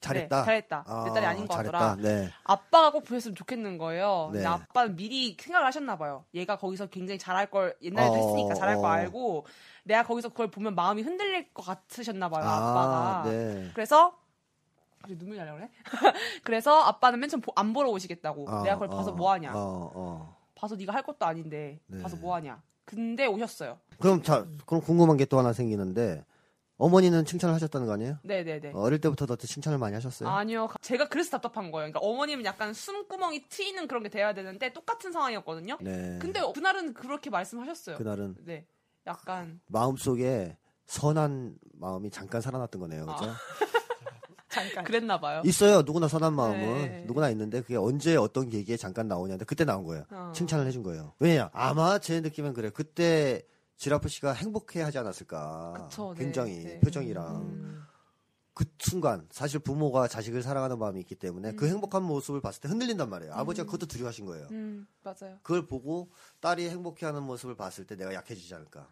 잘했다. 0.00 0.38
네, 0.40 0.44
잘했다. 0.44 0.84
아, 0.86 1.04
내 1.06 1.12
딸이 1.14 1.24
아닌 1.26 1.46
것 1.46 1.54
잘했다. 1.54 1.78
같더라. 1.78 1.96
네. 2.02 2.30
아빠가 2.44 2.90
꼭 2.92 3.04
보셨으면 3.04 3.34
좋겠는 3.34 3.78
거예요. 3.78 4.28
네. 4.32 4.38
근데 4.40 4.46
아빠는 4.46 4.96
미리 4.96 5.36
생각을 5.40 5.66
하셨나 5.66 5.96
봐요. 5.96 6.24
얘가 6.34 6.56
거기서 6.58 6.86
굉장히 6.86 7.18
잘할 7.18 7.50
걸 7.50 7.74
옛날에도 7.82 8.12
어, 8.12 8.16
했으니까 8.16 8.54
잘할 8.54 8.76
거 8.76 8.82
어. 8.82 8.86
알고 8.88 9.46
내가 9.84 10.02
거기서 10.02 10.28
그걸 10.30 10.50
보면 10.50 10.74
마음이 10.74 11.00
흔들릴 11.02 11.52
것 11.54 11.64
같으셨나 11.64 12.28
봐요. 12.28 12.44
아빠가. 12.44 13.20
아, 13.20 13.22
네. 13.24 13.70
그래서 13.74 14.18
갑자기 15.00 15.18
눈물 15.18 15.38
나려 15.38 15.54
그래? 15.54 15.70
그래서 16.44 16.80
아빠는 16.82 17.18
맨 17.20 17.28
처음 17.28 17.40
보- 17.40 17.52
안 17.56 17.72
보러 17.72 17.88
오시겠다고. 17.90 18.48
어, 18.50 18.62
내가 18.62 18.74
그걸 18.76 18.88
봐서 18.88 19.10
어, 19.10 19.14
뭐 19.14 19.32
하냐? 19.32 19.52
봐서 20.62 20.76
네가 20.76 20.94
할 20.94 21.02
것도 21.02 21.26
아닌데 21.26 21.80
네. 21.88 22.00
봐서 22.00 22.16
뭐 22.16 22.36
하냐? 22.36 22.62
근데 22.84 23.26
오셨어요. 23.26 23.80
그럼 23.98 24.22
자, 24.22 24.46
그럼 24.64 24.80
궁금한 24.80 25.16
게 25.16 25.24
또 25.24 25.36
하나 25.38 25.52
생기는데 25.52 26.24
어머니는 26.78 27.24
칭찬을 27.24 27.52
하셨다는 27.56 27.86
거 27.88 27.94
아니에요? 27.94 28.18
네네네. 28.22 28.70
어릴 28.74 29.00
때부터 29.00 29.26
너한테 29.26 29.48
칭찬을 29.48 29.78
많이 29.78 29.94
하셨어요? 29.94 30.28
아니요. 30.28 30.68
제가 30.80 31.08
그래서 31.08 31.30
답답한 31.32 31.72
거예요. 31.72 31.90
그러니까 31.90 31.98
어머님은 32.00 32.44
약간 32.44 32.72
숨구멍이 32.74 33.48
트이는 33.48 33.88
그런 33.88 34.04
게 34.04 34.08
돼야 34.08 34.34
되는데 34.34 34.72
똑같은 34.72 35.10
상황이었거든요. 35.10 35.78
네. 35.80 36.18
근데 36.20 36.40
그날은 36.54 36.94
그렇게 36.94 37.28
말씀하셨어요. 37.28 37.96
그날은 37.96 38.36
네. 38.44 38.64
약간 39.06 39.60
마음속에 39.66 40.56
선한 40.86 41.56
마음이 41.74 42.10
잠깐 42.10 42.40
살아났던 42.40 42.80
거네요. 42.80 43.06
아. 43.08 43.16
그죠? 43.16 43.32
잠깐. 44.52 44.84
그랬나 44.84 45.18
봐요. 45.18 45.42
있어요. 45.44 45.80
누구나 45.82 46.08
선한 46.08 46.34
마음은 46.34 46.58
네. 46.60 47.04
누구나 47.06 47.30
있는데 47.30 47.62
그게 47.62 47.76
언제 47.76 48.16
어떤 48.16 48.50
계기에 48.50 48.76
잠깐 48.76 49.08
나오냐는데 49.08 49.46
그때 49.46 49.64
나온 49.64 49.84
거예요. 49.84 50.04
어. 50.10 50.32
칭찬을 50.34 50.66
해준 50.66 50.82
거예요. 50.82 51.14
왜냐? 51.18 51.48
아마 51.54 51.98
제 51.98 52.20
느낌은 52.20 52.52
그래. 52.52 52.68
요 52.68 52.70
그때 52.74 53.42
지라프 53.78 54.08
씨가 54.08 54.32
행복해하지 54.34 54.98
않았을까? 54.98 55.88
그쵸, 55.88 56.14
네. 56.16 56.24
굉장히 56.24 56.64
네. 56.64 56.80
표정이랑 56.80 57.36
음. 57.36 57.82
그 58.54 58.66
순간 58.78 59.26
사실 59.30 59.58
부모가 59.58 60.06
자식을 60.08 60.42
사랑하는 60.42 60.78
마음이 60.78 61.00
있기 61.00 61.14
때문에 61.14 61.52
그 61.54 61.64
음. 61.64 61.70
행복한 61.70 62.02
모습을 62.02 62.42
봤을 62.42 62.60
때 62.60 62.68
흔들린단 62.68 63.08
말이에요. 63.08 63.32
아버지가 63.32 63.64
그것도 63.64 63.86
두려워하신 63.86 64.26
거예요. 64.26 64.46
음, 64.50 64.86
맞아요. 65.02 65.38
그걸 65.42 65.66
보고 65.66 66.10
딸이 66.40 66.68
행복해하는 66.68 67.22
모습을 67.22 67.56
봤을 67.56 67.86
때 67.86 67.96
내가 67.96 68.12
약해지지 68.12 68.54
않을까. 68.54 68.86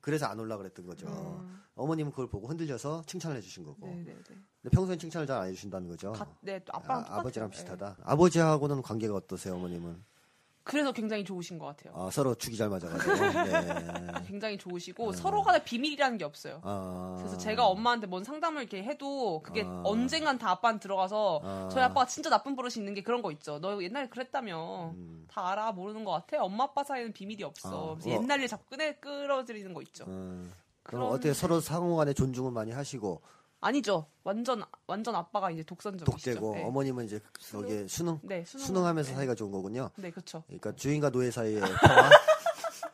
그래서 0.00 0.26
안 0.26 0.38
올라 0.38 0.56
그랬던 0.56 0.86
거죠. 0.86 1.08
음. 1.08 1.60
어머님은 1.74 2.12
그걸 2.12 2.28
보고 2.28 2.46
흔들려서 2.46 3.02
칭찬을 3.06 3.36
해주신 3.38 3.64
거고. 3.64 3.86
네네네. 3.88 4.22
근데 4.62 4.74
평소엔 4.76 4.98
칭찬을 4.98 5.26
잘 5.26 5.38
안 5.38 5.48
해주신다는 5.48 5.88
거죠. 5.88 6.12
가- 6.12 6.26
네, 6.40 6.58
또 6.64 6.72
아빠랑 6.74 7.04
아. 7.08 7.16
아버지랑 7.18 7.50
네. 7.50 7.56
비슷하다. 7.56 7.96
아버지하고는 8.04 8.82
관계가 8.82 9.14
어떠세요, 9.14 9.54
어머님은? 9.54 10.04
그래서 10.62 10.92
굉장히 10.92 11.24
좋으신 11.24 11.58
것 11.58 11.64
같아요. 11.66 11.94
아, 11.96 12.10
서로 12.10 12.34
축이 12.34 12.56
잘 12.56 12.68
맞아가지고. 12.68 13.12
네. 13.48 14.12
굉장히 14.28 14.58
좋으시고 14.58 15.12
서로 15.12 15.42
간에 15.42 15.64
비밀이라는 15.64 16.18
게 16.18 16.24
없어요. 16.24 16.60
아. 16.62 17.16
그래서 17.18 17.38
제가 17.38 17.66
엄마한테 17.66 18.06
뭔 18.06 18.22
상담을 18.22 18.60
이렇게 18.62 18.82
해도 18.84 19.40
그게 19.42 19.64
아. 19.64 19.82
언젠간 19.84 20.38
다 20.38 20.50
아빠한테 20.50 20.82
들어가서 20.82 21.40
아. 21.42 21.68
저희 21.72 21.82
아빠가 21.82 22.06
진짜 22.06 22.28
나쁜 22.28 22.54
버릇이 22.54 22.74
있는 22.76 22.92
게 22.92 23.02
그런 23.02 23.22
거 23.22 23.32
있죠. 23.32 23.58
너 23.60 23.82
옛날에 23.82 24.08
그랬다며. 24.10 24.92
음. 24.94 25.24
다 25.28 25.48
알아 25.48 25.72
모르는 25.72 26.04
것 26.04 26.10
같아. 26.12 26.42
엄마 26.44 26.64
아빠 26.64 26.84
사이에는 26.84 27.14
비밀이 27.14 27.42
없어. 27.42 27.92
아. 27.92 27.94
그래서 27.94 28.10
어. 28.10 28.12
옛날 28.22 28.40
일 28.40 28.46
자꾸 28.46 28.64
끄내 28.66 28.96
끌어들이는 28.96 29.72
거 29.72 29.80
있죠. 29.82 30.04
음. 30.08 30.52
그럼 30.82 31.00
그런- 31.02 31.12
어떻게 31.14 31.32
서로 31.32 31.60
상호 31.60 31.96
간에 31.96 32.12
존중을 32.12 32.50
많이 32.52 32.70
하시고 32.70 33.22
아니죠. 33.60 34.06
완전 34.24 34.62
완전 34.86 35.14
아빠가 35.14 35.50
이제 35.50 35.62
독선적이시죠. 35.62 36.10
독재고 36.34 36.54
네. 36.54 36.64
어머님은 36.64 37.04
이제 37.04 37.20
거기에 37.52 37.86
수능 37.88 38.18
네, 38.22 38.44
수능. 38.46 38.64
수능 38.66 38.86
하면서 38.86 39.10
네. 39.10 39.16
사이가 39.16 39.34
좋은 39.34 39.50
거군요. 39.50 39.90
네, 39.96 40.10
그렇죠. 40.10 40.42
그러니까 40.46 40.72
주인과 40.74 41.10
노예 41.10 41.30
사이의 41.30 41.60
평화. 41.80 42.10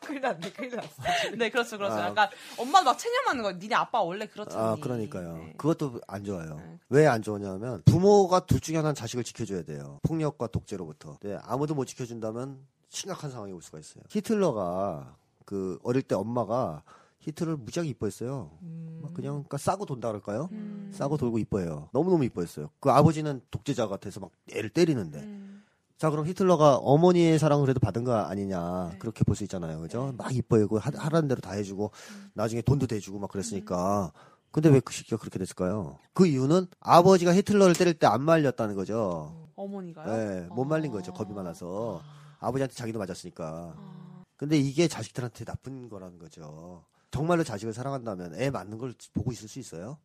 큰일 0.01 0.21
났네, 0.21 0.51
큰일 0.53 0.75
났어. 0.75 0.89
네, 1.37 1.49
그렇죠, 1.49 1.77
그렇죠. 1.77 1.95
아. 1.95 2.07
약간 2.07 2.29
엄마도 2.57 2.85
막 2.85 2.97
체념하는 2.97 3.43
거예요. 3.43 3.57
니네 3.57 3.75
아빠 3.75 4.01
원래 4.01 4.25
그렇잖니. 4.25 4.61
아, 4.63 4.75
그러니까요. 4.81 5.33
네. 5.37 5.53
그것도 5.57 5.99
안 6.07 6.23
좋아요. 6.23 6.55
네. 6.55 6.79
왜안 6.89 7.21
좋으냐면 7.21 7.81
부모가 7.85 8.45
둘 8.45 8.59
중에 8.61 8.77
하나는 8.77 8.95
자식을 8.95 9.23
지켜줘야 9.25 9.63
돼요. 9.63 9.99
폭력과 10.03 10.47
독재로부터. 10.47 11.17
네, 11.21 11.37
아무도 11.43 11.75
못 11.75 11.85
지켜준다면 11.85 12.57
심각한 12.89 13.31
상황이 13.31 13.51
올 13.51 13.61
수가 13.61 13.79
있어요. 13.79 14.03
히틀러가 14.09 15.15
그 15.45 15.77
어릴 15.83 16.01
때 16.03 16.15
엄마가 16.15 16.83
히틀러를 17.27 17.57
무지하게 17.57 17.89
이뻐했어요. 17.89 18.51
음. 18.61 18.99
막 19.03 19.13
그냥 19.13 19.33
그러니까 19.33 19.57
싸고 19.57 19.85
돈다 19.85 20.07
그럴까요? 20.09 20.47
음. 20.53 20.89
싸고 20.93 21.17
돌고 21.17 21.39
이뻐해요. 21.39 21.89
너무너무 21.93 22.23
이뻐했어요. 22.25 22.69
그 22.79 22.89
아버지는 22.89 23.41
독재자 23.51 23.87
같아서 23.87 24.19
막 24.19 24.31
애를 24.51 24.69
때리는데. 24.69 25.19
음. 25.19 25.63
자, 25.97 26.09
그럼 26.11 26.25
히틀러가 26.27 26.77
어머니의 26.77 27.39
사랑을 27.39 27.65
그래도 27.65 27.79
받은 27.79 28.03
거 28.03 28.13
아니냐. 28.15 28.89
네. 28.93 28.97
그렇게 28.99 29.23
볼 29.23 29.35
수 29.35 29.43
있잖아요. 29.43 29.79
그죠? 29.81 30.13
막 30.17 30.33
이뻐해고 30.33 30.77
하- 30.79 30.91
하라는 30.95 31.27
대로 31.27 31.41
다 31.41 31.51
해주고, 31.53 31.91
나중에 32.33 32.61
돈도 32.61 32.85
대주고 32.87 33.17
막 33.19 33.29
그랬으니까. 33.31 34.11
근데 34.51 34.69
왜 34.69 34.79
그 34.79 34.93
시기가 34.93 35.17
그렇게 35.17 35.39
됐을까요? 35.39 35.97
그 36.13 36.25
이유는 36.27 36.67
아버지가 36.79 37.33
히틀러를 37.33 37.73
때릴 37.75 37.95
때 37.95 38.05
안 38.07 38.21
말렸다는 38.21 38.75
거죠. 38.75 39.49
어머니가요? 39.55 40.15
네, 40.15 40.47
못 40.51 40.65
말린 40.65 40.91
아. 40.91 40.93
거죠. 40.93 41.13
겁이 41.13 41.33
많아서. 41.33 42.01
아버지한테 42.39 42.75
자기도 42.75 42.99
맞았으니까. 42.99 43.73
아. 43.75 44.23
근데 44.37 44.55
이게 44.57 44.87
자식들한테 44.87 45.45
나쁜 45.45 45.89
거라는 45.89 46.19
거죠. 46.19 46.83
정말로 47.11 47.43
자식을 47.43 47.73
사랑한다면 47.73 48.35
애 48.35 48.49
맞는 48.49 48.77
걸 48.77 48.93
보고 49.13 49.31
있을 49.31 49.47
수 49.47 49.59
있어요? 49.59 49.97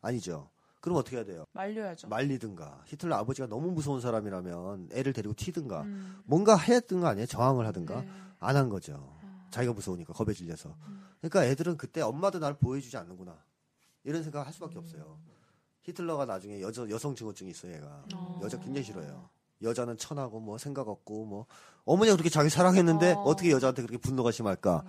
아니죠. 0.00 0.48
그럼 0.80 0.98
어떻게 0.98 1.16
해야 1.16 1.24
돼요? 1.24 1.44
말려야죠. 1.52 2.08
말리든가. 2.08 2.82
히틀러 2.86 3.16
아버지가 3.16 3.48
너무 3.48 3.70
무서운 3.70 4.00
사람이라면 4.00 4.90
애를 4.92 5.12
데리고 5.12 5.34
튀든가. 5.34 5.82
음. 5.82 6.20
뭔가 6.24 6.56
했던 6.56 7.00
거 7.00 7.08
아니에요? 7.08 7.26
저항을 7.26 7.66
하든가. 7.66 8.02
네. 8.02 8.08
안한 8.40 8.68
거죠. 8.68 9.18
자기가 9.50 9.72
무서우니까 9.72 10.12
겁에 10.12 10.32
질려서. 10.34 10.76
그러니까 11.20 11.44
애들은 11.44 11.76
그때 11.76 12.00
엄마도 12.00 12.38
나를 12.38 12.56
보호해주지 12.58 12.96
않는구나. 12.96 13.36
이런 14.04 14.22
생각을 14.22 14.46
할 14.46 14.54
수밖에 14.54 14.78
없어요. 14.78 15.18
히틀러가 15.82 16.26
나중에 16.26 16.60
여자, 16.60 16.88
여성 16.90 17.14
증후증이 17.14 17.50
있어요, 17.50 17.74
얘가. 17.74 18.04
어. 18.14 18.40
여자 18.44 18.58
굉장히 18.58 18.84
싫어요. 18.84 19.28
여자는 19.62 19.96
천하고 19.96 20.38
뭐 20.38 20.58
생각 20.58 20.88
없고 20.88 21.24
뭐 21.24 21.46
어머니가 21.84 22.14
그렇게 22.14 22.28
자기 22.30 22.50
사랑했는데 22.50 23.12
어. 23.14 23.22
어. 23.22 23.36
떻게 23.36 23.50
여자한테 23.50 23.82
그렇게 23.82 23.98
분노가 23.98 24.30
심할까? 24.30 24.84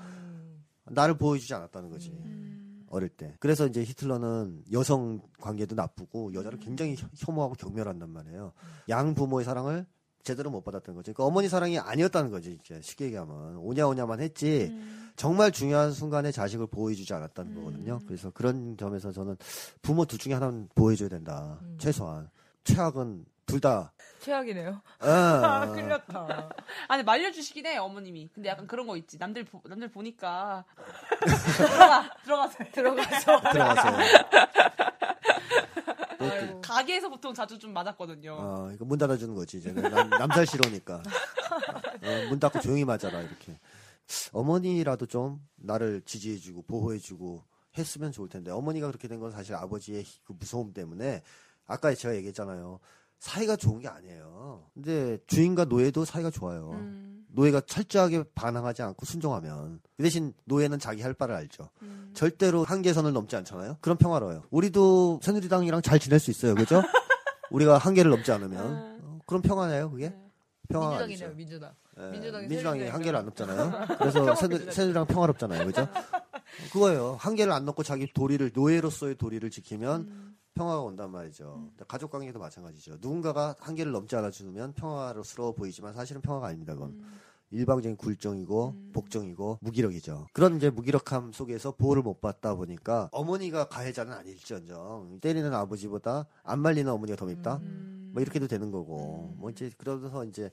음. 0.90 0.94
나를 0.94 1.18
보호해주지 1.18 1.54
않았다는 1.54 1.90
거지. 1.90 2.10
음. 2.12 2.86
어릴 2.90 3.10
때. 3.10 3.36
그래서 3.40 3.68
이제 3.68 3.84
히틀러는 3.84 4.64
여성 4.72 5.22
관계도 5.40 5.76
나쁘고 5.76 6.34
여자를 6.34 6.60
굉장히 6.60 6.96
혐- 6.96 7.10
혐오하고 7.16 7.54
경멸한단 7.54 8.10
말이에요. 8.10 8.52
양 8.90 9.14
부모의 9.14 9.46
사랑을 9.46 9.86
제대로 10.24 10.50
못 10.50 10.64
받았던 10.64 10.96
거죠. 10.96 11.14
그러니까 11.14 11.26
어머니 11.26 11.48
사랑이 11.48 11.78
아니었다는 11.80 12.30
거지, 12.32 12.58
이제 12.64 12.82
쉽게 12.82 13.06
얘기하면. 13.06 13.58
오냐오냐만 13.58 14.20
했지, 14.20 14.68
음. 14.72 15.12
정말 15.16 15.52
중요한 15.52 15.92
순간에 15.92 16.32
자식을 16.32 16.68
보호해주지 16.68 17.14
않았다는 17.14 17.52
음. 17.52 17.56
거거든요. 17.58 18.00
그래서 18.08 18.32
그런 18.32 18.76
점에서 18.76 19.12
저는 19.12 19.38
부모 19.82 20.06
둘 20.06 20.18
중에 20.20 20.34
하나는 20.34 20.68
보호해줘야 20.76 21.10
된다. 21.10 21.60
음. 21.62 21.76
최소한. 21.80 22.30
최악은 22.64 23.26
둘 23.46 23.60
다. 23.62 23.94
최악이네요. 24.20 24.82
아, 25.00 25.08
아, 25.64 25.66
큰일 25.68 25.88
났다. 25.90 26.50
아니 26.88 27.04
말려주시긴 27.04 27.66
해 27.66 27.78
어머님이. 27.78 28.30
근데 28.34 28.50
약간 28.50 28.68
그런 28.68 28.88
거 28.88 28.96
있지. 28.98 29.18
남들 29.18 29.46
보, 29.46 29.62
남들 29.66 29.90
보니까 29.90 30.66
들어가. 31.58 32.14
들어가서. 32.24 32.58
들어가세요. 32.72 33.40
아이고. 36.20 36.62
가게에서 36.62 37.10
보통 37.10 37.34
자주 37.34 37.58
좀 37.58 37.74
맞았거든요. 37.74 38.38
어, 38.40 38.72
이거 38.74 38.86
문 38.86 38.98
닫아주는 38.98 39.34
거지, 39.36 39.58
이제. 39.58 39.72
남, 39.72 40.10
남살 40.10 40.46
싫어니까. 40.46 40.96
어, 40.96 42.30
문 42.30 42.40
닫고 42.40 42.60
조용히 42.60 42.86
맞아라, 42.86 43.22
이렇게. 43.22 43.58
어머니라도 44.34 45.06
좀 45.06 45.40
나를 45.56 46.02
지지해주고 46.06 46.64
보호해주고 46.64 47.44
했으면 47.78 48.12
좋을 48.12 48.28
텐데, 48.30 48.52
어머니가 48.52 48.88
그렇게 48.88 49.08
된 49.08 49.20
건 49.20 49.32
사실 49.32 49.56
아버지의 49.56 50.06
그 50.26 50.34
무서움 50.38 50.74
때문에, 50.74 51.22
아까 51.68 51.94
제가 51.94 52.16
얘기했잖아요. 52.16 52.80
사이가 53.20 53.56
좋은 53.56 53.80
게 53.80 53.88
아니에요. 53.88 54.66
근데 54.74 55.18
주인과 55.28 55.66
노예도 55.66 56.06
사이가 56.06 56.32
좋아요. 56.32 56.72
음, 56.74 57.26
노예가 57.34 57.62
철저하게 57.62 58.24
반항하지 58.34 58.82
않고 58.82 59.06
순종하면. 59.06 59.82
그 59.98 60.04
대신 60.04 60.34
노예는 60.46 60.80
자기 60.80 61.02
할 61.02 61.14
바를 61.14 61.36
알죠. 61.36 61.70
음. 61.82 62.12
절대로 62.14 62.64
한계선을 62.64 63.12
넘지 63.14 63.36
않잖아요. 63.36 63.78
그럼 63.82 63.98
평화로워요. 63.98 64.44
우리도 64.50 65.20
새누리당이랑 65.22 65.82
잘 65.82 66.00
지낼 66.00 66.20
수 66.20 66.32
있어요. 66.32 66.56
그죠? 66.56 66.82
우리가 67.52 67.78
한계를 67.78 68.10
넘지 68.12 68.32
않으면. 68.32 68.66
음. 68.66 69.00
어, 69.04 69.20
그럼 69.26 69.42
평화네요, 69.42 69.92
그게? 69.92 70.10
네. 70.10 70.16
평화가 70.70 71.06
민주당이네요, 71.08 71.28
아니죠. 71.28 71.38
민주당. 71.38 71.72
예, 72.00 72.12
민주당이 72.12 72.48
민주당이. 72.48 72.88
한계를 72.88 73.20
안 73.20 73.26
넘잖아요. 73.26 73.88
그래서 74.00 74.36
새누, 74.36 74.72
새누리당 74.72 75.08
평화롭잖아요. 75.08 75.66
그죠? 75.66 75.88
그거예요. 76.72 77.18
한계를 77.20 77.52
안 77.52 77.66
넘고 77.66 77.84
자기 77.84 78.08
도리를, 78.14 78.52
노예로서의 78.54 79.16
도리를 79.16 79.50
지키면 79.50 80.02
음. 80.02 80.29
평화가 80.54 80.82
온단 80.82 81.12
말이죠. 81.12 81.72
가족 81.88 82.12
관계도 82.12 82.40
마찬가지죠. 82.40 82.98
누군가가 83.02 83.56
한계를 83.60 83.92
넘지 83.92 84.16
않아주면 84.16 84.74
평화로스러워 84.74 85.54
보이지만 85.54 85.94
사실은 85.94 86.22
평화가 86.22 86.48
아닙니다. 86.48 86.74
그건. 86.74 86.90
음. 86.90 87.20
일방적인 87.52 87.98
굴정이고 87.98 88.74
음. 88.76 88.92
복정이고 88.94 89.60
무기력이죠. 89.62 90.28
그런 90.34 90.58
이제 90.58 90.70
무기력함 90.70 91.32
속에서 91.32 91.72
보호를 91.72 92.04
못 92.04 92.22
받다 92.22 92.54
보니까 92.56 93.10
어머니가 93.12 93.68
가해자는 93.68 94.14
아닐지언정 94.14 95.20
때리는 95.20 95.52
아버지보다 95.54 96.28
안 96.44 96.60
말리는 96.60 96.92
어머니가 96.92 97.16
더 97.16 97.26
밉다. 97.26 97.58
음. 97.58 98.12
뭐 98.14 98.22
이렇게도 98.22 98.48
되는 98.48 98.72
거고 98.72 99.32
음. 99.34 99.40
뭐 99.40 99.50
이제 99.50 99.72
그러면서 99.78 100.24
이제 100.26 100.52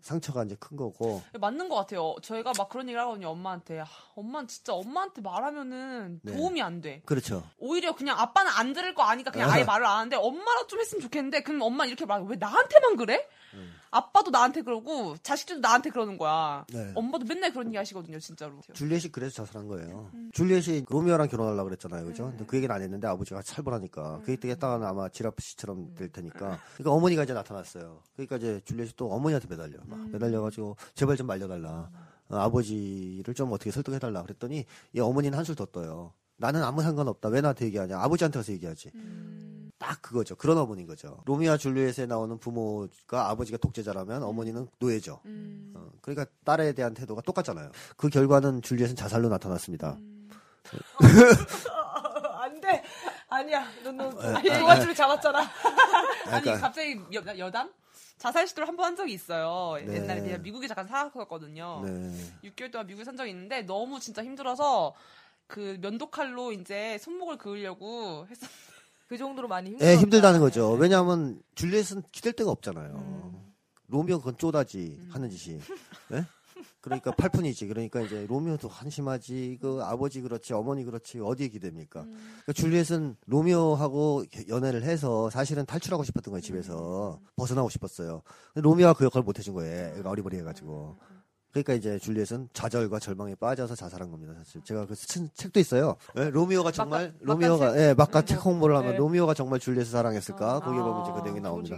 상처가 0.00 0.44
이제 0.44 0.56
큰 0.58 0.76
거고 0.76 1.22
맞는 1.38 1.68
것 1.68 1.76
같아요. 1.76 2.14
저희가 2.22 2.52
막 2.56 2.68
그런 2.68 2.86
얘기를 2.86 3.00
하거든요, 3.02 3.28
엄마한테. 3.30 3.80
아, 3.80 3.86
엄마는 4.14 4.48
진짜 4.48 4.72
엄마한테 4.74 5.20
말하면은 5.20 6.20
네. 6.22 6.32
도움이 6.32 6.60
안 6.62 6.80
돼. 6.80 7.02
그렇죠. 7.04 7.42
오히려 7.58 7.94
그냥 7.94 8.18
아빠는 8.18 8.50
안 8.54 8.72
들을 8.72 8.94
거 8.94 9.02
아니까 9.02 9.30
그냥 9.30 9.50
아. 9.50 9.54
아예 9.54 9.64
말을 9.64 9.86
안 9.86 9.98
하는데 9.98 10.16
엄마라도 10.16 10.66
좀 10.66 10.80
했으면 10.80 11.02
좋겠는데 11.02 11.42
그럼 11.42 11.62
엄마 11.62 11.84
는 11.84 11.88
이렇게 11.88 12.04
말해. 12.06 12.24
왜 12.28 12.36
나한테만 12.36 12.96
그래? 12.96 13.26
음. 13.54 13.79
아빠도 13.90 14.30
나한테 14.30 14.62
그러고 14.62 15.16
자식들도 15.22 15.60
나한테 15.60 15.90
그러는 15.90 16.16
거야. 16.16 16.64
네. 16.72 16.92
엄마도 16.94 17.24
맨날 17.24 17.52
그런 17.52 17.66
얘기 17.68 17.76
하시거든요, 17.76 18.18
진짜로. 18.20 18.60
줄리엣이 18.72 19.10
그래서 19.10 19.44
자살한 19.44 19.68
거예요. 19.68 20.10
음. 20.14 20.30
줄리엣이 20.32 20.84
로미오랑 20.88 21.28
결혼하려고 21.28 21.64
그랬잖아요. 21.64 22.04
그죠? 22.04 22.26
네. 22.26 22.30
근데 22.30 22.44
그 22.46 22.56
얘기는 22.56 22.74
안 22.74 22.82
했는데 22.82 23.08
아버지가 23.08 23.42
살벌하니까. 23.42 24.16
음. 24.16 24.22
그 24.24 24.32
얘기 24.32 24.48
했다가는 24.48 24.86
아마 24.86 25.08
지라프 25.08 25.42
씨처럼 25.42 25.94
될 25.96 26.08
테니까. 26.08 26.60
그러니까 26.74 26.92
어머니가 26.92 27.24
이제 27.24 27.32
나타났어요. 27.32 28.02
그러니까 28.14 28.36
이제 28.36 28.60
줄리엣이 28.64 28.92
또 28.96 29.10
어머니한테 29.10 29.48
매달려. 29.48 29.78
막 29.86 29.98
음. 29.98 30.12
매달려가지고 30.12 30.76
제발 30.94 31.16
좀 31.16 31.26
말려달라. 31.26 31.90
어, 32.28 32.36
아버지를 32.36 33.34
좀 33.34 33.50
어떻게 33.52 33.72
설득해달라. 33.72 34.22
그랬더니 34.22 34.66
이 34.92 35.00
어머니는 35.00 35.36
한술 35.36 35.56
더 35.56 35.66
떠요. 35.66 36.12
나는 36.36 36.62
아무 36.62 36.80
상관없다. 36.80 37.28
왜 37.28 37.40
나한테 37.40 37.66
얘기하냐. 37.66 37.98
아버지한테 37.98 38.38
가서 38.38 38.52
얘기하지. 38.52 38.92
음. 39.80 39.86
딱 39.86 40.02
그거죠. 40.02 40.36
그런 40.36 40.58
어머니인 40.58 40.86
거죠. 40.86 41.22
로미오와 41.24 41.56
줄리엣에 41.56 42.06
나오는 42.06 42.38
부모가 42.38 43.30
아버지가 43.30 43.58
독재자라면 43.58 44.22
어머니는 44.22 44.68
노예죠. 44.78 45.20
음. 45.24 45.72
어, 45.76 45.90
그러니까 46.02 46.26
딸에 46.44 46.72
대한 46.72 46.92
태도가 46.94 47.22
똑같잖아요. 47.22 47.70
그 47.96 48.08
결과는 48.10 48.62
줄리엣은 48.62 48.94
자살로 48.96 49.28
나타났습니다. 49.28 49.96
음. 49.98 50.30
안 52.40 52.60
돼. 52.60 52.82
아니야. 53.28 53.66
너너 53.84 54.08
아, 54.20 54.42
도와줄 54.42 54.94
잡았잖아. 54.94 55.38
아니 55.40 56.42
그러니까 56.42 56.58
갑자기 56.58 57.00
여, 57.12 57.38
여담? 57.38 57.70
자살 58.18 58.46
시도를 58.46 58.68
한 58.68 58.76
번 58.76 58.84
한 58.86 58.96
적이 58.96 59.14
있어요. 59.14 59.82
네. 59.84 59.96
옛날에 59.96 60.20
그냥 60.20 60.42
미국에 60.42 60.66
잠깐 60.68 60.86
살았었거든요. 60.86 61.82
네. 61.84 62.50
6개월 62.50 62.70
동안 62.70 62.86
미국에 62.86 63.04
산 63.04 63.16
적이 63.16 63.30
있는데 63.30 63.62
너무 63.62 63.98
진짜 63.98 64.22
힘들어서 64.22 64.94
그 65.46 65.78
면도칼로 65.80 66.52
이제 66.52 66.98
손목을 66.98 67.38
그으려고 67.38 68.26
했었. 68.30 68.48
그 69.10 69.18
정도로 69.18 69.48
많이 69.48 69.70
힘들어. 69.70 69.90
예, 69.90 69.96
힘들다는 69.96 70.38
거죠. 70.38 70.70
왜냐하면 70.74 71.42
줄리엣은 71.56 72.04
기댈 72.12 72.32
데가 72.32 72.52
없잖아요. 72.52 72.94
음. 72.94 73.52
로미오 73.88 74.18
그건 74.18 74.38
쪼다지 74.38 74.98
음. 75.00 75.08
하는 75.10 75.28
짓이. 75.28 75.58
예? 76.14 76.24
그러니까 76.80 77.10
팔푼이지. 77.10 77.66
그러니까 77.66 78.02
이제 78.02 78.24
로미오도 78.28 78.68
한심하지. 78.68 79.58
그 79.60 79.80
아버지 79.82 80.20
그렇지, 80.20 80.52
어머니 80.54 80.84
그렇지. 80.84 81.18
어디에 81.18 81.48
기댑니까? 81.48 82.04
음. 82.04 82.14
그러니까 82.44 82.52
줄리엣은 82.54 83.16
로미오하고 83.26 84.26
연애를 84.48 84.84
해서 84.84 85.28
사실은 85.28 85.66
탈출하고 85.66 86.04
싶었던 86.04 86.30
거예요 86.30 86.40
집에서 86.40 87.18
벗어나고 87.34 87.68
싶었어요. 87.68 88.22
근데 88.54 88.62
로미오가 88.62 88.92
그 88.92 89.04
역할을 89.06 89.24
못 89.24 89.40
해준 89.40 89.54
거예요. 89.54 89.98
애가 89.98 90.08
어리버리해가지고. 90.08 90.98
그러니까 91.52 91.74
이제 91.74 91.98
줄리엣은 91.98 92.50
좌절과 92.52 93.00
절망에 93.00 93.34
빠져서 93.34 93.74
자살한 93.74 94.10
겁니다. 94.10 94.32
사실 94.38 94.62
제가 94.62 94.86
그 94.86 94.94
친- 94.94 95.28
책도 95.34 95.58
있어요. 95.60 95.96
예, 96.16 96.30
로미오가 96.30 96.70
정말 96.70 97.12
막간 97.20 97.48
로미오가 97.48 97.72
책? 97.72 97.80
예, 97.80 97.94
막간 97.94 98.26
책 98.26 98.44
홍보를 98.44 98.76
하면 98.76 98.92
네. 98.92 98.96
로미오가 98.98 99.34
정말 99.34 99.58
줄리엣을 99.58 99.90
사랑했을까? 99.90 100.54
아, 100.56 100.60
거기 100.60 100.78
에 100.78 100.80
보면 100.82 101.02
이제 101.02 101.12
그 101.12 101.20
내용이 101.20 101.40
나옵니다. 101.40 101.76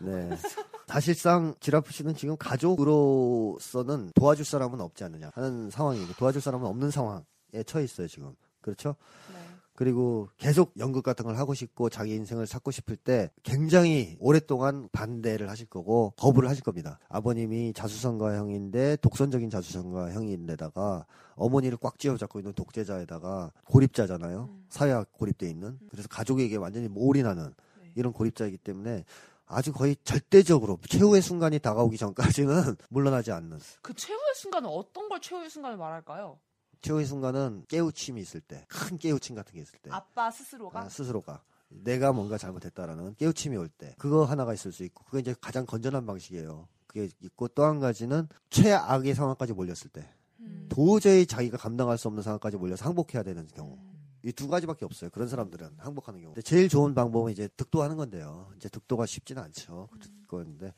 네. 0.00 0.30
사실상 0.86 1.54
지라프 1.58 1.90
씨는 1.92 2.14
지금 2.14 2.36
가족으로서는 2.36 4.12
도와줄 4.14 4.44
사람은 4.44 4.80
없지 4.80 5.04
않느냐 5.04 5.30
하는 5.34 5.70
상황이고 5.70 6.12
도와줄 6.14 6.40
사람은 6.40 6.66
없는 6.66 6.90
상황에 6.90 7.22
처해 7.66 7.84
있어요 7.84 8.06
지금. 8.08 8.34
그렇죠? 8.60 8.94
네. 9.32 9.38
그리고 9.74 10.28
계속 10.36 10.72
연극 10.78 11.02
같은 11.02 11.24
걸 11.24 11.36
하고 11.36 11.54
싶고 11.54 11.88
자기 11.88 12.14
인생을 12.14 12.46
찾고 12.46 12.70
싶을 12.70 12.96
때 12.96 13.30
굉장히 13.42 14.16
오랫동안 14.20 14.88
반대를 14.92 15.48
하실 15.48 15.66
거고 15.66 16.12
거부를 16.16 16.48
하실 16.48 16.62
겁니다. 16.62 16.98
아버님이 17.08 17.72
자수성가 17.72 18.36
형인데 18.36 18.96
독선적인 18.96 19.50
자수성가 19.50 20.12
형인데다가 20.12 21.06
어머니를 21.34 21.78
꽉 21.80 21.98
쥐어잡고 21.98 22.38
있는 22.40 22.52
독재자에다가 22.52 23.52
고립자잖아요. 23.66 24.48
음. 24.50 24.66
사회학 24.68 25.10
고립돼 25.12 25.48
있는. 25.48 25.78
그래서 25.90 26.08
가족에게 26.08 26.56
완전히 26.56 26.88
올인하는 26.94 27.54
네. 27.80 27.92
이런 27.94 28.12
고립자이기 28.12 28.58
때문에 28.58 29.04
아주 29.46 29.72
거의 29.72 29.96
절대적으로 30.04 30.78
최후의 30.88 31.20
순간이 31.22 31.58
다가오기 31.58 31.98
전까지는 31.98 32.76
물러나지 32.88 33.32
않는 33.32 33.58
그 33.82 33.94
최후의 33.94 34.34
순간은 34.34 34.68
어떤 34.68 35.08
걸 35.08 35.20
최후의 35.20 35.50
순간을 35.50 35.76
말할까요? 35.76 36.38
최후의 36.82 37.06
순간은 37.06 37.64
깨우침이 37.68 38.20
있을 38.20 38.40
때, 38.40 38.64
큰 38.68 38.98
깨우침 38.98 39.34
같은 39.34 39.54
게 39.54 39.60
있을 39.60 39.78
때, 39.80 39.90
아빠 39.90 40.30
스스로가 40.30 40.80
아, 40.80 40.88
스스로가 40.88 41.42
내가 41.68 42.12
뭔가 42.12 42.36
잘못했다라는 42.36 43.14
깨우침이 43.16 43.56
올 43.56 43.68
때, 43.68 43.94
그거 43.98 44.24
하나가 44.24 44.52
있을 44.52 44.72
수 44.72 44.84
있고, 44.84 45.04
그게 45.04 45.20
이제 45.20 45.34
가장 45.40 45.64
건전한 45.64 46.04
방식이에요. 46.04 46.68
그게 46.86 47.08
있고 47.22 47.48
또 47.48 47.64
한 47.64 47.80
가지는 47.80 48.28
최악의 48.50 49.14
상황까지 49.14 49.54
몰렸을 49.54 49.88
때, 49.92 50.06
음. 50.40 50.66
도저히 50.68 51.24
자기가 51.24 51.56
감당할 51.56 51.96
수 51.96 52.08
없는 52.08 52.22
상황까지 52.22 52.58
몰려서 52.58 52.84
항복해야 52.84 53.22
되는 53.22 53.46
경우. 53.54 53.78
음. 53.80 53.92
이두 54.24 54.46
가지밖에 54.48 54.84
없어요. 54.84 55.10
그런 55.10 55.26
사람들은 55.26 55.76
항복하는 55.78 56.20
경우. 56.20 56.34
제일 56.44 56.68
좋은 56.68 56.94
방법은 56.94 57.32
이제 57.32 57.48
득도하는 57.56 57.96
건데요. 57.96 58.52
이제 58.56 58.68
득도가 58.68 59.04
쉽지는 59.06 59.42
않죠. 59.42 59.88
그건데. 60.28 60.72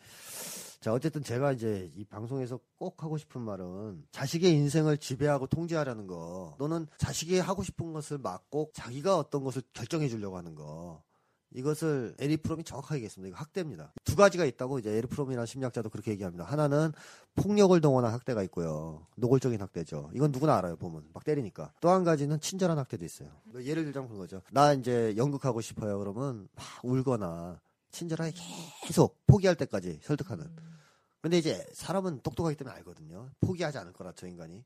자, 0.85 0.93
어쨌든 0.93 1.23
제가 1.23 1.53
이제 1.53 1.91
이 1.97 2.05
방송에서 2.05 2.61
꼭 2.77 3.03
하고 3.03 3.17
싶은 3.17 3.41
말은 3.41 4.05
자식의 4.13 4.53
인생을 4.53 4.99
지배하고 4.99 5.47
통제하려는 5.47 6.07
거, 6.07 6.57
또는 6.59 6.87
자식이 6.99 7.39
하고 7.39 7.63
싶은 7.63 7.95
것을 7.95 8.19
막고 8.19 8.71
자기가 8.75 9.17
어떤 9.17 9.43
것을 9.45 9.63
결정해 9.73 10.11
주려고 10.11 10.37
하는 10.37 10.55
거. 10.55 11.03
이것을 11.55 12.15
에리프롬이 12.19 12.65
정확하게 12.65 12.97
얘기했습니다. 12.97 13.29
이거 13.31 13.39
학대입니다. 13.41 13.95
두 14.05 14.15
가지가 14.15 14.45
있다고 14.45 14.79
이제 14.79 14.91
에리프롬이라는 14.91 15.47
심리학자도 15.47 15.89
그렇게 15.89 16.11
얘기합니다. 16.11 16.45
하나는 16.45 16.93
폭력을 17.35 17.81
동원한 17.81 18.13
학대가 18.13 18.43
있고요. 18.43 19.07
노골적인 19.17 19.63
학대죠. 19.63 20.11
이건 20.13 20.33
누구나 20.33 20.59
알아요, 20.59 20.77
보면. 20.77 21.05
막 21.15 21.25
때리니까. 21.25 21.73
또 21.81 21.89
한 21.89 22.05
가지는 22.05 22.41
친절한 22.41 22.77
학대도 22.77 23.07
있어요. 23.07 23.31
뭐 23.45 23.65
예를 23.65 23.85
들자면 23.87 24.11
그런 24.11 24.21
거죠. 24.21 24.43
나 24.53 24.75
이제 24.75 25.15
연극하고 25.17 25.63
싶어요. 25.63 25.99
그러면 25.99 26.47
막 26.55 26.67
울거나 26.83 27.59
친절하게 27.95 28.33
계속 28.85 29.25
포기할 29.27 29.57
때까지 29.57 30.01
설득하는. 30.03 30.55
근데 31.23 31.39
이제 31.39 31.67
사람은 31.73 32.21
똑똑하기 32.21 32.57
때문에 32.57 32.77
알거든요. 32.77 33.31
포기하지 33.41 33.79
않을 33.79 33.95
거라, 33.95 34.13
저 34.15 34.27
인간이. 34.27 34.63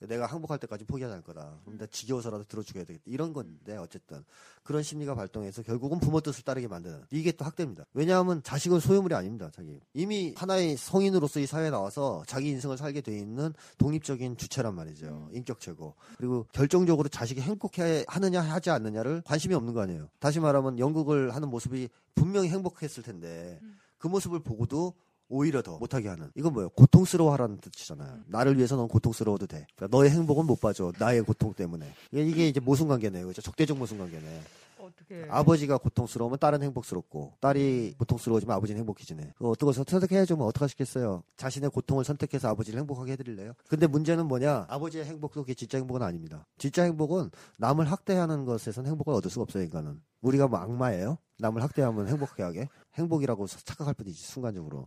내가 0.00 0.26
항복할 0.26 0.58
때까지 0.58 0.84
포기하지 0.84 1.12
않을 1.12 1.24
거다. 1.24 1.58
그럼 1.64 1.78
나 1.78 1.86
지겨워서라도 1.86 2.44
들어주게 2.44 2.84
되겠다. 2.84 3.02
이런 3.06 3.32
건데, 3.32 3.76
어쨌든. 3.76 4.24
그런 4.62 4.82
심리가 4.82 5.14
발동해서 5.14 5.62
결국은 5.62 6.00
부모 6.00 6.20
뜻을 6.20 6.44
따르게 6.44 6.68
만드는. 6.68 7.04
이게 7.10 7.32
또 7.32 7.44
학대입니다. 7.44 7.84
왜냐하면 7.94 8.42
자식은 8.42 8.80
소유물이 8.80 9.14
아닙니다, 9.14 9.50
자기. 9.54 9.80
이미 9.94 10.34
하나의 10.36 10.76
성인으로서 10.76 11.40
이 11.40 11.46
사회에 11.46 11.70
나와서 11.70 12.22
자기 12.26 12.50
인생을 12.50 12.76
살게 12.76 13.00
돼 13.00 13.16
있는 13.16 13.54
독립적인 13.78 14.36
주체란 14.36 14.74
말이죠. 14.74 15.30
인격체고. 15.32 15.94
그리고 16.18 16.46
결정적으로 16.52 17.08
자식이 17.08 17.40
행복해 17.40 18.04
하느냐 18.08 18.40
하지 18.40 18.70
않느냐를 18.70 19.22
관심이 19.24 19.54
없는 19.54 19.72
거 19.72 19.80
아니에요. 19.80 20.08
다시 20.18 20.40
말하면 20.40 20.78
연극을 20.78 21.34
하는 21.34 21.48
모습이 21.48 21.88
분명히 22.14 22.48
행복했을 22.48 23.02
텐데 23.02 23.60
그 23.98 24.08
모습을 24.08 24.40
보고도 24.40 24.94
오히려 25.28 25.62
더 25.62 25.78
못하게 25.78 26.08
하는 26.08 26.30
이건 26.34 26.52
뭐예요? 26.52 26.68
고통스러워하라는 26.70 27.58
뜻이잖아요. 27.58 28.20
나를 28.26 28.56
위해서 28.56 28.76
넌 28.76 28.86
고통스러워도 28.88 29.46
돼. 29.46 29.66
그러니까 29.76 29.96
너의 29.96 30.10
행복은 30.10 30.46
못 30.46 30.60
봐줘. 30.60 30.92
나의 30.98 31.22
고통 31.22 31.52
때문에. 31.52 31.92
이게- 32.12 32.48
이제 32.48 32.60
모순관계네요. 32.60 33.26
그죠? 33.26 33.42
적대적 33.42 33.76
모순관계네. 33.76 34.40
어떻게 34.78 35.26
아버지가 35.28 35.78
고통스러우면 35.78 36.38
딸은 36.38 36.62
행복스럽고 36.62 37.32
딸이 37.40 37.94
고통스러워지면 37.98 38.54
아버지는 38.56 38.78
행복해지네. 38.80 39.32
그거 39.36 39.50
어떻게 39.50 39.68
해서 39.70 39.82
선택해야죠. 39.88 40.36
어떡하시겠어요? 40.36 41.24
자신의 41.36 41.70
고통을 41.70 42.04
선택해서 42.04 42.48
아버지를 42.50 42.78
행복하게 42.80 43.12
해드릴래요? 43.12 43.54
근데 43.68 43.88
문제는 43.88 44.26
뭐냐? 44.28 44.66
아버지의 44.68 45.04
행복도 45.06 45.40
그게 45.42 45.54
진짜 45.54 45.78
행복은 45.78 46.02
아닙니다. 46.02 46.46
진짜 46.56 46.84
행복은 46.84 47.30
남을 47.56 47.90
학대하는 47.90 48.44
것에선 48.44 48.86
행복을 48.86 49.12
얻을 49.14 49.28
수가 49.28 49.42
없어요. 49.42 49.64
인간은. 49.64 50.00
우리가 50.20 50.46
뭐 50.46 50.60
악마예요? 50.60 51.18
남을 51.38 51.62
학대하면 51.64 52.06
행복하게 52.06 52.42
하게? 52.44 52.68
행복이라고 52.94 53.46
착각할 53.48 53.94
뿐이지 53.94 54.22
순간적으로. 54.22 54.86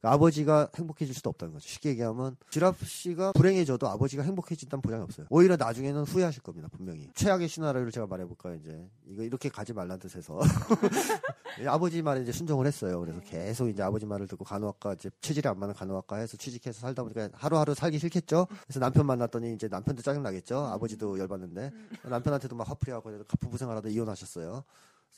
그러니까 0.00 0.14
아버지가 0.14 0.70
행복해질 0.76 1.14
수도 1.14 1.28
없다는 1.30 1.52
거죠. 1.54 1.68
쉽게 1.68 1.90
얘기하면 1.90 2.36
지라프 2.48 2.84
씨가 2.86 3.32
불행해져도 3.32 3.86
아버지가 3.86 4.22
행복해진다는 4.22 4.80
보장이 4.80 5.02
없어요. 5.02 5.26
오히려 5.28 5.56
나중에는 5.56 6.04
후회하실 6.04 6.42
겁니다. 6.42 6.68
분명히. 6.72 7.10
최악의 7.14 7.48
시나리오를 7.48 7.92
제가 7.92 8.06
말해볼까요? 8.06 8.54
이제 8.54 8.88
이거 9.06 9.22
이렇게 9.22 9.50
가지 9.50 9.74
말란 9.74 9.98
뜻에서 9.98 10.40
아버지 11.68 12.00
말에 12.00 12.22
이제 12.22 12.32
순종을 12.32 12.66
했어요. 12.66 12.98
그래서 13.00 13.20
계속 13.20 13.68
이제 13.68 13.82
아버지 13.82 14.06
말을 14.06 14.26
듣고 14.26 14.44
간호학과 14.44 14.94
이제 14.94 15.10
체질이 15.20 15.46
안 15.46 15.58
맞는 15.58 15.74
간호학과 15.74 16.16
해서 16.16 16.36
취직해서 16.38 16.80
살다 16.80 17.02
보니까 17.02 17.28
하루하루 17.34 17.74
살기 17.74 17.98
싫겠죠. 17.98 18.46
그래서 18.64 18.80
남편 18.80 19.04
만났더니 19.04 19.52
이제 19.52 19.68
남편도 19.68 20.00
짜증 20.02 20.22
나겠죠. 20.22 20.58
아버지도 20.58 21.18
열받는데 21.18 21.70
남편한테도 22.04 22.56
막 22.56 22.68
화풀이하고 22.68 23.24
부부 23.38 23.58
생활하다 23.58 23.90
이혼하셨어요. 23.90 24.64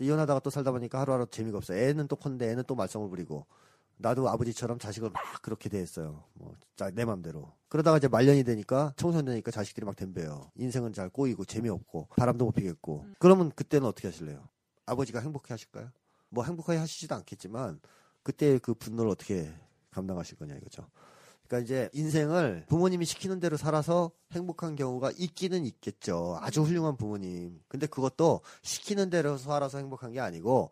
이혼하다가 0.01 0.41
또 0.41 0.51
살다 0.51 0.73
보니까 0.73 1.01
하루하루 1.01 1.27
재미가 1.27 1.59
없어요. 1.59 1.79
애는 1.79 2.09
또 2.09 2.17
컸는데 2.17 2.51
애는 2.51 2.65
또 2.67 2.75
말썽을 2.75 3.09
부리고 3.09 3.47
나도 4.03 4.29
아버지처럼 4.29 4.79
자식을 4.79 5.11
막 5.11 5.23
그렇게 5.41 5.69
대했어요. 5.69 6.25
뭐, 6.35 6.55
자, 6.77 6.91
내 6.91 7.05
맘대로. 7.05 7.53
그러다가 7.69 7.97
이제 7.97 8.09
말년이 8.09 8.45
되니까, 8.45 8.93
청소년 8.97 9.27
되니까 9.27 9.51
자식들이 9.51 9.87
막 9.87 9.97
덤벼요. 9.97 10.51
인생은 10.57 10.93
잘 10.93 11.09
꼬이고, 11.09 11.45
재미없고, 11.45 12.09
바람도 12.17 12.45
못 12.45 12.53
피겠고. 12.53 13.07
그러면 13.19 13.51
그때는 13.51 13.87
어떻게 13.87 14.09
하실래요? 14.09 14.47
아버지가 14.85 15.21
행복해 15.21 15.55
하실까요? 15.55 15.91
뭐 16.29 16.45
행복하게 16.45 16.79
하시지도 16.79 17.15
않겠지만, 17.15 17.81
그때 18.23 18.59
그 18.59 18.75
분노를 18.75 19.11
어떻게 19.11 19.53
감당하실 19.91 20.37
거냐 20.39 20.55
이거죠. 20.57 20.87
그러니까 21.47 21.65
이제 21.65 21.91
인생을 21.93 22.65
부모님이 22.69 23.05
시키는 23.05 23.39
대로 23.39 23.57
살아서 23.57 24.11
행복한 24.33 24.75
경우가 24.75 25.13
있기는 25.19 25.67
있겠죠. 25.67 26.39
아주 26.41 26.63
훌륭한 26.63 26.97
부모님. 26.97 27.61
근데 27.69 27.87
그것도 27.87 28.41
시키는 28.63 29.11
대로 29.11 29.37
살아서 29.37 29.79
행복한 29.79 30.13
게 30.13 30.21
아니고, 30.21 30.71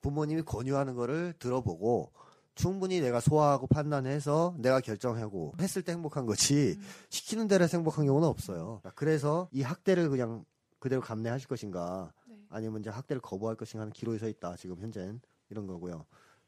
부모님이 0.00 0.42
권유하는 0.42 0.94
거를 0.94 1.34
들어보고, 1.38 2.12
충분히 2.58 3.00
내가 3.00 3.20
소화하고 3.20 3.68
판단해서 3.68 4.54
내가 4.58 4.80
결정하고 4.80 5.54
했을 5.60 5.82
때 5.82 5.92
행복한 5.92 6.26
거지 6.26 6.76
시키는 7.08 7.46
대로 7.46 7.66
행복한 7.66 8.04
경우는 8.06 8.26
없어요. 8.28 8.80
그래서 8.96 9.48
이 9.52 9.62
학대를 9.62 10.10
그냥 10.10 10.44
그대로 10.80 11.00
감내하실 11.00 11.46
것인가 11.48 12.12
네. 12.26 12.34
아니면 12.50 12.80
이제 12.80 12.90
학대를 12.90 13.20
거부할 13.22 13.54
것인가 13.56 13.82
하는 13.82 13.92
기로에 13.92 14.18
서 14.18 14.28
있다. 14.28 14.56
지금 14.56 14.76
현재는 14.80 15.20
이런 15.50 15.66
거고요. 15.68 16.04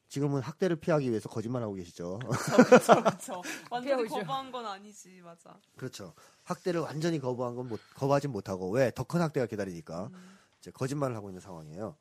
지금은 0.08 0.40
학대를 0.42 0.74
피하기 0.76 1.08
위해서 1.08 1.28
거짓말하고 1.28 1.74
계시죠. 1.74 2.18
그렇죠, 2.18 2.94
그렇죠. 3.02 3.42
완전히. 3.70 4.08
거부한 4.08 4.50
건 4.50 4.66
아니지, 4.66 5.20
맞아. 5.22 5.56
그렇죠. 5.76 6.14
학대를 6.42 6.80
완전히 6.80 7.20
거부한 7.20 7.54
건 7.54 7.68
못, 7.68 7.78
거부하진 7.94 8.32
못하고 8.32 8.70
왜 8.70 8.90
더 8.90 9.04
큰 9.04 9.20
학대가 9.20 9.46
기다리니까 9.46 10.10
음. 10.12 10.38
이제 10.58 10.72
거짓말을 10.72 11.14
하고 11.14 11.28
있는 11.28 11.40
상황이에요. 11.40 11.96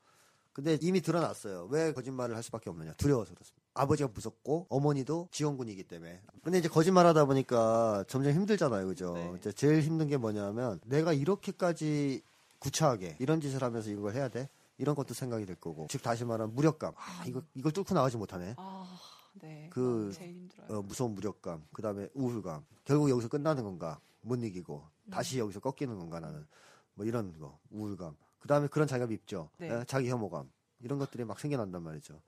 근데 0.53 0.79
이미 0.81 0.99
드러났어요. 1.01 1.67
왜 1.69 1.93
거짓말을 1.93 2.35
할 2.35 2.41
수밖에 2.41 2.71
없느냐? 2.71 2.93
두려워서 2.93 3.35
그렇습니다. 3.35 3.58
아버지가 3.73 4.09
무섭고 4.13 4.67
어머니도 4.69 5.29
지원군이기 5.31 5.83
때문에. 5.83 6.21
근데 6.43 6.59
이제 6.59 6.67
거짓말하다 6.67 7.25
보니까 7.25 8.03
점점 8.07 8.33
힘들잖아요, 8.33 8.87
그죠? 8.87 9.13
네. 9.13 9.51
제일 9.53 9.81
힘든 9.81 10.07
게 10.07 10.17
뭐냐면 10.17 10.79
내가 10.85 11.13
이렇게까지 11.13 12.21
구차하게 12.59 13.17
이런 13.19 13.39
짓을 13.41 13.63
하면서 13.63 13.89
이걸 13.89 14.13
해야 14.15 14.27
돼? 14.27 14.49
이런 14.77 14.95
것도 14.95 15.13
생각이 15.13 15.45
될 15.45 15.55
거고. 15.55 15.87
즉 15.89 16.01
다시 16.01 16.25
말하면 16.25 16.55
무력감. 16.55 16.93
아, 16.95 17.23
이거 17.25 17.41
이걸 17.53 17.71
뚫고 17.71 17.93
나가지 17.93 18.17
못하네. 18.17 18.55
아, 18.57 18.99
네. 19.33 19.69
그, 19.71 20.11
힘들어요. 20.11 20.79
어, 20.79 20.81
무서운 20.81 21.13
무력감, 21.15 21.63
그 21.73 21.81
다음에 21.81 22.07
우울감. 22.13 22.65
결국 22.85 23.09
여기서 23.09 23.27
끝나는 23.27 23.63
건가? 23.63 23.99
못 24.21 24.43
이기고 24.43 24.83
다시 25.09 25.39
여기서 25.39 25.59
꺾이는 25.59 25.97
건가 25.97 26.19
나는 26.19 26.45
뭐 26.93 27.05
이런 27.05 27.37
거 27.39 27.57
우울감. 27.71 28.15
그 28.39 28.47
다음에 28.47 28.67
그런 28.67 28.87
자기가 28.87 29.07
밉죠. 29.07 29.49
네. 29.57 29.69
예, 29.69 29.83
자기 29.85 30.09
혐오감 30.09 30.49
이런 30.81 30.99
것들이 30.99 31.23
막 31.23 31.39
생겨난단 31.39 31.81
말이죠. 31.83 32.19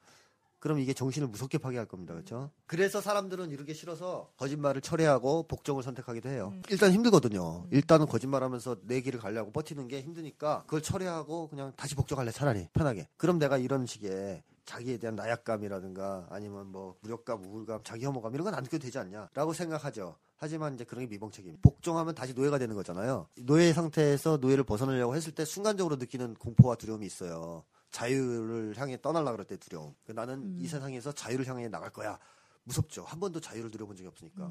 그럼 0.62 0.78
이게 0.80 0.94
정신을 0.94 1.28
무섭게 1.28 1.58
파괴할 1.58 1.88
겁니다, 1.88 2.14
그렇죠? 2.14 2.52
그래서 2.68 3.02
사람들은 3.02 3.50
이렇게 3.50 3.74
싫어서 3.74 4.30
거짓말을 4.38 4.80
철회하고 4.82 5.48
복종을 5.48 5.82
선택하기도 5.82 6.30
해요. 6.30 6.54
일단 6.70 6.92
힘들거든요. 6.92 7.66
일단은 7.72 8.06
거짓말하면서 8.06 8.78
내 8.84 9.02
길을 9.02 9.20
가려고 9.20 9.52
버티는 9.52 9.88
게 9.88 10.02
힘드니까 10.02 10.62
그걸 10.68 10.84
철회하고 10.84 11.50
그냥 11.50 11.74
다시 11.76 11.96
복종할래 11.96 12.32
차라리 12.32 12.68
편하게. 12.74 13.10
그럼 13.18 13.40
내가 13.40 13.58
이런 13.58 13.88
식의 13.88 14.44
자기에 14.66 14.98
대한 15.00 15.16
나약감이라든가 15.16 16.28
아니면 16.30 16.68
뭐 16.68 16.96
무력감, 17.02 17.44
우울감, 17.44 17.82
자기 17.84 18.06
혐오감 18.06 18.32
이런 18.36 18.46
건 18.46 18.54
안 18.54 18.62
느껴도 18.64 18.84
되지 18.84 19.00
않냐라고 19.00 19.54
생각하죠. 19.54 20.16
하지만 20.38 20.76
이제 20.76 20.84
그런 20.84 21.04
게 21.06 21.10
미봉책입니다. 21.10 21.60
복종하면 21.64 22.14
다시 22.14 22.34
노예가 22.34 22.60
되는 22.60 22.76
거잖아요. 22.76 23.28
노예 23.40 23.74
상태에서 23.74 24.38
노예를 24.38 24.64
벗어나려고 24.64 25.16
했을 25.16 25.34
때 25.34 25.44
순간적으로 25.44 25.96
느끼는 25.96 26.36
공포와 26.36 26.76
두려움이 26.76 27.06
있어요. 27.06 27.64
자유를 27.92 28.78
향해 28.78 29.00
떠날라 29.02 29.32
그럴 29.32 29.46
때 29.46 29.58
두려움. 29.58 29.94
그러니까 30.04 30.26
나는 30.26 30.58
이 30.60 30.68
세상에서 30.68 31.12
자유를 31.12 31.48
향해 31.48 31.68
나갈 31.68 31.92
거야. 31.92 32.18
무섭죠. 32.64 33.04
한 33.04 33.20
번도 33.20 33.40
자유를 33.40 33.70
누려본 33.72 33.96
적이 33.96 34.08
없으니까. 34.08 34.48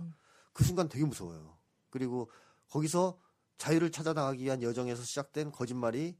그 0.52 0.64
순간 0.64 0.88
되게 0.88 1.04
무서워요. 1.04 1.58
그리고 1.90 2.30
거기서 2.68 3.18
자유를 3.58 3.90
찾아 3.90 4.12
나가기 4.12 4.44
위한 4.44 4.62
여정에서 4.62 5.02
시작된 5.02 5.52
거짓말이 5.52 6.18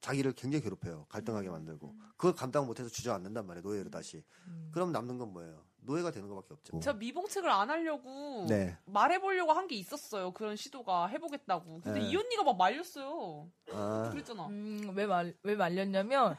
자기를 0.00 0.32
굉장히 0.32 0.62
괴롭혀요. 0.62 1.06
갈등하게 1.08 1.48
만들고. 1.48 1.96
그걸 2.16 2.34
감당 2.34 2.66
못해서 2.66 2.88
주저앉는단 2.88 3.46
말이에요. 3.46 3.62
노예로 3.62 3.90
다시. 3.90 4.22
음. 4.46 4.70
그럼 4.72 4.92
남는 4.92 5.18
건 5.18 5.32
뭐예요? 5.32 5.64
노예가 5.86 6.10
되는 6.10 6.28
것밖에 6.28 6.54
없죠. 6.54 6.80
제가 6.80 6.96
미봉책을 6.96 7.48
안 7.50 7.70
하려고 7.70 8.46
네. 8.48 8.76
말해보려고 8.86 9.52
한 9.52 9.64
게 9.68 9.76
있었어요. 9.76 10.32
그런 10.32 10.56
시도가 10.56 11.06
해보겠다고. 11.06 11.80
근데 11.82 12.00
네. 12.00 12.06
이 12.10 12.16
언니가 12.16 12.42
막 12.42 12.56
말렸어요. 12.58 13.48
아, 13.72 14.08
그랬잖아. 14.12 14.46
음, 14.48 14.92
왜, 14.94 15.06
말, 15.06 15.34
왜 15.42 15.54
말렸냐면, 15.54 16.36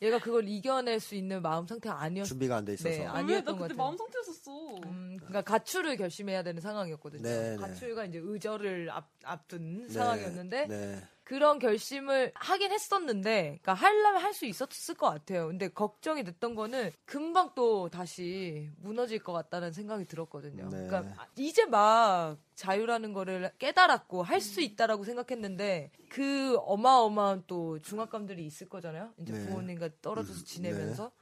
얘가 0.00 0.18
그걸 0.18 0.48
이겨낼 0.48 0.98
수 1.00 1.14
있는 1.16 1.42
마음 1.42 1.66
상태가 1.66 2.00
아니었, 2.00 2.24
준비가 2.26 2.56
안 2.56 2.64
돼 2.64 2.74
있어서. 2.74 2.88
네, 2.88 3.06
아, 3.06 3.14
아니었던 3.14 3.30
왜나 3.30 3.44
것 3.44 3.52
그때 3.58 3.68
같아요. 3.74 3.76
마음 3.78 3.96
상태였었어. 3.96 4.76
음, 4.84 5.16
그러니까 5.18 5.42
가출을 5.42 5.96
결심해야 5.96 6.42
되는 6.42 6.60
상황이었거든요. 6.60 7.22
네, 7.22 7.50
네. 7.50 7.56
가출과 7.56 8.04
이제 8.06 8.18
의절을 8.22 8.90
앞, 8.90 9.08
앞둔 9.24 9.86
네, 9.86 9.92
상황이었는데, 9.92 10.66
네. 10.66 11.02
그런 11.24 11.58
결심을 11.58 12.32
하긴 12.34 12.72
했었는데, 12.72 13.58
그러니까 13.62 13.74
하려면 13.74 14.22
할 14.22 14.32
수 14.32 14.46
있었을 14.46 14.94
것 14.94 15.10
같아요. 15.10 15.46
근데 15.48 15.68
걱정이 15.68 16.24
됐던 16.24 16.54
거는 16.54 16.90
금방 17.04 17.52
또 17.54 17.88
다시 17.90 18.70
무너질 18.78 19.18
것 19.18 19.32
같다는 19.32 19.72
생각이 19.72 20.06
들었거든요. 20.06 20.68
네. 20.70 20.86
그러니까 20.86 21.28
이제 21.36 21.64
막 21.66 22.38
자유라는 22.54 23.12
거를 23.12 23.50
깨달았고 23.58 24.22
할 24.22 24.40
수 24.40 24.60
있다라고 24.60 25.04
생각했는데 25.04 25.90
그 26.08 26.56
어마어마한 26.60 27.44
또 27.46 27.78
중압감들이 27.80 28.44
있을 28.46 28.68
거잖아요. 28.68 29.12
이제 29.18 29.32
네. 29.32 29.44
부모님과 29.44 29.90
떨어져서 30.00 30.40
음, 30.40 30.44
지내면서. 30.44 31.12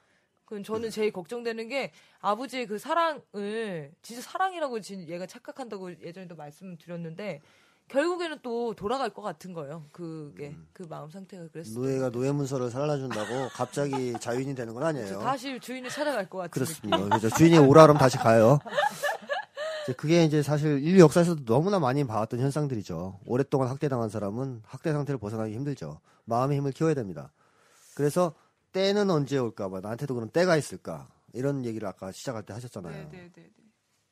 그럼 0.46 0.62
저는 0.64 0.90
제일 0.90 1.12
걱정되는 1.12 1.68
게 1.68 1.92
아버지의 2.20 2.66
그 2.66 2.78
사랑을 2.78 3.92
진짜 4.02 4.20
사랑이라고 4.22 4.80
진 4.80 5.08
얘가 5.08 5.26
착각한다고 5.26 6.00
예전에도 6.02 6.34
말씀드렸는데 6.34 7.40
결국에는 7.90 8.38
또 8.42 8.72
돌아갈 8.74 9.10
것 9.10 9.20
같은 9.22 9.52
거예요. 9.52 9.84
그게 9.92 10.56
그 10.72 10.84
마음 10.84 11.10
상태가 11.10 11.48
그랬어요. 11.48 11.74
음. 11.76 11.82
노예가 11.82 12.10
노예 12.10 12.30
문서를 12.30 12.70
살라준다고 12.70 13.48
갑자기 13.52 14.12
자유인이 14.20 14.54
되는 14.54 14.72
건 14.74 14.84
아니에요. 14.84 15.18
다시 15.18 15.58
주인을 15.58 15.90
찾아갈 15.90 16.28
것 16.30 16.38
같은 16.38 16.50
그렇습니다. 16.50 16.98
그죠. 17.16 17.28
주인이 17.30 17.58
오라 17.58 17.82
그러면 17.82 17.98
다시 17.98 18.16
가요. 18.16 18.58
이제 19.84 19.92
그게 19.94 20.24
이제 20.24 20.42
사실 20.42 20.82
인류 20.84 21.00
역사에서도 21.00 21.44
너무나 21.44 21.78
많이 21.80 22.04
봐왔던 22.06 22.38
현상들이죠. 22.38 23.20
오랫동안 23.26 23.68
학대당한 23.68 24.08
사람은 24.08 24.62
학대 24.64 24.92
상태를 24.92 25.18
벗어나기 25.18 25.54
힘들죠. 25.54 26.00
마음의 26.26 26.58
힘을 26.58 26.72
키워야 26.72 26.94
됩니다. 26.94 27.32
그래서 27.96 28.34
때는 28.72 29.10
언제 29.10 29.36
올까 29.36 29.68
봐 29.68 29.80
나한테도 29.80 30.14
그런 30.14 30.30
때가 30.30 30.56
있을까 30.56 31.08
이런 31.32 31.64
얘기를 31.64 31.88
아까 31.88 32.12
시작할 32.12 32.44
때 32.44 32.52
하셨잖아요. 32.52 33.10
네 33.10 33.10
네 33.10 33.30
네. 33.34 33.50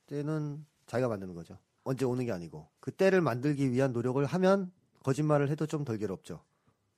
때는 0.07 0.64
자기가 0.87 1.09
만드는 1.09 1.35
거죠. 1.35 1.57
언제 1.89 2.05
오는 2.05 2.26
게 2.26 2.32
아니고 2.32 2.68
그 2.80 2.91
때를 2.91 3.22
만들기 3.22 3.72
위한 3.72 3.93
노력을 3.93 4.22
하면 4.24 4.70
거짓말을 5.03 5.49
해도 5.49 5.66
좀 5.66 5.86
덜 5.86 5.97
괴롭죠. 5.97 6.41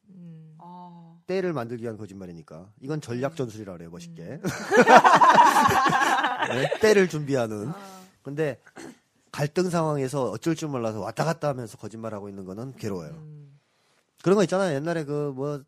음. 0.08 0.56
아. 0.58 1.16
때를 1.26 1.52
만들기 1.52 1.84
위한 1.84 1.96
거짓말이니까 1.96 2.72
이건 2.80 3.00
전략 3.00 3.36
전술이라 3.36 3.74
그래요 3.74 3.90
멋있게 3.90 4.22
음. 4.22 4.42
네, 6.50 6.78
때를 6.80 7.08
준비하는 7.08 7.68
아. 7.68 7.76
근데 8.22 8.60
갈등 9.30 9.70
상황에서 9.70 10.30
어쩔 10.30 10.56
줄 10.56 10.68
몰라서 10.68 10.98
왔다 10.98 11.24
갔다 11.24 11.48
하면서 11.48 11.78
거짓말하고 11.78 12.28
있는 12.28 12.44
거는 12.44 12.74
괴로워요 12.74 13.12
음. 13.12 13.60
그런 14.24 14.34
거 14.34 14.42
있잖아요 14.42 14.74
옛날에 14.74 15.04
그뭐 15.04 15.62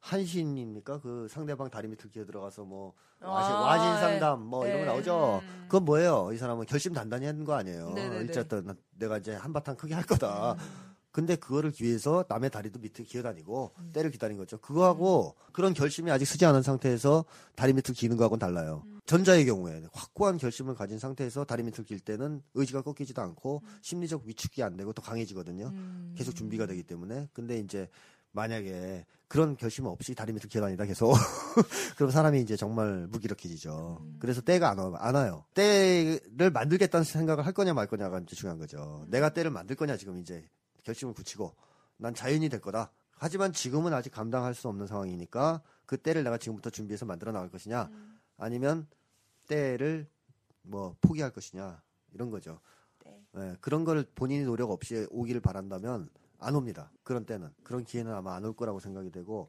한신입니까 0.00 1.00
그 1.00 1.26
상대방 1.30 1.70
다리 1.70 1.88
밑을 1.88 2.10
기어 2.10 2.24
들어가서 2.24 2.64
뭐 2.64 2.94
와신, 3.20 3.54
아, 3.54 3.60
와신 3.60 4.00
상담 4.00 4.42
뭐 4.42 4.66
이런 4.66 4.80
거 4.80 4.84
네. 4.84 4.92
나오죠 4.92 5.40
음. 5.42 5.62
그건 5.64 5.84
뭐예요 5.84 6.30
이 6.32 6.38
사람은 6.38 6.66
결심 6.66 6.92
단단히 6.92 7.26
한거 7.26 7.54
아니에요. 7.54 7.94
일쨌든 8.20 8.74
내가 8.96 9.18
이제 9.18 9.34
한바탕 9.34 9.76
크게 9.76 9.94
할 9.94 10.04
거다 10.04 10.56
근데 11.10 11.34
그거를 11.34 11.72
위해서 11.80 12.24
남의 12.28 12.50
다리도 12.50 12.78
밑에 12.78 13.02
기어 13.02 13.22
다니고 13.22 13.72
음. 13.78 13.90
때를 13.92 14.12
기다린 14.12 14.36
거죠. 14.36 14.58
그거하고 14.58 15.34
그런 15.52 15.74
결심이 15.74 16.12
아직 16.12 16.26
쓰지 16.26 16.46
않은 16.46 16.62
상태에서 16.62 17.24
다리 17.56 17.72
밑을 17.72 17.92
기는 17.94 18.16
거하고는 18.16 18.38
달라요. 18.38 18.82
음. 18.86 19.00
전자의 19.04 19.46
경우에 19.46 19.82
확고한 19.92 20.36
결심을 20.36 20.76
가진 20.76 21.00
상태에서 21.00 21.44
다리 21.44 21.64
밑을 21.64 21.84
길 21.84 21.98
때는 21.98 22.42
의지가 22.54 22.82
꺾이지도 22.82 23.20
않고 23.20 23.62
음. 23.64 23.78
심리적 23.80 24.26
위축이 24.26 24.62
안 24.62 24.76
되고 24.76 24.92
더 24.92 25.02
강해지거든요. 25.02 25.66
음. 25.68 26.14
계속 26.16 26.36
준비가 26.36 26.66
되기 26.66 26.84
때문에. 26.84 27.28
근데 27.32 27.58
이제 27.58 27.88
만약에 28.38 29.04
그런 29.26 29.56
결심 29.56 29.86
없이 29.86 30.14
다리 30.14 30.32
밑을 30.32 30.48
기어다니다 30.48 30.84
계속 30.84 31.12
그럼 31.96 32.10
사람이 32.10 32.40
이제 32.40 32.56
정말 32.56 33.08
무기력해지죠. 33.08 33.98
음. 34.00 34.16
그래서 34.20 34.40
때가 34.40 34.70
안, 34.70 34.78
와, 34.78 34.92
안 34.98 35.14
와요. 35.16 35.44
때를 35.54 36.50
만들겠다는 36.52 37.04
생각을 37.04 37.44
할 37.44 37.52
거냐 37.52 37.74
말 37.74 37.88
거냐가 37.88 38.20
이제 38.20 38.36
중요한 38.36 38.58
거죠. 38.58 39.04
내가 39.08 39.30
때를 39.30 39.50
만들 39.50 39.74
거냐 39.74 39.96
지금 39.96 40.18
이제 40.18 40.48
결심을 40.84 41.14
굳히고 41.14 41.52
난 41.96 42.14
자연이 42.14 42.48
될 42.48 42.60
거다. 42.60 42.92
하지만 43.10 43.52
지금은 43.52 43.92
아직 43.92 44.10
감당할 44.10 44.54
수 44.54 44.68
없는 44.68 44.86
상황이니까 44.86 45.60
그 45.84 45.96
때를 45.96 46.22
내가 46.22 46.38
지금부터 46.38 46.70
준비해서 46.70 47.04
만들어 47.04 47.32
나갈 47.32 47.50
것이냐 47.50 47.90
아니면 48.36 48.86
때를 49.48 50.06
뭐 50.62 50.94
포기할 51.00 51.32
것이냐 51.32 51.82
이런 52.12 52.30
거죠. 52.30 52.60
네. 53.04 53.20
예, 53.36 53.56
그런 53.60 53.84
걸 53.84 54.06
본인이 54.14 54.44
노력 54.44 54.70
없이 54.70 55.08
오기를 55.10 55.40
바란다면 55.40 56.08
안 56.38 56.54
옵니다. 56.54 56.90
그런 57.02 57.24
때는 57.24 57.50
그런 57.62 57.84
기회는 57.84 58.12
아마 58.12 58.34
안 58.36 58.44
올 58.44 58.54
거라고 58.54 58.80
생각이 58.80 59.10
되고 59.10 59.48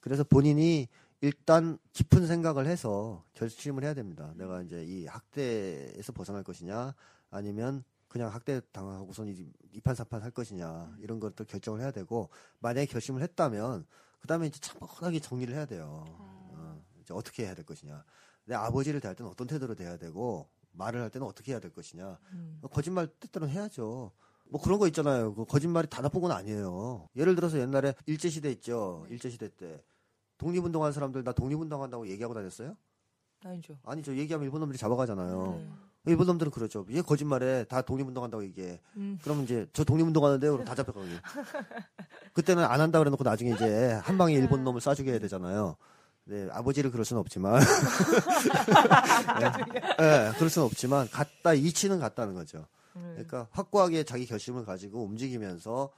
그래서 0.00 0.24
본인이 0.24 0.88
일단 1.20 1.78
깊은 1.92 2.26
생각을 2.26 2.66
해서 2.66 3.24
결심을 3.34 3.84
해야 3.84 3.92
됩니다. 3.94 4.32
내가 4.36 4.62
이제 4.62 4.82
이 4.84 5.06
학대에서 5.06 6.12
벗어날 6.12 6.42
것이냐 6.42 6.94
아니면 7.30 7.84
그냥 8.08 8.32
학대 8.32 8.60
당하고선 8.72 9.28
이- 9.28 9.52
이판사판 9.72 10.22
할 10.22 10.30
것이냐 10.30 10.96
이런 11.00 11.20
것들 11.20 11.44
결정을 11.46 11.80
해야 11.80 11.90
되고 11.90 12.30
만약에 12.60 12.86
결심을 12.86 13.22
했다면 13.22 13.86
그 14.20 14.26
다음에 14.26 14.46
이제 14.46 14.58
차분하게 14.60 15.20
정리를 15.20 15.54
해야 15.54 15.66
돼요. 15.66 16.04
어, 16.08 16.82
이제 17.00 17.14
어떻게 17.14 17.44
해야 17.44 17.54
될 17.54 17.64
것이냐. 17.64 18.02
내 18.46 18.54
아버지를 18.54 19.00
대할 19.00 19.14
때는 19.14 19.30
어떤 19.30 19.46
태도로 19.46 19.74
대해야 19.74 19.96
되고 19.98 20.48
말을 20.72 21.00
할 21.02 21.10
때는 21.10 21.26
어떻게 21.26 21.52
해야 21.52 21.60
될 21.60 21.70
것이냐. 21.72 22.18
음. 22.32 22.58
뭐 22.60 22.70
거짓말 22.70 23.06
때때로 23.06 23.48
해야죠. 23.48 24.10
뭐 24.50 24.60
그런 24.60 24.78
거 24.78 24.86
있잖아요. 24.88 25.34
그 25.34 25.44
거짓말이 25.44 25.88
다 25.88 26.02
나쁜 26.02 26.20
건 26.20 26.32
아니에요. 26.32 27.08
예를 27.16 27.34
들어서 27.34 27.58
옛날에 27.58 27.94
일제시대 28.06 28.50
있죠. 28.52 29.06
일제시대 29.08 29.48
때. 29.56 29.82
독립운동한 30.38 30.92
사람들 30.92 31.22
나 31.22 31.32
독립운동한다고 31.32 32.08
얘기하고 32.08 32.34
다녔어요? 32.34 32.74
아니죠. 33.44 33.78
아니죠. 33.84 34.16
얘기하면 34.16 34.44
일본 34.44 34.60
놈들이 34.60 34.78
잡아가잖아요. 34.78 35.54
네. 35.56 35.68
일본 36.06 36.26
놈들은 36.26 36.50
그러죠. 36.50 36.86
얘 36.90 37.02
거짓말에 37.02 37.64
다 37.64 37.82
독립운동한다고 37.82 38.42
얘기해. 38.44 38.80
음. 38.96 39.18
그러면 39.22 39.44
이제 39.44 39.66
저 39.72 39.84
독립운동하는데요. 39.84 40.52
그럼 40.52 40.64
다 40.64 40.74
잡혀가기. 40.74 41.10
그때는 42.32 42.64
안 42.64 42.80
한다 42.80 42.98
그래놓고 42.98 43.22
나중에 43.22 43.52
이제 43.52 44.00
한 44.02 44.18
방에 44.18 44.34
일본 44.34 44.64
놈을 44.64 44.80
쏴주게 44.80 45.08
해야 45.08 45.18
되잖아요. 45.18 45.76
네, 46.24 46.48
아버지를 46.52 46.90
그럴 46.90 47.04
수는 47.04 47.20
없지만. 47.20 47.60
네, 49.40 49.50
네, 49.98 50.32
그럴 50.36 50.48
수는 50.48 50.66
없지만, 50.66 51.08
갔다, 51.10 51.54
이치는 51.54 51.98
갔다는 51.98 52.34
거죠. 52.34 52.66
네. 52.94 53.00
그러니까 53.12 53.48
확고하게 53.52 54.04
자기 54.04 54.26
결심을 54.26 54.64
가지고 54.64 55.04
움직이면서 55.04 55.90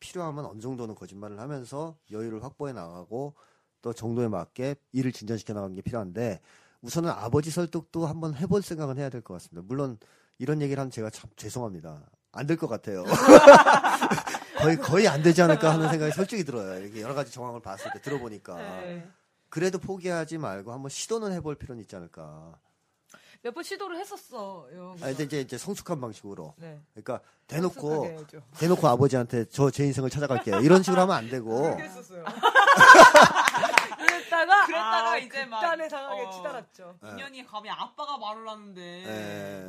필요하면 0.00 0.46
어느 0.46 0.60
정도는 0.60 0.94
거짓말을 0.94 1.38
하면서 1.40 1.96
여유를 2.10 2.42
확보해 2.42 2.72
나가고 2.72 3.34
또 3.82 3.92
정도에 3.92 4.28
맞게 4.28 4.76
일을 4.92 5.12
진전시켜 5.12 5.52
나가는 5.54 5.74
게 5.74 5.82
필요한데 5.82 6.40
우선은 6.82 7.10
아버지 7.10 7.50
설득도 7.50 8.06
한번 8.06 8.34
해볼 8.34 8.62
생각은 8.62 8.98
해야 8.98 9.08
될 9.10 9.20
것 9.22 9.34
같습니다. 9.34 9.62
물론 9.66 9.98
이런 10.38 10.62
얘기를 10.62 10.80
하면 10.80 10.90
제가 10.90 11.10
참 11.10 11.28
죄송합니다. 11.36 12.02
안 12.32 12.46
될 12.46 12.56
것 12.56 12.68
같아요. 12.68 13.04
거의 14.58 14.76
거의 14.76 15.08
안 15.08 15.22
되지 15.22 15.42
않을까 15.42 15.72
하는 15.72 15.88
생각이 15.88 16.12
솔직히 16.12 16.44
들어요. 16.44 16.78
이렇게 16.82 17.00
여러 17.00 17.14
가지 17.14 17.32
정황을 17.32 17.60
봤을 17.60 17.90
때 17.92 18.00
들어보니까 18.00 18.56
네. 18.56 19.08
그래도 19.48 19.78
포기하지 19.78 20.38
말고 20.38 20.72
한번 20.72 20.90
시도는 20.90 21.32
해볼 21.32 21.56
필요는 21.56 21.82
있지 21.82 21.96
않을까. 21.96 22.58
몇 23.42 23.54
번 23.54 23.62
시도를 23.64 23.98
했었어요. 23.98 24.96
아, 25.00 25.06
근데 25.06 25.24
이제, 25.24 25.40
이제 25.40 25.56
성숙한 25.58 25.98
방식으로. 26.00 26.54
네. 26.58 26.78
그러니까 26.92 27.20
대놓고. 27.46 28.26
대놓고 28.58 28.86
아버지한테 28.86 29.46
저 29.46 29.70
제 29.70 29.84
인생을 29.86 30.10
찾아갈게요. 30.10 30.60
이런 30.60 30.82
식으로 30.82 31.00
하면 31.02 31.16
안 31.16 31.28
되고. 31.30 31.74
그랬었어요. 31.76 32.24
그랬다가 33.98 34.66
그랬다가 34.66 35.10
아, 35.12 35.16
이제 35.18 35.44
막, 35.46 35.60
극단의 35.60 35.88
상황에 35.90 36.22
어. 36.24 36.30
치달았죠. 36.30 36.98
인연이 37.12 37.46
감히 37.46 37.70
아빠가 37.70 38.18
말을 38.18 38.46
하는데 38.48 38.80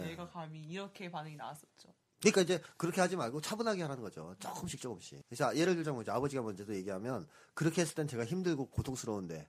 네. 0.02 0.10
얘가 0.12 0.28
감히 0.30 0.60
이렇게 0.60 1.10
반응이 1.10 1.36
나왔었죠. 1.38 1.90
그러니까 2.20 2.42
이제 2.42 2.62
그렇게 2.78 3.02
하지 3.02 3.16
말고 3.16 3.42
차분하게 3.42 3.82
하라는 3.84 4.04
거죠. 4.04 4.36
조금씩 4.40 4.80
조금씩. 4.82 5.24
그래서 5.28 5.56
예를 5.56 5.76
들자면 5.76 6.02
이제 6.04 6.12
아버지가 6.12 6.42
먼저도 6.44 6.76
얘기하면 6.76 7.28
그렇게 7.54 7.82
했을 7.82 7.96
땐 7.96 8.08
제가 8.08 8.26
힘들고 8.26 8.68
고통스러운데 8.68 9.48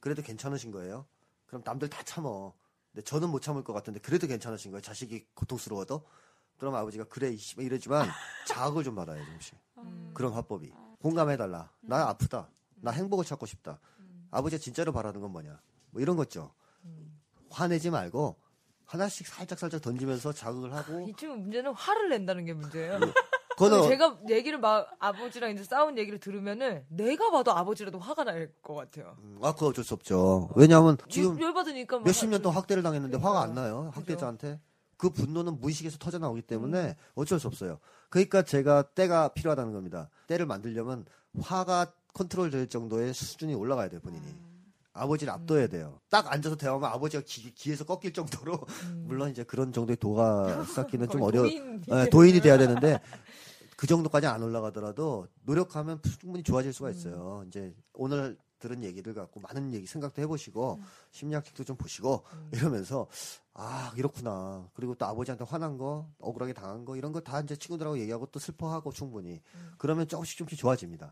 그래도 0.00 0.22
괜찮으신 0.22 0.70
거예요? 0.70 1.06
그럼 1.46 1.62
남들 1.64 1.88
다 1.88 2.02
참어. 2.02 2.52
근데 2.92 3.04
저는 3.04 3.30
못 3.30 3.40
참을 3.40 3.62
것 3.62 3.72
같은데 3.72 4.00
그래도 4.00 4.26
괜찮으신 4.26 4.70
거예요? 4.72 4.82
자식이 4.82 5.26
고통스러워도? 5.34 6.02
그럼 6.58 6.74
아버지가 6.74 7.04
그래 7.04 7.34
이러지만 7.58 8.06
자학을 8.46 8.84
좀 8.84 8.94
받아요 8.94 9.24
좀씩. 9.24 9.56
음. 9.78 10.10
그런 10.14 10.32
화법이. 10.32 10.72
공감해달라. 11.00 11.70
나 11.80 12.08
아프다. 12.08 12.50
나 12.76 12.90
행복을 12.90 13.24
찾고 13.24 13.46
싶다. 13.46 13.80
아버지가 14.30 14.60
진짜로 14.60 14.92
바라는 14.92 15.20
건 15.20 15.30
뭐냐. 15.32 15.60
뭐 15.90 16.02
이런 16.02 16.16
거죠. 16.16 16.52
음. 16.84 17.18
화내지 17.48 17.90
말고 17.90 18.36
하나씩 18.84 19.26
살짝 19.26 19.58
살짝 19.58 19.80
던지면서 19.80 20.32
자극을 20.32 20.74
하고 20.74 21.08
이 21.08 21.14
친구 21.14 21.36
문제는 21.36 21.72
화를 21.72 22.08
낸다는 22.08 22.44
게 22.44 22.52
문제예요. 22.52 22.98
그거는 23.64 23.88
제가 23.88 24.18
얘기를 24.30 24.58
막 24.58 24.88
아버지랑 24.98 25.50
이제 25.52 25.62
싸운 25.64 25.98
얘기를 25.98 26.18
들으면은 26.18 26.84
내가 26.88 27.30
봐도 27.30 27.52
아버지라도 27.52 27.98
화가 27.98 28.24
날 28.24 28.50
것 28.62 28.74
같아요. 28.74 29.16
음, 29.22 29.38
아 29.42 29.52
그거 29.52 29.66
어쩔 29.66 29.84
수 29.84 29.94
없죠. 29.94 30.48
왜냐하면 30.56 30.96
지금 31.08 31.40
열 31.40 31.52
받으니까 31.52 31.98
막 31.98 32.04
몇십 32.04 32.28
년 32.28 32.38
좀- 32.38 32.44
동안 32.44 32.56
학대를 32.58 32.82
당했는데 32.82 33.18
화가 33.18 33.42
안. 33.42 33.54
나요. 33.54 33.90
학대자한테. 33.94 34.60
그 34.96 35.10
분노는 35.10 35.60
무의식에서 35.60 35.96
터져 35.98 36.18
나오기 36.18 36.42
때문에 36.42 36.78
음. 36.88 36.94
어쩔 37.14 37.38
수 37.40 37.46
없어요. 37.46 37.78
그러니까 38.10 38.42
제가 38.42 38.82
때가 38.82 39.28
필요하다는 39.28 39.72
겁니다. 39.72 40.08
때를 40.26 40.44
만들려면 40.46 41.04
화가 41.40 41.92
컨트롤 42.12 42.50
될 42.50 42.68
정도의 42.68 43.14
수준이 43.14 43.54
올라가야 43.54 43.88
돼요, 43.88 44.00
본인이. 44.02 44.24
아버지를 44.92 45.32
압도해야 45.32 45.68
돼요. 45.68 46.00
딱 46.10 46.30
앉아서 46.30 46.56
대화하면 46.56 46.90
아버지가 46.90 47.22
기, 47.24 47.54
귀에서 47.54 47.84
꺾일 47.84 48.12
정도로 48.12 48.58
음. 48.84 49.04
물론 49.06 49.30
이제 49.30 49.42
그런 49.44 49.72
정도의 49.72 49.96
도가 49.96 50.64
쌓기는 50.98 51.08
좀 51.08 51.22
어려 51.22 51.42
도인 51.42 51.82
예, 51.90 52.08
도인이 52.10 52.40
돼야 52.40 52.58
되는데 52.58 53.00
그 53.80 53.86
정도까지 53.86 54.26
안 54.26 54.42
올라가더라도 54.42 55.26
노력하면 55.44 56.02
충분히 56.02 56.42
좋아질 56.42 56.70
수가 56.74 56.90
있어요. 56.90 57.44
이제 57.46 57.74
오늘 57.94 58.36
들은 58.58 58.84
얘기를 58.84 59.14
갖고 59.14 59.40
많은 59.40 59.72
얘기 59.72 59.86
생각도 59.86 60.20
해보시고 60.20 60.78
심리학 61.12 61.42
책도 61.46 61.64
좀 61.64 61.76
보시고 61.78 62.22
이러면서 62.52 63.06
아 63.54 63.90
이렇구나. 63.96 64.68
그리고 64.74 64.94
또 64.96 65.06
아버지한테 65.06 65.46
화난 65.48 65.78
거, 65.78 66.06
억울하게 66.18 66.52
당한 66.52 66.84
거 66.84 66.94
이런 66.94 67.10
거 67.12 67.20
다 67.22 67.40
이제 67.40 67.56
친구들하고 67.56 67.98
얘기하고 68.00 68.26
또 68.26 68.38
슬퍼하고 68.38 68.92
충분히 68.92 69.40
그러면 69.78 70.06
조금씩 70.06 70.36
조금씩 70.36 70.58
좋아집니다. 70.58 71.10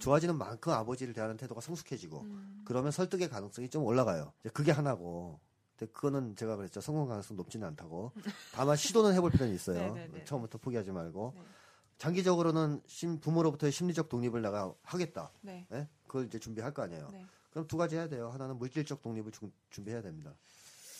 좋아지는 0.00 0.38
만큼 0.38 0.72
아버지를 0.72 1.12
대하는 1.12 1.36
태도가 1.36 1.60
성숙해지고 1.60 2.24
그러면 2.64 2.92
설득의 2.92 3.28
가능성이 3.28 3.68
좀 3.68 3.84
올라가요. 3.84 4.32
이제 4.40 4.48
그게 4.48 4.72
하나고. 4.72 5.38
근데 5.78 5.92
그거는 5.92 6.34
제가 6.34 6.56
그랬죠. 6.56 6.80
성공 6.80 7.08
가능성 7.08 7.36
높지는 7.36 7.68
않다고. 7.68 8.10
다만 8.54 8.74
시도는 8.76 9.12
해볼 9.12 9.30
필요는 9.32 9.54
있어요. 9.54 9.92
네네네. 9.92 10.24
처음부터 10.24 10.56
포기하지 10.56 10.90
말고. 10.92 11.34
네. 11.36 11.42
장기적으로는 11.98 12.82
심- 12.86 13.20
부모로부터의 13.20 13.72
심리적 13.72 14.08
독립을 14.08 14.42
내가 14.42 14.72
하겠다. 14.82 15.30
네. 15.40 15.66
예? 15.72 15.88
그걸 16.06 16.26
이제 16.26 16.38
준비할 16.38 16.72
거 16.74 16.82
아니에요. 16.82 17.08
네. 17.12 17.24
그럼 17.50 17.66
두 17.66 17.76
가지 17.76 17.96
해야 17.96 18.08
돼요. 18.08 18.30
하나는 18.30 18.58
물질적 18.58 19.02
독립을 19.02 19.32
주- 19.32 19.50
준비해야 19.70 20.02
됩니다. 20.02 20.32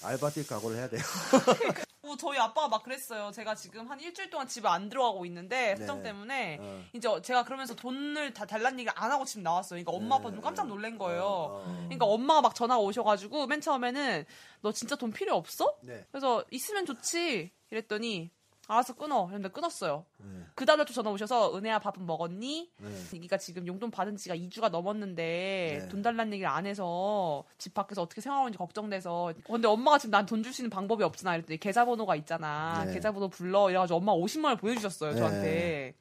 알바 0.03 0.31
뛸 0.31 0.47
각오를 0.47 0.77
해야 0.77 0.89
돼요. 0.89 1.01
어, 2.03 2.17
저희 2.17 2.39
아빠가 2.39 2.69
막 2.69 2.83
그랬어요. 2.85 3.33
제가 3.33 3.55
지금 3.57 3.91
한 3.91 3.99
일주일 3.99 4.31
동안 4.31 4.47
집에 4.47 4.69
안 4.69 4.89
들어가고 4.89 5.27
있는데 5.27 5.75
사정 5.77 5.99
네. 5.99 6.05
때문에 6.05 6.59
어. 6.61 6.85
이제 6.93 7.09
제가 7.23 7.43
그러면서 7.45 7.75
돈을 7.75 8.33
다 8.33 8.47
달란 8.47 8.75
얘기를 8.79 8.93
안 8.95 9.11
하고 9.11 9.25
지금 9.25 9.43
나왔어요. 9.43 9.83
그러니까 9.83 9.91
엄마 9.93 10.17
아빠 10.17 10.31
좀 10.31 10.41
깜짝 10.41 10.69
놀란 10.69 10.99
거예요. 10.99 11.23
어, 11.25 11.65
어. 11.67 11.75
그러니까 11.85 12.07
엄마가 12.07 12.43
막 12.43 12.55
전화가 12.55 12.81
오셔가지고 12.81 13.49
맨 13.49 13.61
처음에는 13.61 14.25
너 14.63 14.73
진짜 14.73 14.95
돈 14.95 15.11
필요 15.13 15.35
없어? 15.35 15.77
네. 15.83 16.07
그래서 16.13 16.45
있으면 16.53 16.87
좋지. 16.87 17.51
이랬더니 17.71 18.31
알아서 18.69 18.95
끊어. 18.95 19.27
그런데 19.27 19.49
끊었어요. 19.49 20.05
네. 20.19 20.41
그 20.55 20.65
다음날 20.67 20.87
또 20.87 20.93
전화 20.93 21.11
오셔서 21.11 21.57
은혜야 21.57 21.79
밥은 21.79 22.05
먹었니? 22.05 22.71
네. 22.79 23.19
네가 23.21 23.37
지금 23.39 23.67
용돈 23.67 23.91
받은 23.91 24.17
지가 24.17 24.35
2주가 24.35 24.71
넘었는데 24.71 25.79
네. 25.83 25.89
돈 25.89 26.03
달라는 26.03 26.33
얘기를 26.33 26.49
안 26.51 26.67
해서 26.67 27.45
집 27.59 27.75
밖에서 27.75 28.03
어떻게 28.03 28.21
생활하는지 28.21 28.59
걱정돼서 28.59 29.33
근데 29.47 29.69
엄마가 29.69 29.99
지금 29.99 30.11
난 30.13 30.27
돈 30.27 30.43
줄 30.43 30.53
수 30.53 30.63
있는 30.63 30.71
방법이 30.71 31.05
없잖아 31.05 31.37
이랬더니 31.37 31.59
계좌번호가 31.59 32.17
있잖아 32.17 32.85
네. 32.87 32.95
계좌번호 32.95 33.29
불러 33.29 33.71
이래가지고 33.71 33.99
엄마 33.99 34.13
50만 34.13 34.45
원을 34.45 34.57
보내주셨어요 34.57 35.13
네. 35.13 35.17
저한테 35.19 35.95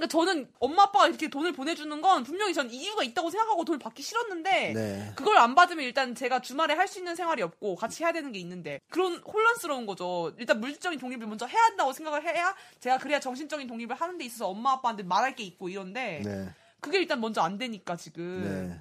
그러니까 0.00 0.06
저는 0.08 0.48
엄마 0.60 0.84
아빠가 0.84 1.08
이렇게 1.08 1.28
돈을 1.28 1.52
보내주는 1.52 2.00
건 2.00 2.24
분명히 2.24 2.54
전 2.54 2.70
이유가 2.70 3.02
있다고 3.02 3.28
생각하고 3.28 3.66
돈을 3.66 3.78
받기 3.78 4.02
싫었는데 4.02 4.72
네. 4.72 5.12
그걸 5.14 5.36
안 5.36 5.54
받으면 5.54 5.84
일단 5.84 6.14
제가 6.14 6.40
주말에 6.40 6.72
할 6.74 6.88
수 6.90 6.98
있는 6.98 7.14
생활이 7.14 7.40
없고 7.42 7.76
같이 7.76 8.02
해야 8.02 8.10
되는 8.12 8.32
게 8.32 8.38
있는데 8.40 8.80
그런 8.88 9.18
혼란스러운 9.18 9.86
거죠. 9.86 10.32
일단 10.38 10.58
물질적인 10.58 10.98
독립을 10.98 11.26
먼저 11.28 11.46
해야 11.46 11.62
한다고 11.64 11.92
생각을 11.92 12.24
해야 12.24 12.54
제가 12.80 12.98
그래야 12.98 13.20
정신적인 13.20 13.66
독립을 13.68 13.94
하는 13.94 14.18
데 14.18 14.24
있어서 14.24 14.48
엄마 14.48 14.72
아빠한테 14.72 15.02
말할 15.04 15.36
게 15.36 15.44
있고 15.44 15.68
이런데 15.68 16.22
네. 16.24 16.48
그게 16.80 16.98
일단 16.98 17.20
먼저 17.20 17.42
안 17.42 17.58
되니까 17.58 17.94
지금 17.96 18.42
네. 18.42 18.80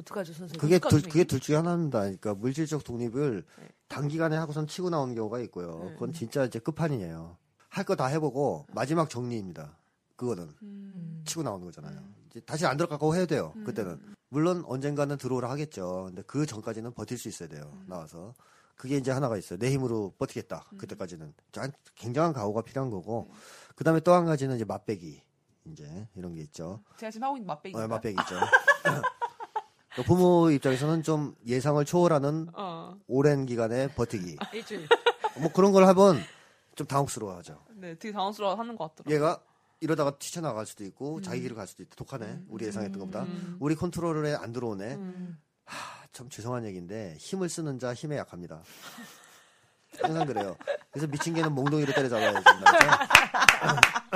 어떡하죠, 0.00 0.32
선생님? 0.32 0.58
그게 0.60 0.76
어떡하죠, 0.76 1.02
둘, 1.02 1.08
그게 1.10 1.24
둘 1.24 1.38
중에 1.38 1.56
하나입니다. 1.56 2.00
그러니까 2.00 2.34
물질적 2.34 2.82
독립을 2.82 3.44
네. 3.60 3.68
단기간에 3.88 4.36
하고선 4.36 4.66
치고 4.66 4.90
나오는 4.90 5.14
경우가 5.14 5.38
있고요. 5.42 5.82
네. 5.84 5.92
그건 5.92 6.12
진짜 6.14 6.44
이제 6.44 6.58
끝판이에요. 6.58 7.36
할 7.68 7.84
거 7.84 7.94
다 7.94 8.06
해보고 8.06 8.66
마지막 8.72 9.08
정리입니다. 9.10 9.76
그거는 10.16 10.50
음. 10.62 11.22
치고 11.26 11.42
나오는 11.42 11.64
거잖아요. 11.64 12.00
이제 12.30 12.40
다시 12.40 12.66
안 12.66 12.76
들어가고 12.76 13.14
해야 13.14 13.26
돼요. 13.26 13.52
그때는 13.64 14.00
물론 14.28 14.64
언젠가는 14.66 15.16
들어오라 15.16 15.50
하겠죠. 15.50 16.04
근데 16.06 16.22
그 16.26 16.46
전까지는 16.46 16.92
버틸 16.94 17.16
수 17.18 17.28
있어야 17.28 17.48
돼요. 17.48 17.72
나와서 17.86 18.34
그게 18.76 18.96
이제 18.96 19.10
하나가 19.10 19.36
있어요. 19.36 19.58
내 19.58 19.70
힘으로 19.70 20.12
버티겠다. 20.18 20.64
그때까지는 20.78 21.32
짠- 21.52 21.72
굉장한 21.94 22.32
각오가 22.32 22.62
필요한 22.62 22.90
거고 22.90 23.30
그 23.74 23.84
다음에 23.84 24.00
또 24.00 24.12
한 24.12 24.26
가지는 24.26 24.56
이제 24.56 24.64
맛배기 24.64 25.22
이제 25.66 26.08
이런 26.14 26.34
게 26.34 26.40
있죠. 26.42 26.82
제가 26.98 27.10
지금 27.10 27.24
하고 27.26 27.36
있는 27.36 27.46
맛배기. 27.46 27.76
어, 27.76 27.86
맛배기 27.88 28.16
있죠. 28.20 28.34
그 29.94 30.02
부모 30.02 30.50
입장에서는 30.50 31.02
좀 31.02 31.34
예상을 31.46 31.82
초월하는 31.84 32.48
어, 32.54 32.96
오랜 33.06 33.46
기간의 33.46 33.94
버티기. 33.94 34.36
일주일. 34.52 34.86
뭐 35.40 35.50
그런 35.52 35.72
걸 35.72 35.86
하면 35.86 36.18
좀 36.74 36.86
당혹스러워하죠. 36.86 37.64
네, 37.76 37.94
되게 37.98 38.12
당황스러워하는 38.12 38.76
것 38.76 38.88
같더라고요. 38.94 39.14
얘가 39.14 39.40
이러다가 39.80 40.18
튀쳐나갈 40.18 40.66
수도 40.66 40.84
있고 40.84 41.20
자기 41.20 41.42
길을 41.42 41.54
갈 41.56 41.66
수도 41.66 41.82
있다. 41.82 41.94
독하네. 41.96 42.44
우리 42.48 42.64
예상했던 42.66 42.98
것보다. 42.98 43.24
음. 43.24 43.56
우리 43.60 43.74
컨트롤에 43.74 44.34
안 44.34 44.52
들어오네. 44.52 44.94
음. 44.94 45.38
하, 45.64 46.06
참 46.12 46.28
죄송한 46.28 46.64
얘기인데 46.64 47.16
힘을 47.18 47.48
쓰는 47.48 47.78
자 47.78 47.92
힘에 47.92 48.16
약합니다. 48.16 48.62
항상 50.00 50.26
그래요. 50.26 50.56
그래서 50.90 51.06
미친 51.08 51.34
개는 51.34 51.52
몽둥이로 51.52 51.92
때려잡아야 51.92 52.32
된다. 52.32 52.50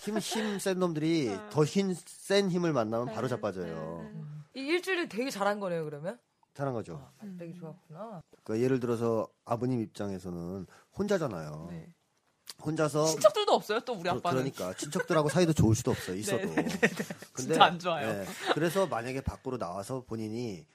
힘, 0.00 0.18
힘센 0.18 0.78
놈들이 0.78 1.36
더 1.50 1.64
힘 1.64 1.94
센 1.94 2.48
힘을 2.50 2.72
만나면 2.72 3.14
바로 3.14 3.28
자빠져요. 3.28 4.08
이 4.54 4.60
일주일을 4.60 5.08
되게 5.08 5.30
잘한 5.30 5.60
거네요, 5.60 5.84
그러면? 5.84 6.18
잘한 6.54 6.74
거죠. 6.74 7.08
아, 7.18 7.24
되게 7.38 7.52
좋았구나. 7.52 8.22
그러니까 8.44 8.64
예를 8.64 8.80
들어서 8.80 9.28
아버님 9.44 9.80
입장에서는 9.80 10.66
혼자잖아요. 10.98 11.68
네. 11.70 11.92
혼자서 12.64 13.06
친척들도 13.06 13.52
없어요, 13.52 13.80
또 13.80 13.94
우리 13.94 14.02
그- 14.04 14.10
아빠는. 14.10 14.38
그러니까 14.52 14.74
친척들하고 14.76 15.28
사이도 15.28 15.52
좋을 15.52 15.74
수도 15.74 15.90
없어요. 15.92 16.16
있어도. 16.20 16.46
네, 16.54 16.54
네, 16.54 16.62
근데 16.68 17.42
진짜 17.42 17.64
안 17.64 17.78
좋아요. 17.78 18.08
예, 18.08 18.26
그래서 18.54 18.86
만약에 18.86 19.20
밖으로 19.22 19.58
나와서 19.58 20.02
본인이 20.06 20.66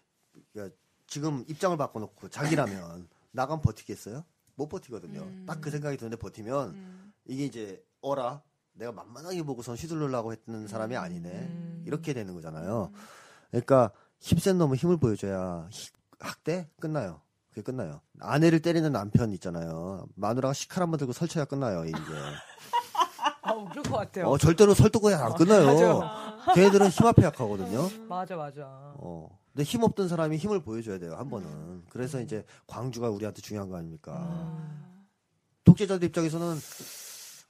그러니까 0.54 0.76
지금 1.08 1.44
입장을 1.48 1.76
바꿔놓고 1.78 2.30
자기라면 2.30 3.08
나가면 3.32 3.62
버티겠어요? 3.62 4.24
못 4.56 4.70
버티거든요. 4.70 5.22
음. 5.22 5.46
딱그 5.48 5.70
생각이 5.70 5.98
드는데 5.98 6.18
버티면 6.18 6.70
음. 6.70 7.14
이게 7.26 7.46
이제 7.46 7.84
어라 8.02 8.42
내가 8.74 8.92
만만하게 8.92 9.44
보고선 9.44 9.76
휘둘르려고 9.76 10.32
했던 10.34 10.68
사람이 10.68 10.96
아니네. 10.96 11.30
음. 11.30 11.84
이렇게 11.86 12.14
되는 12.14 12.34
거잖아요. 12.34 12.92
그러니까 13.52 13.92
힘센 14.20 14.58
놈은 14.58 14.76
힘을 14.78 14.98
보여줘야 14.98 15.68
히- 15.72 15.92
학대 16.20 16.68
끝나요. 16.80 17.22
그게 17.56 17.62
끝나요. 17.64 18.02
아내를 18.20 18.62
때리는 18.62 18.92
남편 18.92 19.32
있잖아요. 19.32 20.06
마누라가 20.16 20.52
식칼 20.54 20.84
한번 20.84 20.98
들고 20.98 21.14
설쳐야 21.14 21.46
끝나요. 21.46 21.86
이게. 21.86 21.98
아, 23.44 23.66
그럴 23.70 23.84
것 23.84 23.96
같아요. 23.96 24.26
어, 24.26 24.38
절대로 24.38 24.74
설득이 24.74 25.14
안 25.14 25.34
끝나요. 25.36 25.66
맞아요. 25.66 26.02
걔네들은 26.54 26.90
힘 26.90 27.08
앞에 27.08 27.24
약하거든요. 27.24 27.88
맞아, 28.10 28.36
맞아. 28.36 28.64
어. 28.98 29.30
근데 29.54 29.64
힘 29.64 29.84
없던 29.84 30.10
사람이 30.10 30.36
힘을 30.36 30.64
보여줘야 30.64 31.00
돼요, 31.00 31.16
한 31.16 31.30
번은. 31.30 31.86
그래서 31.90 32.20
이제 32.20 32.44
광주가 32.68 33.10
우리한테 33.10 33.42
중요한 33.42 33.70
거 33.70 33.78
아닙니까? 33.78 34.12
음. 34.18 35.06
독재자들 35.64 36.10
입장에서는 36.10 36.58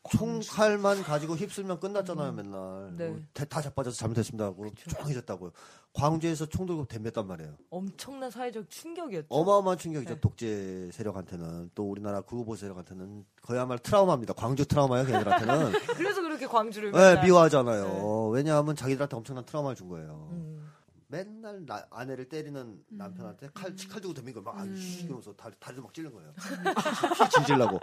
총칼만 0.10 1.04
가지고 1.04 1.36
휩쓸면 1.36 1.80
끝났잖아요, 1.80 2.32
맨날. 2.34 2.94
네. 2.96 3.08
뭐 3.10 3.20
다, 3.34 3.46
다 3.46 3.62
자빠져서 3.62 3.98
잘못했습니다 3.98 4.46
하고 4.46 4.70
조용해졌다고요. 4.76 5.52
광주에서 5.94 6.46
총 6.46 6.66
들고 6.66 6.86
덤볐단 6.86 7.26
말이에요. 7.26 7.56
엄청난 7.70 8.30
사회적 8.30 8.70
충격이었죠. 8.70 9.28
어마어마한 9.30 9.78
충격이죠, 9.78 10.16
네. 10.16 10.20
독재 10.20 10.90
세력한테는. 10.92 11.72
또 11.74 11.90
우리나라 11.90 12.22
구호보 12.22 12.56
세력한테는 12.56 13.26
그야말로 13.42 13.80
트라우마입니다. 13.80 14.34
광주 14.34 14.66
트라우마요, 14.66 15.06
걔네들한테는. 15.06 15.72
그래서 15.98 16.22
그렇게 16.22 16.46
광주를 16.48 16.92
네, 16.92 17.22
미워하잖아요. 17.24 18.28
왜냐하면 18.30 18.76
자기들한테 18.76 19.16
엄청난 19.16 19.46
트라우마를 19.46 19.76
준 19.76 19.88
거예요. 19.90 20.28
음. 20.32 20.72
맨날 21.08 21.66
나- 21.66 21.86
아내를 21.92 22.28
때리는 22.28 22.84
남편한테 22.90 23.48
칼, 23.54 23.74
칼 23.90 24.02
들고 24.02 24.14
덤빈 24.16 24.34
거예요. 24.34 24.44
막, 24.44 24.60
아유, 24.60 24.76
씨, 24.76 25.06
이러면서 25.06 25.32
다리, 25.34 25.54
다리도 25.60 25.82
막 25.84 25.94
찔른 25.94 26.12
거예요. 26.12 26.34
피 27.24 27.30
질질라고. 27.30 27.80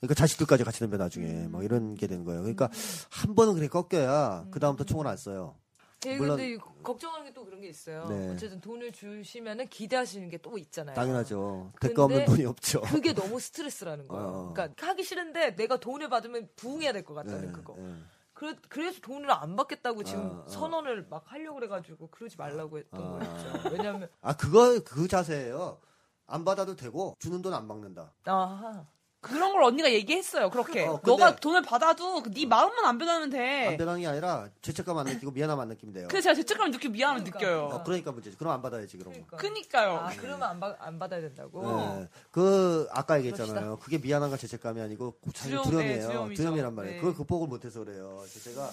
그러니까 0.00 0.14
자식들까지 0.14 0.64
같이 0.64 0.80
덤벼 0.80 0.96
나중에. 0.98 1.48
막 1.48 1.64
이런 1.64 1.94
게 1.94 2.06
되는 2.06 2.24
거예요. 2.24 2.42
그러니까 2.42 2.68
한 3.10 3.34
번은 3.34 3.54
그래 3.54 3.68
꺾여야 3.68 4.46
그 4.50 4.60
다음부터 4.60 4.84
총을 4.84 5.06
안 5.06 5.16
써요. 5.16 5.56
되게 6.00 6.18
물론- 6.18 6.36
근데 6.36 6.58
걱정하는 6.82 7.24
게 7.26 7.32
또 7.32 7.44
그런 7.44 7.60
게 7.62 7.68
있어요. 7.68 8.06
네. 8.06 8.30
어쨌든 8.30 8.60
돈을 8.60 8.92
주시면은 8.92 9.66
기대하시는 9.68 10.28
게 10.28 10.38
또 10.38 10.58
있잖아요. 10.58 10.94
당연하죠. 10.94 11.72
대가 11.80 12.04
없는 12.04 12.26
돈이 12.26 12.44
없죠. 12.44 12.82
그게 12.82 13.14
너무 13.14 13.40
스트레스라는 13.40 14.06
거예요. 14.06 14.26
어. 14.26 14.52
그러니까 14.52 14.86
하기 14.88 15.02
싫은데 15.02 15.56
내가 15.56 15.78
돈을 15.78 16.08
받으면 16.10 16.48
부응해야 16.56 16.92
될 16.92 17.02
것 17.02 17.14
같다는 17.14 17.46
네, 17.46 17.52
그거. 17.52 17.74
네. 17.78 17.94
그래, 18.34 18.54
그래서 18.68 19.00
돈을 19.00 19.30
안 19.30 19.56
받겠다고 19.56 20.04
지금 20.04 20.20
어, 20.26 20.44
어. 20.44 20.48
선언을 20.48 21.06
막 21.08 21.24
하려고 21.26 21.54
그래가지고 21.56 22.08
그러지 22.10 22.36
말라고 22.36 22.78
했던 22.78 23.00
어. 23.02 23.18
거였죠. 23.18 23.68
왜냐면 23.72 24.10
아, 24.20 24.36
그거, 24.36 24.78
그 24.84 25.08
자세예요. 25.08 25.80
안 26.26 26.44
받아도 26.44 26.76
되고, 26.76 27.16
주는 27.18 27.40
돈안 27.40 27.66
막는다. 27.66 28.12
아하 28.26 28.84
그런 29.26 29.52
걸 29.52 29.62
언니가 29.64 29.92
얘기했어요. 29.92 30.50
그렇게. 30.50 30.84
어, 30.86 31.00
근데- 31.00 31.10
너가 31.10 31.36
돈을 31.36 31.62
받아도 31.62 32.22
네 32.22 32.46
마음만 32.46 32.84
안 32.84 32.98
변하면 32.98 33.30
돼. 33.30 33.68
안 33.68 33.76
변하는 33.76 34.00
게 34.00 34.06
아니라 34.06 34.48
죄책감 34.62 34.96
안 34.98 35.06
느끼고 35.06 35.32
미안함 35.32 35.58
안 35.60 35.68
느끼면 35.68 35.92
돼요. 35.94 36.08
그래서 36.08 36.24
제가 36.24 36.34
죄책감을 36.36 36.70
느끼고 36.72 36.92
미안함을 36.92 37.24
그러니까. 37.24 37.38
느껴요. 37.38 37.64
어, 37.76 37.82
그러니까 37.82 38.12
문제지. 38.12 38.36
그럼 38.36 38.52
안 38.52 38.62
받아야지 38.62 38.96
그런 38.98 39.12
거. 39.12 39.26
그러니까. 39.26 39.36
그니까요. 39.36 39.90
아, 39.98 40.10
그러면 40.16 40.42
안, 40.48 40.60
받, 40.60 40.76
안 40.80 40.98
받아야 40.98 41.20
된다고. 41.20 41.62
네. 42.00 42.08
그 42.30 42.88
아까 42.92 43.18
얘기했잖아요. 43.18 43.78
그게 43.78 43.98
미안함과 43.98 44.36
죄책감이 44.36 44.80
아니고 44.80 45.16
사실 45.34 45.50
두려움, 45.52 45.64
두려움이에요. 45.70 45.96
네, 45.96 46.06
두려움이죠. 46.06 46.42
두려움이란 46.42 46.74
말이에요. 46.74 46.94
네. 46.94 47.00
그걸 47.00 47.14
극복을 47.14 47.48
못해서 47.48 47.84
그래요. 47.84 48.16
그래서 48.20 48.40
제가 48.50 48.70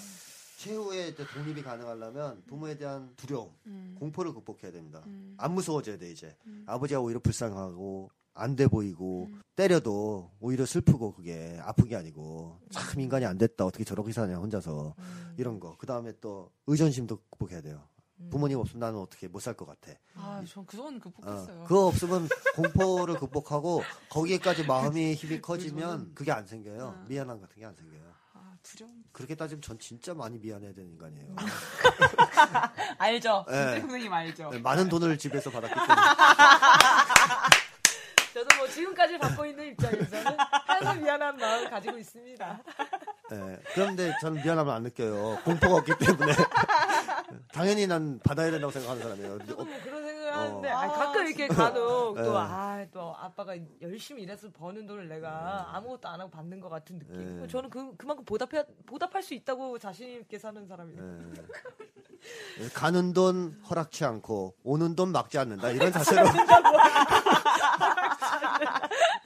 최후의 0.58 1.10
이제 1.10 1.26
독립이 1.28 1.62
가능하려면 1.62 2.42
부모에 2.48 2.78
대한 2.78 3.10
두려움, 3.18 3.50
음. 3.66 3.98
공포를 4.00 4.34
극복해야 4.34 4.72
됩니다. 4.72 5.02
음. 5.08 5.36
안 5.38 5.54
무서워져야 5.54 5.98
돼 5.98 6.10
이제. 6.12 6.36
음. 6.46 6.64
아버지가 6.68 7.02
오히려 7.02 7.20
불쌍하고 7.20 8.10
안 8.36 8.56
돼 8.56 8.68
보이고 8.68 9.30
때려도 9.56 10.32
오히려 10.40 10.66
슬프고 10.66 11.14
그게 11.14 11.60
아픈 11.64 11.88
게 11.88 11.96
아니고 11.96 12.60
참 12.72 13.00
인간이 13.00 13.26
안 13.26 13.38
됐다 13.38 13.66
어떻게 13.66 13.84
저렇게 13.84 14.12
사냐 14.12 14.38
혼자서 14.38 14.96
음. 14.98 15.34
이런 15.38 15.60
거. 15.60 15.76
그 15.78 15.86
다음에 15.86 16.14
또 16.20 16.50
의존심도 16.68 17.18
극복해야 17.30 17.62
돼요. 17.62 17.82
음. 18.20 18.30
부모님 18.32 18.58
없으면 18.60 18.80
나는 18.80 19.00
어떻게 19.00 19.28
못 19.28 19.40
살 19.42 19.56
것 19.56 19.66
같아. 19.68 19.92
아, 20.16 20.44
전 20.48 20.66
그건 20.66 21.00
극복했어요. 21.00 21.62
어, 21.62 21.64
그거 21.66 21.88
없으면 21.88 22.28
공포를 22.56 23.16
극복하고 23.20 23.84
거기에까지 24.10 24.66
마음이 24.66 25.14
힘이 25.14 25.40
커지면 25.42 26.12
그게 26.16 26.32
안 26.32 26.46
생겨요. 26.48 26.96
음. 27.02 27.06
미안함 27.08 27.40
같은 27.42 27.56
게 27.60 27.66
안 27.66 27.76
생겨요. 27.76 28.02
아, 28.34 28.56
두려움. 28.64 29.04
그렇게 29.12 29.36
따지면 29.36 29.62
전 29.62 29.78
진짜 29.78 30.14
많이 30.16 30.40
미안해야 30.40 30.74
되는 30.74 30.90
인간이에요. 30.92 31.36
알죠. 32.98 33.46
네. 33.48 33.80
선생님 33.80 34.12
알죠. 34.12 34.50
네, 34.50 34.58
많은 34.60 34.90
돈을 34.90 35.18
집에서 35.20 35.52
받았기 35.52 35.74
때문에. 35.74 35.94
지금까지 38.74 39.18
받고 39.18 39.46
있는 39.46 39.68
입장에서는 39.72 40.38
항상 40.66 41.02
미안한 41.02 41.38
마음을 41.38 41.70
가지고 41.70 41.98
있습니다. 41.98 42.64
네, 43.32 43.60
그런데 43.74 44.14
저는 44.22 44.42
미안함을 44.44 44.72
안 44.74 44.84
느껴요. 44.84 45.40
공포가 45.44 45.76
없기 45.76 45.94
때문에. 46.00 46.34
당연히 47.54 47.88
난 47.88 48.20
받아야 48.24 48.52
된다고 48.52 48.72
생각하는 48.72 49.02
사람이에요. 49.02 49.40
저도 49.40 49.62
어, 49.62 49.66
뭐 49.66 49.78
그런 49.84 50.04
생각을 50.04 50.34
하는데 50.34 50.70
어. 50.72 50.78
아니, 50.78 50.94
가끔 50.94 51.28
이렇게 51.28 51.48
간혹 51.48 52.16
네. 52.16 52.24
또, 52.24 52.38
아, 52.38 52.86
또 52.92 53.16
아빠가 53.18 53.56
열심히 53.82 54.24
일해서 54.24 54.50
버는 54.52 54.86
돈을 54.86 55.08
내가 55.08 55.70
아무것도 55.76 56.08
안 56.10 56.20
하고 56.20 56.30
받는 56.32 56.60
것 56.60 56.70
같은 56.70 57.00
느낌. 57.00 57.42
네. 57.42 57.48
저는 57.48 57.70
그, 57.70 57.96
그만큼 57.96 58.26
보답해, 58.26 58.66
보답할 58.86 59.24
수 59.24 59.34
있다고 59.34 59.80
자신 59.80 60.22
있게 60.22 60.38
사는 60.38 60.66
사람이에요. 60.68 61.02
네. 61.02 62.70
가는 62.74 63.14
돈 63.14 63.60
허락치 63.70 64.06
않고 64.06 64.56
오는 64.64 64.96
돈 64.96 65.12
막지 65.12 65.38
않는다 65.38 65.70
이런 65.72 65.92
자세로 65.92 66.24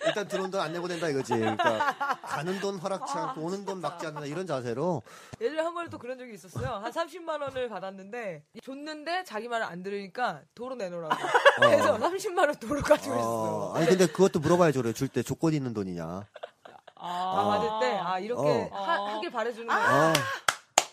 일단 0.06 0.28
들어온 0.28 0.52
돈 0.52 0.58
안 0.62 0.74
내고 0.74 0.88
된다 0.88 1.08
이거지 1.08 1.34
그러니까 1.38 1.94
가는 2.24 2.60
돈 2.60 2.78
허락치 2.80 3.14
않고 3.18 3.42
오는 3.42 3.64
돈 3.66 3.80
막지 3.82 4.06
않는다 4.08 4.26
이런 4.26 4.48
자세로 4.48 5.04
예전에 5.40 5.62
한 5.62 5.74
번에 5.74 5.90
또 5.90 5.98
그런 5.98 6.18
적이 6.18 6.34
있었어요. 6.34 6.68
한 6.84 6.92
30만 6.92 7.42
원을 7.42 7.70
받았는데 7.70 8.44
줬는데 8.64 9.24
자기 9.26 9.48
말을 9.48 9.66
안 9.66 9.84
들으니까 9.84 10.42
도로 10.56 10.76
내놓으라고. 10.76 11.16
그래서 11.58 11.98
30만 11.98 12.40
원 12.40 12.56
도로 12.56 12.82
가지고 12.82 13.16
어, 13.16 13.20
있어. 13.20 13.74
아니 13.78 13.86
근데 13.88 14.08
그것도 14.08 14.40
물어봐야죠 14.40 14.82
그래 14.82 14.94
줄 14.94 15.08
때 15.10 15.22
조건 15.24 15.54
있는 15.54 15.74
돈이냐 15.74 16.26
아, 17.00 17.46
받을 17.46 17.70
때, 17.80 17.98
아, 17.98 18.18
이렇게 18.20 18.70
어. 18.72 18.76
하, 18.76 19.14
하길 19.14 19.30
바래주는 19.32 19.68
거야. 19.68 20.10
어. 20.10 20.14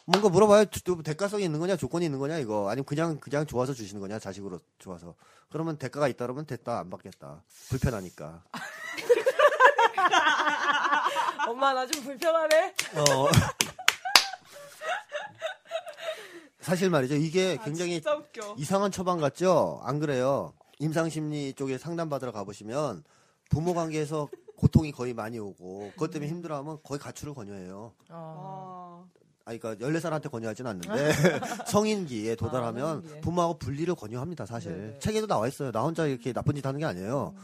뭔가 0.06 0.28
물어봐요 0.28 0.66
또 0.84 1.02
대가성이 1.02 1.44
있는 1.44 1.60
거냐 1.60 1.76
조건이 1.76 2.04
있는 2.04 2.18
거냐 2.18 2.38
이거 2.38 2.68
아니면 2.68 2.84
그냥 2.84 3.18
그냥 3.20 3.46
좋아서 3.46 3.72
주시는 3.72 4.00
거냐 4.00 4.18
자식으로 4.18 4.60
좋아서 4.78 5.14
그러면 5.50 5.78
대가가 5.78 6.08
있다 6.08 6.26
그러면 6.26 6.44
됐다 6.46 6.78
안 6.78 6.90
받겠다 6.90 7.42
불편하니까 7.70 8.42
엄마 11.48 11.72
나 11.74 11.86
좀 11.86 12.02
불편하네. 12.02 12.74
어. 12.94 13.28
사실 16.60 16.88
말이죠. 16.88 17.16
이게 17.16 17.58
아, 17.60 17.64
굉장히. 17.64 18.00
이상한 18.56 18.90
처방 18.90 19.20
같죠? 19.20 19.80
안 19.84 19.98
그래요? 20.00 20.54
임상심리 20.78 21.52
쪽에 21.54 21.76
상담받으러 21.76 22.32
가보시면 22.32 23.04
부모 23.50 23.74
관계에서 23.74 24.28
고통이 24.56 24.92
거의 24.92 25.12
많이 25.12 25.38
오고 25.38 25.90
그것 25.92 26.10
때문에 26.10 26.30
힘들어하면 26.30 26.78
거의 26.82 26.98
가출을 26.98 27.34
권유해요. 27.34 27.92
어. 28.08 29.06
아, 29.46 29.52
아, 29.52 29.56
그러니까 29.58 29.86
14살한테 29.86 30.30
권유하진 30.30 30.66
않는데 30.66 31.12
성인기에 31.66 32.36
도달하면 32.36 33.04
아. 33.06 33.20
부모하고 33.20 33.58
분리를 33.58 33.94
권유합니다, 33.94 34.46
사실. 34.46 34.72
네네. 34.72 34.98
책에도 34.98 35.26
나와 35.26 35.46
있어요. 35.46 35.70
나 35.70 35.82
혼자 35.82 36.06
이렇게 36.06 36.32
나쁜 36.32 36.54
짓 36.54 36.64
하는 36.64 36.80
게 36.80 36.86
아니에요. 36.86 37.34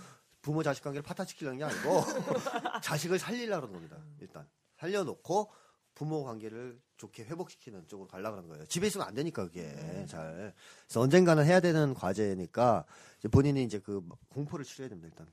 부모 0.40 0.62
자식 0.62 0.82
관계를 0.82 1.02
파탄시키려는 1.02 1.58
게 1.58 1.64
아니고 1.64 2.00
자식을 2.82 3.18
살리려고 3.18 3.68
그러는 3.68 3.72
겁니다. 3.74 3.98
일단 4.20 4.48
살려놓고 4.78 5.50
부모 5.94 6.24
관계를 6.24 6.80
좋게 6.96 7.24
회복시키는 7.24 7.86
쪽으로 7.88 8.08
가려고 8.08 8.38
하는 8.38 8.48
거예요. 8.48 8.64
집에 8.64 8.86
있으면 8.86 9.06
안 9.06 9.14
되니까 9.14 9.44
그게 9.44 10.06
잘. 10.08 10.54
그래서 10.86 11.00
언젠가는 11.00 11.44
해야 11.44 11.60
되는 11.60 11.92
과제니까 11.92 12.86
이제 13.18 13.28
본인이 13.28 13.62
이제 13.62 13.78
그 13.78 14.02
공포를 14.30 14.64
치료해야 14.64 14.88
됩니다, 14.88 15.08
일단. 15.12 15.26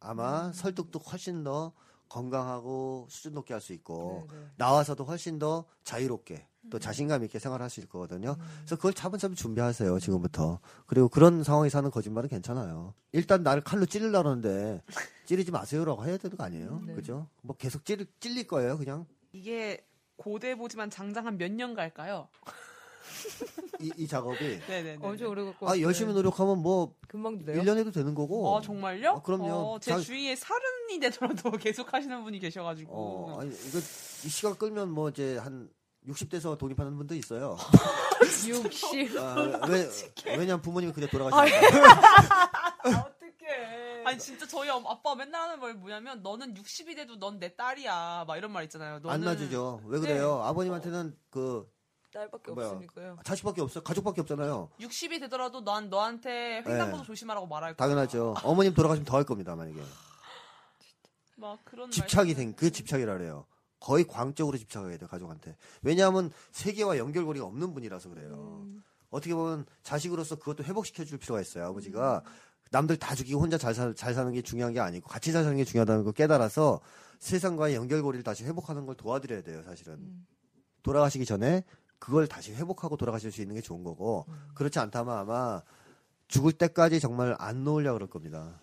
아마 0.00 0.50
설득도 0.52 0.98
훨씬 1.00 1.44
더 1.44 1.72
건강하고 2.08 3.06
수준 3.10 3.34
높게 3.34 3.54
할 3.54 3.60
수 3.60 3.72
있고 3.72 4.26
네, 4.30 4.36
네. 4.38 4.46
나와서도 4.56 5.04
훨씬 5.04 5.38
더 5.38 5.64
자유롭게 5.84 6.46
또 6.70 6.78
자신감 6.78 7.24
있게 7.24 7.38
생활할 7.38 7.70
수 7.70 7.80
있을 7.80 7.88
거거든요. 7.88 8.36
그래서 8.58 8.76
그걸 8.76 8.92
차분차분 8.92 9.34
준비하세요 9.36 9.98
지금부터. 10.00 10.60
그리고 10.86 11.08
그런 11.08 11.42
상황에서 11.42 11.78
하는 11.78 11.90
거짓말은 11.90 12.28
괜찮아요. 12.28 12.94
일단 13.12 13.42
나를 13.42 13.62
칼로 13.64 13.86
찌르려는데 13.86 14.82
찌르지 15.26 15.50
마세요라고 15.50 16.04
해야 16.04 16.16
되는 16.18 16.36
거 16.36 16.44
아니에요? 16.44 16.82
네. 16.86 16.94
그죠? 16.94 17.26
뭐 17.42 17.56
계속 17.56 17.84
찌르, 17.84 18.04
찔릴 18.20 18.46
거예요 18.46 18.76
그냥. 18.78 19.06
이게 19.32 19.84
고대 20.16 20.54
보지만 20.56 20.90
장장 20.90 21.26
한 21.26 21.36
몇 21.38 21.50
년 21.52 21.74
갈까요? 21.74 22.28
이, 23.80 23.90
이 23.96 24.06
작업이. 24.08 24.38
네네네. 24.68 24.98
엄청 25.00 25.28
오래 25.30 25.44
갖고. 25.44 25.68
아 25.68 25.78
열심히 25.80 26.12
노력하면 26.12 26.58
뭐 26.58 26.94
금방 27.06 27.38
돼요. 27.44 27.62
1년 27.62 27.76
해도 27.78 27.90
되는 27.90 28.14
거고. 28.14 28.56
아 28.56 28.60
정말요? 28.60 29.10
아, 29.10 29.22
그럼요. 29.22 29.46
어, 29.74 29.78
제 29.78 29.92
자- 29.92 30.00
주위에 30.00 30.34
서른이 30.36 30.98
되더라도 31.00 31.50
계속 31.58 31.92
하시는 31.92 32.22
분이 32.24 32.38
계셔가지고. 32.40 32.92
어, 32.92 33.40
아니 33.40 33.50
이거 33.50 33.78
이 33.78 34.28
시간 34.28 34.56
끌면 34.56 34.90
뭐 34.90 35.08
이제 35.10 35.36
한 35.38 35.68
60대에서 36.08 36.56
독립하는 36.58 36.96
분도 36.96 37.14
있어요. 37.14 37.56
60. 38.46 39.16
아, 39.18 39.66
왜, 39.68 39.88
왜냐면 40.26 40.60
부모님이 40.62 40.92
그때 40.92 41.06
아, 41.06 41.10
돌아가시니까. 41.10 41.68
어떡해. 42.84 44.04
아니 44.06 44.18
진짜 44.18 44.46
저희 44.46 44.68
엄- 44.70 44.86
아빠 44.86 45.14
맨날 45.14 45.42
하는 45.42 45.60
말 45.60 45.74
뭐냐면 45.74 46.22
너는 46.22 46.54
60이 46.54 46.96
돼도 46.96 47.16
넌 47.18 47.38
내 47.38 47.54
딸이야 47.54 48.24
막 48.26 48.36
이런 48.36 48.50
말 48.52 48.64
있잖아요. 48.64 49.00
너는 49.00 49.10
안 49.10 49.20
놔주죠. 49.20 49.82
왜 49.86 49.98
그래요? 50.00 50.42
아버님한테는 50.44 51.14
그 51.30 51.68
딸밖에 52.12 52.52
뭐야. 52.52 52.68
없으니까요. 52.68 53.18
자식밖에 53.24 53.60
없어, 53.60 53.82
가족밖에 53.82 54.20
없잖아요. 54.22 54.70
60이 54.80 55.20
되더라도 55.20 55.62
난 55.62 55.90
너한테 55.90 56.62
횡단보도 56.66 57.02
네. 57.02 57.06
조심하라고 57.06 57.46
말할 57.46 57.74
거야. 57.74 57.86
당연하죠. 57.86 58.34
어머님 58.44 58.74
돌아가시면 58.74 59.04
더 59.04 59.16
할 59.16 59.24
겁니다, 59.24 59.54
만약에. 59.54 59.80
막 61.36 61.58
그런 61.64 61.90
집착이 61.90 62.34
생, 62.34 62.52
그게 62.54 62.70
집착이라 62.70 63.16
그래요. 63.18 63.46
거의 63.80 64.04
광적으로 64.04 64.56
집착해야 64.58 64.96
돼요, 64.98 65.08
가족한테. 65.08 65.56
왜냐하면 65.82 66.32
세계와 66.52 66.98
연결고리가 66.98 67.46
없는 67.46 67.74
분이라서 67.74 68.08
그래요. 68.08 68.66
어떻게 69.10 69.34
보면 69.34 69.64
자식으로서 69.82 70.36
그것도 70.36 70.64
회복시켜 70.64 71.04
줄 71.04 71.18
필요가 71.18 71.40
있어요, 71.40 71.66
아버지가. 71.66 72.22
남들 72.70 72.96
다 72.98 73.14
죽이고 73.14 73.40
혼자 73.40 73.56
잘, 73.56 73.72
사, 73.74 73.94
잘 73.94 74.12
사는 74.14 74.30
게 74.32 74.42
중요한 74.42 74.74
게 74.74 74.80
아니고 74.80 75.08
같이 75.08 75.32
잘 75.32 75.42
사는 75.42 75.56
게 75.56 75.64
중요하다는 75.64 76.04
걸 76.04 76.12
깨달아서 76.12 76.80
세상과의 77.18 77.74
연결고리를 77.76 78.22
다시 78.24 78.44
회복하는 78.44 78.84
걸 78.84 78.94
도와드려야 78.96 79.42
돼요, 79.42 79.62
사실은. 79.62 80.26
돌아가시기 80.82 81.24
전에 81.24 81.64
그걸 81.98 82.26
다시 82.26 82.54
회복하고 82.54 82.96
돌아가실 82.96 83.32
수 83.32 83.40
있는 83.42 83.54
게 83.54 83.60
좋은 83.60 83.82
거고 83.82 84.26
그렇지 84.54 84.78
않다면 84.78 85.16
아마 85.16 85.62
죽을 86.28 86.52
때까지 86.52 87.00
정말 87.00 87.34
안 87.38 87.64
놓으려고 87.64 87.94
그럴 87.94 88.08
겁니다. 88.08 88.60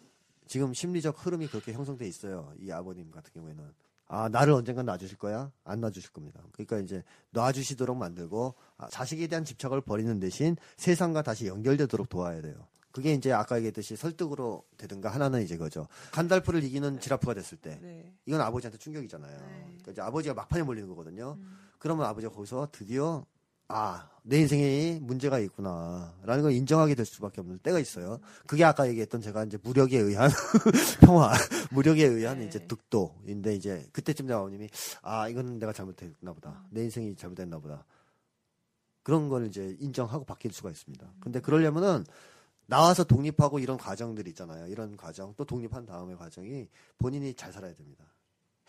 지금 0.47 0.73
심리적 0.73 1.25
흐름이 1.25 1.47
그렇게 1.47 1.73
형성돼 1.73 2.07
있어요. 2.07 2.53
이 2.59 2.71
아버님 2.71 3.11
같은 3.11 3.31
경우에는. 3.33 3.73
아, 4.07 4.29
나를 4.29 4.53
언젠간 4.53 4.85
놔주실 4.85 5.17
거야? 5.17 5.51
안 5.63 5.81
놔주실 5.81 6.11
겁니다. 6.11 6.39
그러니까 6.51 6.77
이제 6.77 7.03
놔주시도록 7.31 7.97
만들고 7.97 8.53
아, 8.77 8.87
자식에 8.89 9.25
대한 9.25 9.43
집착을 9.43 9.81
버리는 9.81 10.19
대신 10.19 10.55
세상과 10.77 11.23
다시 11.23 11.47
연결되도록 11.47 12.07
도와야 12.09 12.41
돼요. 12.41 12.67
그게 12.91 13.13
이제 13.13 13.33
아까 13.33 13.57
얘기했듯이 13.57 13.95
설득으로 13.97 14.63
되든가 14.77 15.09
하나는 15.09 15.41
이제 15.41 15.57
그거죠. 15.57 15.87
간달프를 16.11 16.63
이기는 16.63 16.99
지라프가 17.01 17.33
됐을 17.33 17.57
때 17.57 17.77
네. 17.81 18.13
이건 18.25 18.39
아버지한테 18.39 18.77
충격이잖아요. 18.77 19.37
그러니까 19.37 19.91
이제 19.91 20.01
아버지가 20.01 20.33
막판에 20.35 20.63
몰리는 20.63 20.87
거거든요. 20.87 21.37
그러면 21.79 22.05
아버지가 22.05 22.33
거기서 22.33 22.69
드디어 22.71 23.25
아, 23.67 24.07
내 24.21 24.39
인생에 24.39 24.99
문제가 25.01 25.39
있구나 25.39 26.13
라는 26.23 26.43
걸 26.43 26.51
인정하게 26.51 26.95
될 26.95 27.05
수밖에 27.05 27.41
없는 27.41 27.59
때가 27.59 27.79
있어요. 27.79 28.19
그게 28.45 28.63
아까 28.63 28.87
얘기했던 28.87 29.21
제가 29.21 29.43
이제 29.45 29.57
무력에 29.63 29.97
의한 29.97 30.29
평화, 31.01 31.33
무력에 31.71 32.05
의한 32.05 32.39
네. 32.39 32.45
이제 32.45 32.59
득도인데 32.67 33.55
이제 33.55 33.87
그때쯤 33.91 34.31
아버님이 34.31 34.69
아, 35.01 35.27
이건 35.29 35.57
내가 35.59 35.73
잘못했나 35.73 36.33
보다. 36.33 36.63
내 36.69 36.83
인생이 36.83 37.15
잘못됐나 37.15 37.59
보다. 37.59 37.85
그런 39.03 39.29
걸 39.29 39.47
이제 39.47 39.75
인정하고 39.79 40.25
바뀔 40.25 40.51
수가 40.51 40.71
있습니다. 40.71 41.07
근데 41.19 41.39
그러려면은 41.39 42.05
나와서 42.67 43.03
독립하고 43.03 43.59
이런 43.59 43.77
과정들 43.77 44.27
있잖아요. 44.29 44.67
이런 44.67 44.97
과정 44.97 45.33
또 45.37 45.45
독립한 45.45 45.85
다음의 45.85 46.17
과정이 46.17 46.67
본인이 46.97 47.33
잘 47.35 47.53
살아야 47.53 47.73
됩니다. 47.75 48.03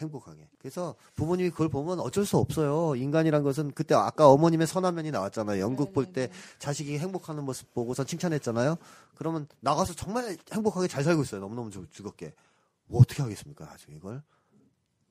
행복하게. 0.00 0.48
그래서 0.58 0.94
부모님이 1.14 1.50
그걸 1.50 1.68
보면 1.68 2.00
어쩔 2.00 2.26
수 2.26 2.36
없어요. 2.36 2.94
인간이란 2.96 3.42
것은 3.42 3.72
그때 3.72 3.94
아까 3.94 4.28
어머님의 4.28 4.66
선한 4.66 4.94
면이 4.94 5.10
나왔잖아요. 5.10 5.60
연극 5.60 5.92
볼 5.92 6.12
때 6.12 6.30
자식이 6.58 6.98
행복하는 6.98 7.44
모습 7.44 7.72
보고서 7.74 8.04
칭찬했잖아요. 8.04 8.76
그러면 9.14 9.46
나가서 9.60 9.94
정말 9.94 10.36
행복하게 10.52 10.88
잘 10.88 11.02
살고 11.02 11.22
있어요. 11.22 11.40
너무너무 11.40 11.70
즐- 11.70 11.86
즐겁게. 11.90 12.34
뭐 12.86 13.00
어떻게 13.00 13.22
하겠습니까? 13.22 13.64
나중에 13.64 13.96
이걸. 13.96 14.22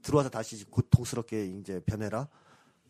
들어와서 0.04 0.30
다시 0.30 0.64
고통스럽게 0.66 1.46
이제 1.48 1.82
변해라? 1.86 2.28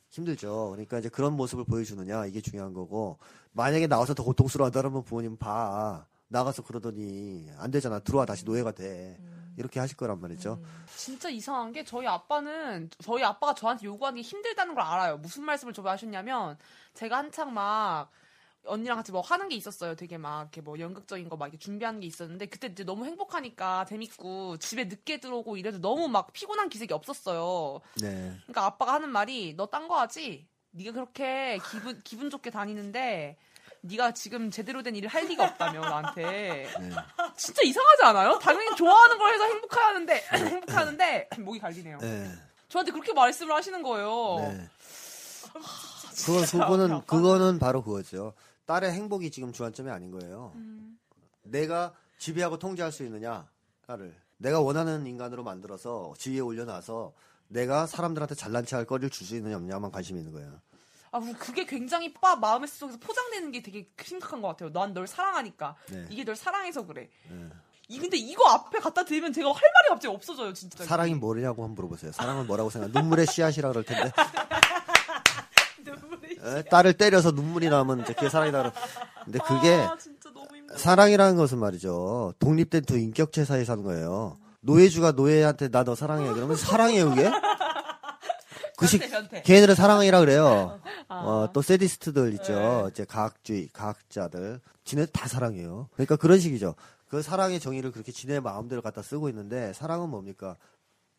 힘들죠. 0.09 0.69
그러니까 0.71 0.99
이제 0.99 1.09
그런 1.09 1.33
모습을 1.33 1.63
보여주느냐 1.65 2.25
이게 2.25 2.41
중요한 2.41 2.73
거고 2.73 3.17
만약에 3.53 3.87
나와서 3.87 4.13
더 4.13 4.23
고통스러워하다면 4.23 5.03
부모님 5.03 5.37
봐 5.37 6.05
나가서 6.27 6.63
그러더니 6.63 7.49
안 7.57 7.71
되잖아 7.71 7.99
들어와 7.99 8.25
다시 8.25 8.43
노예가 8.45 8.71
돼 8.71 9.19
이렇게 9.57 9.79
하실 9.79 9.97
거란 9.97 10.19
말이죠. 10.19 10.61
진짜 10.95 11.29
이상한 11.29 11.71
게 11.71 11.83
저희 11.83 12.07
아빠는 12.07 12.89
저희 13.03 13.23
아빠가 13.23 13.53
저한테 13.53 13.85
요구하는 13.85 14.17
게 14.17 14.21
힘들다는 14.21 14.75
걸 14.75 14.83
알아요. 14.83 15.17
무슨 15.17 15.43
말씀을 15.43 15.73
저번에 15.73 15.91
하셨냐면 15.91 16.57
제가 16.93 17.17
한창 17.17 17.53
막 17.53 18.09
언니랑 18.65 18.97
같이 18.97 19.11
뭐 19.11 19.21
하는 19.21 19.47
게 19.47 19.55
있었어요. 19.55 19.95
되게 19.95 20.17
막 20.17 20.41
이렇게 20.41 20.61
뭐 20.61 20.79
연극적인 20.79 21.29
거 21.29 21.35
막 21.37 21.45
이렇게 21.47 21.57
준비하는 21.57 21.99
게 21.99 22.07
있었는데 22.07 22.47
그때 22.47 22.67
이제 22.67 22.83
너무 22.83 23.05
행복하니까 23.05 23.85
재밌고 23.85 24.57
집에 24.57 24.85
늦게 24.85 25.19
들어오고 25.19 25.57
이래도 25.57 25.79
너무 25.79 26.07
막 26.07 26.33
피곤한 26.33 26.69
기색이 26.69 26.93
없었어요. 26.93 27.79
네. 28.01 28.33
그러니까 28.47 28.65
아빠가 28.65 28.93
하는 28.93 29.09
말이 29.09 29.53
너 29.55 29.67
딴 29.67 29.87
거 29.87 29.99
하지? 29.99 30.47
네가 30.71 30.91
그렇게 30.91 31.59
기분 31.71 32.01
기분 32.03 32.29
좋게 32.29 32.49
다니는데 32.49 33.37
네가 33.85 34.13
지금 34.13 34.49
제대로 34.49 34.81
된 34.81 34.95
일을 34.95 35.09
할 35.09 35.25
리가 35.25 35.43
없다며 35.45 35.81
나한테 35.81 36.23
네. 36.79 36.89
진짜 37.37 37.61
이상하지 37.63 38.03
않아요? 38.05 38.39
당연히 38.39 38.75
좋아하는 38.75 39.17
걸 39.17 39.33
해서 39.33 39.43
행복하는데 39.45 40.23
행복하는데 40.33 41.29
목이 41.39 41.59
갈리네요. 41.59 41.99
네. 41.99 42.31
저한테 42.69 42.91
그렇게 42.91 43.13
말씀을 43.13 43.53
하시는 43.55 43.81
거예요. 43.83 44.37
네. 44.39 44.69
그거 46.25 46.41
그거는 46.45 47.01
그거는 47.05 47.59
바로 47.59 47.83
그거죠. 47.83 48.33
딸의 48.65 48.91
행복이 48.93 49.29
지금 49.31 49.53
주안점이 49.53 49.89
아닌 49.91 50.11
거예요. 50.11 50.51
음. 50.55 50.97
내가 51.43 51.93
지배하고 52.17 52.57
통제할 52.57 52.91
수 52.91 53.03
있느냐 53.03 53.47
딸을 53.85 54.15
내가 54.37 54.59
원하는 54.61 55.05
인간으로 55.05 55.43
만들어서 55.43 56.13
지위에 56.17 56.39
올려놔서 56.39 57.13
내가 57.49 57.85
사람들한테 57.85 58.33
잘난 58.33 58.65
체할 58.65 58.85
거리를 58.85 59.09
줄 59.11 59.27
수 59.27 59.35
있느냐 59.35 59.55
없냐만 59.57 59.91
관심이 59.91 60.19
있는 60.19 60.33
거예요. 60.33 60.59
아, 61.15 61.19
뭐 61.19 61.33
그게 61.39 61.65
굉장히 61.65 62.13
빠 62.13 62.35
마음의 62.35 62.67
속에서 62.67 62.97
포장되는 62.99 63.51
게 63.53 63.61
되게 63.61 63.87
심각한 64.03 64.41
것 64.41 64.49
같아요. 64.49 64.71
난 64.73 64.93
널 64.93 65.07
사랑하니까 65.07 65.75
네. 65.89 66.05
이게 66.09 66.25
널 66.25 66.35
사랑해서 66.35 66.85
그래. 66.85 67.09
네. 67.29 67.49
이 67.87 67.99
근데 67.99 68.17
이거 68.17 68.49
앞에 68.49 68.79
갖다 68.79 69.05
대면 69.05 69.31
제가 69.31 69.47
할 69.47 69.53
말이 69.55 69.89
갑자기 69.89 70.13
없어져요, 70.13 70.51
진짜. 70.53 70.83
사랑이 70.83 71.13
뭐냐고 71.13 71.63
한번 71.63 71.75
물어보세요. 71.75 72.11
사랑은 72.11 72.47
뭐라고 72.47 72.69
생각? 72.69 72.91
눈물의 72.91 73.27
씨앗이라 73.27 73.69
그럴 73.69 73.83
텐데. 73.85 74.11
에, 76.43 76.61
딸을 76.63 76.93
때려서 76.93 77.31
눈물이 77.31 77.69
나면 77.69 78.01
이제 78.01 78.13
그게 78.13 78.29
사랑이다. 78.29 78.57
그러- 78.59 78.71
근데 79.23 79.39
그게 79.39 79.73
아. 79.75 79.95
사랑이라는 80.77 81.35
것은 81.37 81.57
말이죠. 81.59 82.33
독립된 82.39 82.83
두 82.85 82.97
인격체 82.97 83.45
사이에 83.45 83.63
사는 83.65 83.83
거예요. 83.83 84.37
노예주가 84.61 85.11
노예한테 85.11 85.69
나 85.69 85.83
너 85.83 85.95
사랑해. 85.95 86.31
그러면 86.33 86.55
사랑해요, 86.57 87.09
그게? 87.11 87.29
그 88.77 88.87
식, 88.87 88.99
변태, 88.99 89.15
변태. 89.15 89.41
걔네들은 89.43 89.75
사랑이라 89.75 90.19
그래요. 90.19 90.79
아. 91.07 91.15
어, 91.19 91.49
또 91.53 91.61
세디스트들 91.61 92.33
있죠. 92.33 92.53
네. 92.53 92.89
이제 92.91 93.05
과학주의, 93.05 93.69
과학자들. 93.71 94.59
지네 94.83 95.07
다 95.07 95.27
사랑해요. 95.27 95.89
그러니까 95.93 96.15
그런 96.15 96.39
식이죠. 96.39 96.75
그 97.07 97.21
사랑의 97.21 97.59
정의를 97.59 97.91
그렇게 97.91 98.11
지네 98.11 98.39
마음대로 98.39 98.81
갖다 98.81 99.01
쓰고 99.01 99.29
있는데 99.29 99.73
사랑은 99.73 100.09
뭡니까? 100.09 100.57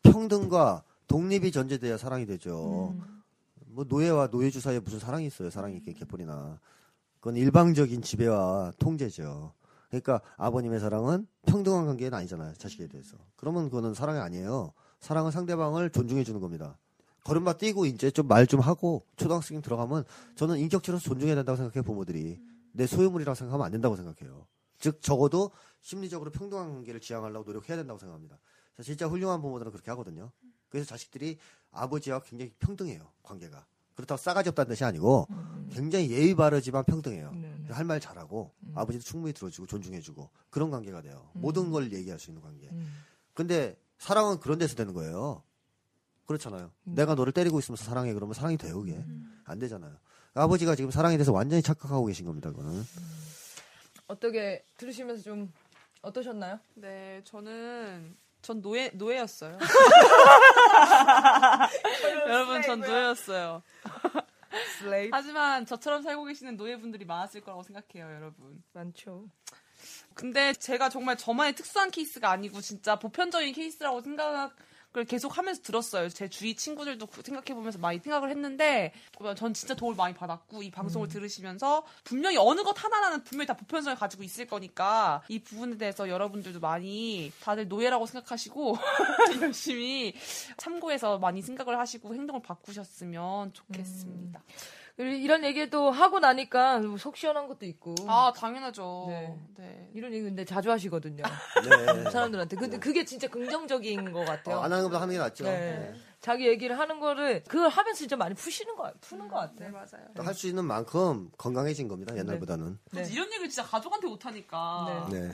평등과 0.03 0.83
독립이 1.07 1.51
전제돼야 1.51 1.97
사랑이 1.97 2.25
되죠. 2.25 2.93
음. 2.97 3.23
뭐 3.67 3.85
노예와 3.87 4.27
노예주 4.31 4.59
사이에 4.59 4.79
무슨 4.79 4.99
사랑이 4.99 5.25
있어요. 5.25 5.49
사랑이 5.49 5.77
있게 5.77 5.93
개뿔이나. 5.93 6.59
그건 7.19 7.35
일방적인 7.35 8.01
지배와 8.01 8.73
통제죠. 8.79 9.53
그러니까 9.89 10.21
아버님의 10.37 10.79
사랑은 10.79 11.27
평등한 11.45 11.85
관계는 11.85 12.17
아니잖아요. 12.17 12.53
자식에 12.53 12.87
대해서. 12.87 13.17
그러면 13.35 13.65
그거는 13.65 13.93
사랑이 13.93 14.19
아니에요. 14.19 14.73
사랑은 14.99 15.31
상대방을 15.31 15.89
존중해 15.89 16.23
주는 16.23 16.39
겁니다. 16.39 16.77
걸음마 17.27 17.57
뛰고 17.57 17.85
이제 17.85 18.09
좀말좀 18.09 18.61
하고 18.61 19.05
초등학생 19.17 19.61
들어가면 19.61 20.05
저는 20.35 20.59
인격체로서 20.59 21.03
존중해야 21.03 21.35
된다고 21.35 21.57
생각해요. 21.57 21.83
부모들이. 21.83 22.39
내 22.71 22.87
소유물이라고 22.87 23.35
생각하면 23.35 23.65
안 23.65 23.71
된다고 23.73 23.97
생각해요. 23.97 24.47
즉 24.79 25.01
적어도 25.01 25.51
심리적으로 25.81 26.31
평등한 26.31 26.71
관계를 26.71 27.01
지향하려고 27.01 27.43
노력해야 27.51 27.75
된다고 27.75 27.99
생각합니다. 27.99 28.39
진짜 28.81 29.07
훌륭한 29.07 29.41
부모들은 29.41 29.73
그렇게 29.73 29.91
하거든요. 29.91 30.31
그래서 30.69 30.87
자식들이 30.87 31.37
아버지와 31.71 32.21
굉장히 32.21 32.53
평등해요. 32.59 33.11
관계가. 33.23 33.65
그렇다고 33.95 34.17
싸가지 34.17 34.47
없다는 34.49 34.69
뜻이 34.69 34.85
아니고 34.85 35.27
굉장히 35.73 36.11
예의 36.11 36.33
바르지만 36.33 36.85
평등해요. 36.85 37.31
네, 37.33 37.55
네. 37.59 37.73
할말 37.73 37.99
잘하고 37.99 38.53
아버지도 38.73 39.03
충분히 39.03 39.33
들어주고 39.33 39.67
존중해주고 39.67 40.29
그런 40.49 40.69
관계가 40.69 41.01
돼요. 41.01 41.29
음. 41.35 41.41
모든 41.41 41.71
걸 41.71 41.91
얘기할 41.91 42.19
수 42.19 42.29
있는 42.29 42.41
관계. 42.41 42.69
음. 42.69 43.03
근데 43.33 43.75
사랑은 43.97 44.39
그런 44.39 44.59
데서 44.59 44.75
되는 44.75 44.93
거예요. 44.93 45.41
그렇잖아요. 46.27 46.71
내가 46.83 47.15
너를 47.15 47.31
때리고 47.33 47.59
있으면서 47.59 47.83
사랑해 47.85 48.13
그러면 48.13 48.33
사랑이 48.33 48.57
돼요, 48.57 48.81
그게. 48.81 49.01
안 49.45 49.59
되잖아요. 49.59 49.95
아버지가 50.33 50.75
지금 50.75 50.91
사랑에 50.91 51.15
대해서 51.17 51.31
완전히 51.31 51.61
착각하고 51.63 52.05
계신 52.05 52.25
겁니다, 52.25 52.51
그거는. 52.51 52.83
어떻게 54.07 54.63
들으시면서 54.77 55.23
좀 55.23 55.51
어떠셨나요? 56.01 56.59
네, 56.75 57.21
저는 57.23 58.15
전 58.41 58.61
노예 58.61 58.89
노예였어요. 58.89 59.57
여러분, 62.27 62.61
전 62.61 62.81
노예였어요. 62.81 63.63
하지만 65.11 65.65
저처럼 65.65 66.03
살고 66.03 66.25
계시는 66.25 66.57
노예분들이 66.57 67.05
많았을 67.05 67.41
거라고 67.41 67.63
생각해요, 67.63 68.13
여러분. 68.15 68.61
많죠. 68.73 69.25
근데 70.13 70.53
제가 70.53 70.89
정말 70.89 71.17
저만의 71.17 71.55
특수한 71.55 71.91
케이스가 71.91 72.31
아니고 72.31 72.61
진짜 72.61 72.97
보편적인 72.97 73.53
케이스라고 73.53 74.01
생각 74.01 74.55
을 74.97 75.05
계속 75.05 75.37
하면서 75.37 75.61
들었어요. 75.61 76.09
제 76.09 76.27
주위 76.27 76.55
친구들도 76.55 77.05
그 77.05 77.21
생각해보면서 77.21 77.77
많이 77.77 77.99
생각을 77.99 78.31
했는데 78.31 78.93
전 79.35 79.53
진짜 79.53 79.75
도움을 79.75 79.95
많이 79.95 80.15
받았고 80.15 80.63
이 80.63 80.71
방송을 80.71 81.07
들으시면서 81.07 81.85
분명히 82.03 82.37
어느 82.37 82.63
것 82.63 82.83
하나는 82.83 83.23
분명히 83.23 83.45
다 83.45 83.53
보편성을 83.53 83.95
가지고 83.97 84.23
있을 84.23 84.47
거니까 84.47 85.21
이 85.27 85.39
부분에 85.39 85.77
대해서 85.77 86.09
여러분들도 86.09 86.59
많이 86.59 87.31
다들 87.41 87.67
노예라고 87.67 88.07
생각하시고 88.07 88.77
열심히 89.41 90.15
참고해서 90.57 91.19
많이 91.19 91.41
생각을 91.43 91.77
하시고 91.77 92.15
행동을 92.15 92.41
바꾸셨으면 92.41 93.53
좋겠습니다. 93.53 94.41
그리고 94.41 94.86
이런 94.97 95.43
얘기도 95.43 95.91
하고 95.91 96.19
나니까 96.19 96.81
속 96.97 97.17
시원한 97.17 97.47
것도 97.47 97.65
있고. 97.67 97.93
아 98.07 98.33
당연하죠. 98.35 99.05
네. 99.07 99.37
네. 99.57 99.91
이런 99.93 100.11
얘기 100.11 100.23
근데 100.23 100.43
자주 100.43 100.71
하시거든요. 100.71 101.23
네. 101.23 101.23
사람들한테. 102.09 102.55
근데 102.55 102.79
그게 102.79 103.05
진짜 103.05 103.27
긍정적인 103.27 104.11
것 104.11 104.25
같아요. 104.25 104.57
어, 104.57 104.59
안 104.61 104.71
하는 104.71 104.83
것보다 104.85 105.01
하는 105.01 105.13
게 105.13 105.19
낫죠. 105.19 105.43
네. 105.43 105.93
자기 106.19 106.47
얘기를 106.47 106.79
하는 106.79 106.99
거를 106.99 107.43
그걸 107.43 107.69
하면서 107.69 107.99
진짜 107.99 108.15
많이 108.15 108.33
푸시는 108.33 108.75
거 108.75 108.91
푸는 109.01 109.27
것네 109.27 109.47
같아요. 109.69 109.71
맞아요. 109.71 110.07
할 110.17 110.33
수 110.33 110.47
있는 110.47 110.65
만큼 110.65 111.29
건강해진 111.37 111.87
겁니다, 111.87 112.15
옛날보다는. 112.17 112.79
네. 112.91 113.07
이런 113.11 113.27
얘기를 113.27 113.49
진짜 113.49 113.63
가족한테 113.69 114.07
못 114.07 114.25
하니까. 114.25 115.07
네. 115.11 115.31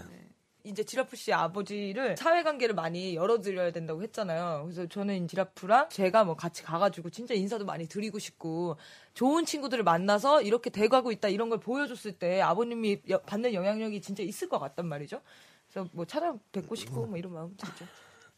이제 0.65 0.83
지라프 0.83 1.15
씨 1.17 1.33
아버지를 1.33 2.15
사회관계를 2.15 2.73
많이 2.73 3.15
열어드려야 3.15 3.71
된다고 3.71 4.01
했잖아요. 4.01 4.61
그래서 4.63 4.85
저는 4.87 5.27
지라프랑 5.27 5.89
제가 5.89 6.23
뭐 6.23 6.35
같이 6.35 6.63
가가지고 6.63 7.09
진짜 7.09 7.33
인사도 7.33 7.65
많이 7.65 7.85
드리고 7.87 8.17
싶고 8.17 8.77
좋은 9.13 9.45
친구들을 9.45 9.83
만나서 9.83 10.41
이렇게 10.41 10.69
돼가고 10.69 11.11
있다 11.11 11.27
이런 11.27 11.49
걸 11.49 11.59
보여줬을 11.59 12.13
때 12.13 12.39
아버님이 12.41 13.01
여- 13.09 13.19
받는 13.19 13.53
영향력이 13.53 14.01
진짜 14.01 14.23
있을 14.23 14.47
것 14.47 14.57
같단 14.59 14.87
말이죠. 14.87 15.21
그래서 15.69 15.89
뭐 15.91 16.05
찾아뵙고 16.05 16.75
싶고 16.75 17.07
뭐 17.07 17.17
이런 17.17 17.33
마음 17.33 17.55
들죠. 17.57 17.85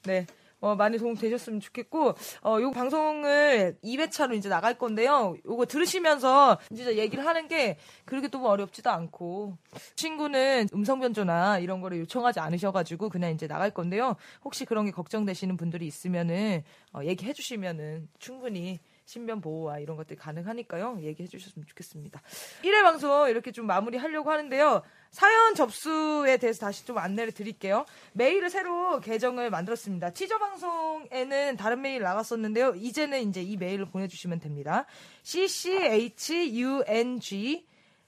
네. 0.04 0.26
어, 0.66 0.76
많이 0.76 0.98
도움 0.98 1.14
되셨으면 1.14 1.60
좋겠고, 1.60 2.16
어, 2.42 2.58
요 2.60 2.72
방송을 2.72 3.78
2회차로 3.84 4.34
이제 4.34 4.50
나갈 4.50 4.80
건데요. 4.80 5.36
요거 5.46 5.68
들으시면서 5.68 6.58
진짜 6.70 6.96
얘기를 6.96 7.24
하는 7.24 7.48
게 7.48 7.78
그렇게 8.06 8.30
또 8.30 8.44
어렵지도 8.44 8.90
않고, 8.90 9.60
친구는 9.96 10.70
음성 10.74 11.00
변조나 11.00 11.60
이런 11.60 11.82
거를 11.82 12.00
요청하지 12.00 12.40
않으셔가지고 12.40 13.10
그냥 13.10 13.32
이제 13.32 13.46
나갈 13.48 13.70
건데요. 13.70 14.16
혹시 14.44 14.66
그런 14.66 14.86
게 14.86 14.92
걱정되시는 14.92 15.56
분들이 15.56 15.86
있으면은, 15.86 16.64
어, 16.94 17.02
얘기해 17.04 17.34
주시면은 17.34 18.10
충분히 18.18 18.80
신변 19.06 19.40
보호와 19.40 19.80
이런 19.80 19.98
것들이 19.98 20.18
가능하니까요. 20.18 20.98
얘기해 21.02 21.28
주셨으면 21.28 21.68
좋겠습니다. 21.68 22.22
1회 22.64 22.82
방송 22.82 23.30
이렇게 23.30 23.52
좀 23.52 23.68
마무리 23.68 23.98
하려고 23.98 24.32
하는데요. 24.32 24.82
사연 25.16 25.56
접수에 25.56 26.36
대해서 26.36 26.66
다시 26.66 26.86
좀 26.86 26.98
안내를 26.98 27.32
드릴게요. 27.32 27.86
메일을 28.12 28.50
새로 28.50 29.00
계정을 29.00 29.50
만들었습니다. 29.50 30.10
티저 30.10 30.38
방송에는 30.38 31.56
다른 31.56 31.82
메일 31.82 32.02
나갔었는데요. 32.02 32.74
이제는 32.76 33.30
이제 33.30 33.42
이 33.42 33.56
메일을 33.56 33.86
보내주시면 33.86 34.42
됩니다. 34.42 34.86
cchung 35.24 36.84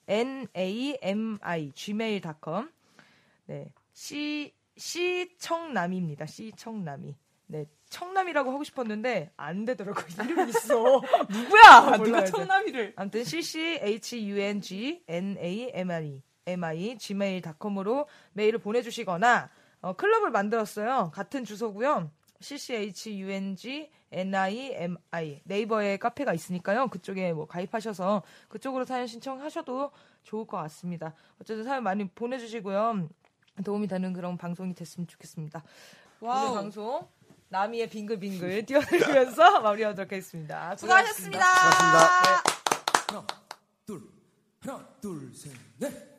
nami 0.05 1.71
gmail.com 1.73 2.69
네, 3.45 3.71
시 3.93 4.53
시청남입니다. 4.75 6.25
시청남이 6.25 7.15
네, 7.47 7.65
청남이라고 7.89 8.51
하고 8.51 8.65
싶었는데 8.65 9.31
안 9.37 9.63
되더라고. 9.63 10.01
이름이 10.21 10.49
있어. 10.49 11.01
누구야? 11.29 11.85
누가 11.85 11.97
몰라야 11.97 12.25
돼. 12.25 12.31
청남이를 12.31 12.93
아무튼 12.97 13.23
cchungNAMI 13.23 15.71
mi 15.73 16.26
gmail.com으로 16.97 18.07
메일을 18.33 18.59
보내주시거나 18.59 19.49
어, 19.81 19.93
클럽을 19.93 20.31
만들었어요. 20.31 21.11
같은 21.13 21.43
주소고요. 21.43 22.09
cchungNAMI 22.39 23.91
네이버에 25.43 25.97
카페가 25.97 26.33
있으니까요. 26.33 26.87
그쪽에 26.87 27.33
뭐 27.33 27.47
가입하셔서 27.47 28.23
그쪽으로 28.47 28.85
사연 28.85 29.07
신청하셔도 29.07 29.91
좋을 30.23 30.45
것 30.45 30.57
같습니다. 30.57 31.13
어쨌든 31.41 31.63
사연 31.63 31.83
많이 31.83 32.07
보내주시고요. 32.07 33.09
도움이 33.63 33.87
되는 33.87 34.13
그런 34.13 34.37
방송이 34.37 34.75
됐으면 34.75 35.07
좋겠습니다. 35.07 35.63
오늘 36.21 36.33
와우 36.33 36.53
방송 36.53 37.07
나미의 37.49 37.89
빙글빙글 37.89 38.65
띄워드리면서 38.65 39.61
마무리하도록 39.61 40.11
하겠습니다. 40.11 40.75
수고하셨습니다. 40.75 41.45
수고하셨습니다. 41.45 41.97
하나, 43.07 43.25
둘, 43.85 44.01
하나, 44.59 44.87
둘, 45.01 45.33
셋, 45.33 45.53
넷. 45.77 46.16